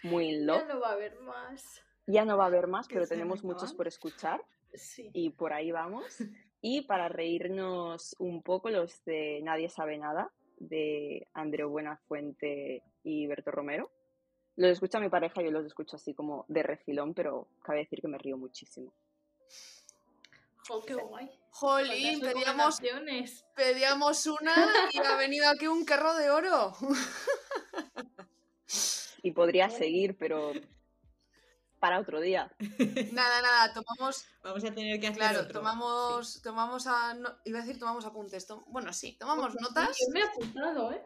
Muy 0.02 0.40
love. 0.40 0.62
Ya 0.66 0.74
no 0.74 0.80
va 0.80 0.88
a 0.88 0.92
haber 0.92 1.20
más. 1.20 1.82
Ya 2.08 2.24
no 2.24 2.36
va 2.36 2.44
a 2.44 2.46
haber 2.48 2.66
más, 2.66 2.88
pero 2.88 3.06
tenemos 3.06 3.44
muchos 3.44 3.72
por 3.72 3.86
escuchar 3.86 4.44
Sí. 4.74 5.10
y 5.14 5.30
por 5.30 5.52
ahí 5.52 5.70
vamos. 5.70 6.04
Y 6.62 6.82
para 6.82 7.08
reírnos 7.08 8.16
un 8.18 8.42
poco, 8.42 8.70
los 8.70 9.04
de 9.04 9.40
Nadie 9.44 9.68
sabe 9.68 9.98
nada, 9.98 10.32
de 10.58 11.28
Andreu 11.32 11.68
Buenafuente 11.70 12.82
y 13.04 13.26
Berto 13.28 13.52
Romero. 13.52 13.92
Los 14.56 14.72
escucha 14.72 14.98
mi 14.98 15.08
pareja, 15.08 15.42
yo 15.42 15.52
los 15.52 15.64
escucho 15.64 15.94
así 15.94 16.12
como 16.14 16.44
de 16.48 16.64
refilón, 16.64 17.14
pero 17.14 17.46
cabe 17.62 17.80
decir 17.80 18.00
que 18.00 18.08
me 18.08 18.18
río 18.18 18.36
muchísimo. 18.36 18.92
Jo, 20.66 20.82
qué 20.84 20.94
guay. 20.94 21.30
Jolín, 21.58 22.20
¿Cuántas 22.20 22.34
pedíamos, 22.34 22.80
pedíamos 23.54 24.26
una 24.26 24.54
y 24.92 24.98
ha 24.98 25.16
venido 25.16 25.48
aquí 25.48 25.66
un 25.66 25.84
carro 25.86 26.14
de 26.14 26.30
oro. 26.30 26.76
Y 29.22 29.32
podría 29.32 29.68
seguir, 29.70 30.16
pero 30.18 30.52
para 31.80 31.98
otro 31.98 32.20
día. 32.20 32.52
Nada, 33.12 33.42
nada, 33.42 33.72
tomamos. 33.72 34.24
Vamos 34.42 34.62
a 34.64 34.72
tener 34.72 35.00
que 35.00 35.06
hacer 35.08 35.18
Claro, 35.18 35.40
otro. 35.40 35.52
tomamos. 35.54 36.42
Tomamos 36.42 36.86
a. 36.86 37.14
no- 37.14 37.36
iba 37.44 37.58
a 37.58 37.62
decir 37.62 37.78
tomamos 37.78 38.04
apuntes. 38.04 38.46
tom- 38.46 38.64
bueno, 38.68 38.92
sí, 38.92 39.16
tomamos 39.18 39.54
notas. 39.60 39.96
Yo 39.98 40.12
me 40.12 40.20
he 40.20 40.24
apuntado, 40.24 40.92
¿eh? 40.92 41.02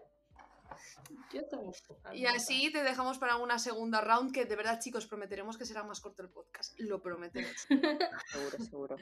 Yo 1.33 1.47
tengo 1.47 1.73
Y 2.13 2.27
así 2.27 2.71
te 2.73 2.83
dejamos 2.83 3.19
para 3.19 3.37
una 3.37 3.59
segunda 3.59 4.01
round 4.03 4.33
que 4.35 4.45
de 4.45 4.57
verdad, 4.57 4.81
chicos, 4.81 5.07
prometeremos 5.07 5.57
que 5.57 5.65
será 5.65 5.83
más 5.85 6.01
corto 6.01 6.23
el 6.23 6.29
podcast. 6.29 6.79
Lo 6.79 7.01
prometemos. 7.01 7.53
Seguro, 8.33 8.59
seguro. 8.65 8.97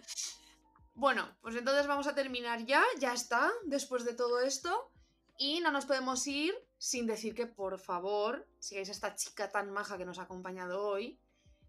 Bueno, 0.98 1.28
pues 1.40 1.54
entonces 1.54 1.86
vamos 1.86 2.08
a 2.08 2.14
terminar 2.14 2.64
ya, 2.66 2.82
ya 2.98 3.12
está, 3.14 3.50
después 3.64 4.04
de 4.04 4.14
todo 4.14 4.40
esto. 4.40 4.90
Y 5.38 5.60
no 5.60 5.70
nos 5.70 5.86
podemos 5.86 6.26
ir 6.26 6.52
sin 6.76 7.06
decir 7.06 7.34
que, 7.36 7.46
por 7.46 7.78
favor, 7.78 8.48
sigáis 8.58 8.88
a 8.88 8.92
esta 8.92 9.14
chica 9.14 9.52
tan 9.52 9.70
maja 9.70 9.96
que 9.96 10.04
nos 10.04 10.18
ha 10.18 10.22
acompañado 10.22 10.82
hoy. 10.84 11.20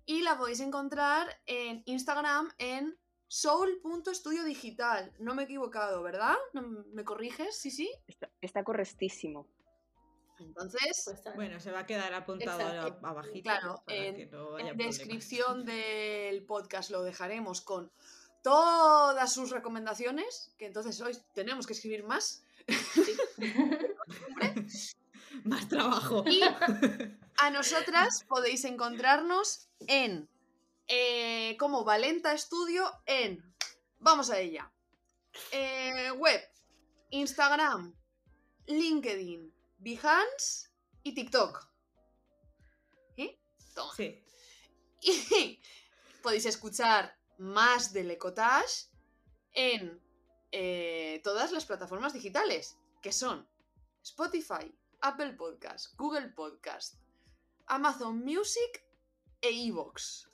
Y 0.08 0.24
la 0.24 0.36
podéis 0.36 0.62
encontrar 0.62 1.40
en 1.46 1.84
Instagram 1.86 2.50
en 2.58 2.98
soul.estudio 3.28 4.44
digital. 4.44 5.14
No 5.20 5.36
me 5.36 5.44
he 5.44 5.46
equivocado, 5.46 6.02
¿verdad? 6.02 6.36
¿No 6.54 6.64
¿Me 6.64 7.04
corriges? 7.04 7.56
Sí, 7.56 7.70
sí. 7.70 7.92
Está, 8.08 8.32
está 8.42 8.64
correctísimo. 8.64 9.48
Entonces, 10.40 11.04
Pues. 11.06 11.36
Bueno, 11.36 11.60
se 11.60 11.72
va 11.72 11.80
a 11.82 11.86
quedar 11.86 12.14
apuntado 12.16 12.60
Exacto. 12.62 13.06
a- 13.06 13.10
abajito. 13.10 13.44
Claro, 13.44 13.84
para 13.86 13.98
en- 14.00 14.16
que 14.16 14.26
no 14.26 14.56
haya 14.56 14.70
en 14.72 14.78
descripción 14.78 15.66
del 15.66 16.44
podcast 16.46 16.90
lo 16.90 17.04
dejaremos 17.04 17.62
con 17.62 17.92
todas 18.42 19.34
sus 19.34 19.50
recomendaciones, 19.50 20.54
que 20.58 20.66
entonces 20.66 21.00
hoy 21.02 21.18
tenemos 21.34 21.68
que 21.68 21.74
escribir 21.74 22.04
más. 22.04 22.44
Más 25.44 25.70
trabajo. 25.70 26.26
Y 26.28 26.42
a 27.38 27.50
nosotras 27.52 28.26
podéis 28.28 28.66
encontrarnos 28.66 29.70
en 29.88 30.28
eh, 30.88 31.56
como 31.58 31.84
Valenta 31.84 32.34
Estudio 32.34 32.92
en 33.06 33.44
vamos 34.00 34.32
a 34.32 34.40
ella 34.40 34.72
eh, 35.52 36.12
web 36.12 36.42
Instagram 37.12 37.96
LinkedIn 38.66 39.54
Behance 39.78 40.70
y 41.04 41.14
TikTok 41.14 41.68
¿Eh? 43.18 43.40
Toma. 43.76 43.94
Sí. 43.96 44.24
y 45.02 45.62
podéis 46.24 46.48
escuchar 46.48 47.19
más 47.40 47.94
del 47.94 48.12
Ecotage 48.12 48.90
en 49.54 50.00
eh, 50.52 51.22
todas 51.24 51.52
las 51.52 51.66
plataformas 51.66 52.14
digitales 52.14 52.78
que 53.02 53.12
son 53.12 53.48
Spotify, 54.04 54.72
Apple 55.02 55.34
Podcast, 55.34 55.96
Google 55.98 56.30
Podcast, 56.30 56.96
Amazon 57.68 58.20
Music 58.20 58.84
e 59.42 59.68
Evox. 59.68 60.28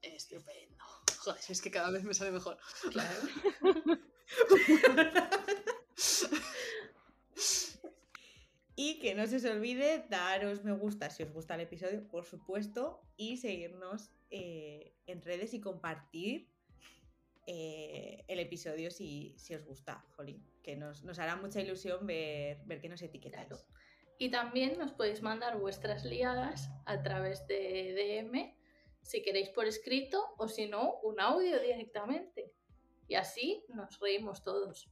Estupendo. 0.00 0.84
Joder, 1.18 1.42
es 1.48 1.60
que 1.60 1.70
cada 1.70 1.90
vez 1.90 2.04
me 2.04 2.14
sale 2.14 2.32
mejor. 2.32 2.58
Claro. 2.90 3.20
Y 8.74 8.98
que 9.00 9.14
no 9.14 9.26
se 9.26 9.36
os 9.36 9.44
olvide 9.44 10.06
daros 10.08 10.64
me 10.64 10.72
gusta 10.72 11.10
si 11.10 11.22
os 11.22 11.32
gusta 11.32 11.54
el 11.54 11.62
episodio, 11.62 12.08
por 12.08 12.24
supuesto, 12.24 13.02
y 13.16 13.36
seguirnos 13.36 14.10
eh, 14.30 14.94
en 15.06 15.20
redes 15.20 15.52
y 15.52 15.60
compartir 15.60 16.48
eh, 17.46 18.24
el 18.28 18.38
episodio 18.38 18.90
si, 18.90 19.34
si 19.36 19.54
os 19.54 19.64
gusta, 19.64 20.04
Jolín, 20.16 20.42
que 20.62 20.76
nos, 20.76 21.02
nos 21.02 21.18
hará 21.18 21.36
mucha 21.36 21.60
ilusión 21.60 22.06
ver, 22.06 22.60
ver 22.64 22.80
que 22.80 22.88
nos 22.88 23.02
etiquetáis. 23.02 23.48
Claro. 23.48 23.62
Y 24.18 24.30
también 24.30 24.78
nos 24.78 24.92
podéis 24.92 25.20
mandar 25.20 25.58
vuestras 25.58 26.04
liadas 26.04 26.70
a 26.86 27.02
través 27.02 27.46
de 27.48 27.92
DM, 27.92 28.56
si 29.02 29.22
queréis 29.22 29.48
por 29.48 29.66
escrito 29.66 30.34
o 30.38 30.46
si 30.46 30.68
no, 30.68 31.00
un 31.02 31.20
audio 31.20 31.60
directamente. 31.60 32.52
Y 33.08 33.16
así 33.16 33.64
nos 33.68 33.98
reímos 33.98 34.44
todos. 34.44 34.88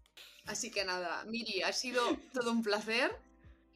Así 0.47 0.71
que 0.71 0.85
nada, 0.85 1.25
Miri, 1.27 1.63
ha 1.63 1.73
sido 1.73 2.03
todo 2.35 2.51
un 2.51 2.63
placer 2.63 3.17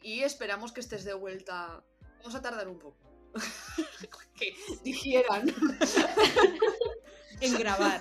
y 0.05 0.22
esperamos 0.22 0.70
que 0.70 0.80
estés 0.80 1.05
de 1.05 1.14
vuelta. 1.14 1.82
Vamos 2.18 2.34
a 2.34 2.42
tardar 2.42 2.68
un 2.68 2.78
poco. 2.78 2.98
que 4.38 4.55
digieran. 4.84 5.52
En 7.40 7.59
grabar. 7.59 8.00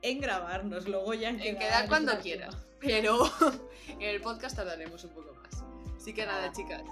en 0.00 0.20
grabarnos, 0.20 0.88
luego 0.88 1.12
ya 1.12 1.28
en 1.28 1.34
En 1.36 1.58
quedar, 1.58 1.58
quedar 1.58 1.88
cuando 1.88 2.18
quieras. 2.18 2.56
Pero 2.80 3.30
en 3.88 4.02
el 4.02 4.20
podcast 4.22 4.56
tardaremos 4.56 5.04
un 5.04 5.10
poco 5.10 5.34
más. 5.34 5.62
Así 5.94 6.14
que 6.14 6.24
nada, 6.24 6.50
chicas. 6.50 6.82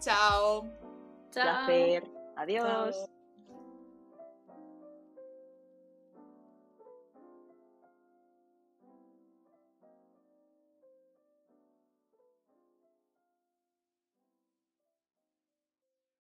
Chao. 0.00 0.68
Chao. 1.32 1.66
Placer. 1.66 2.04
Adiós. 2.36 2.94
Chao. 2.94 3.11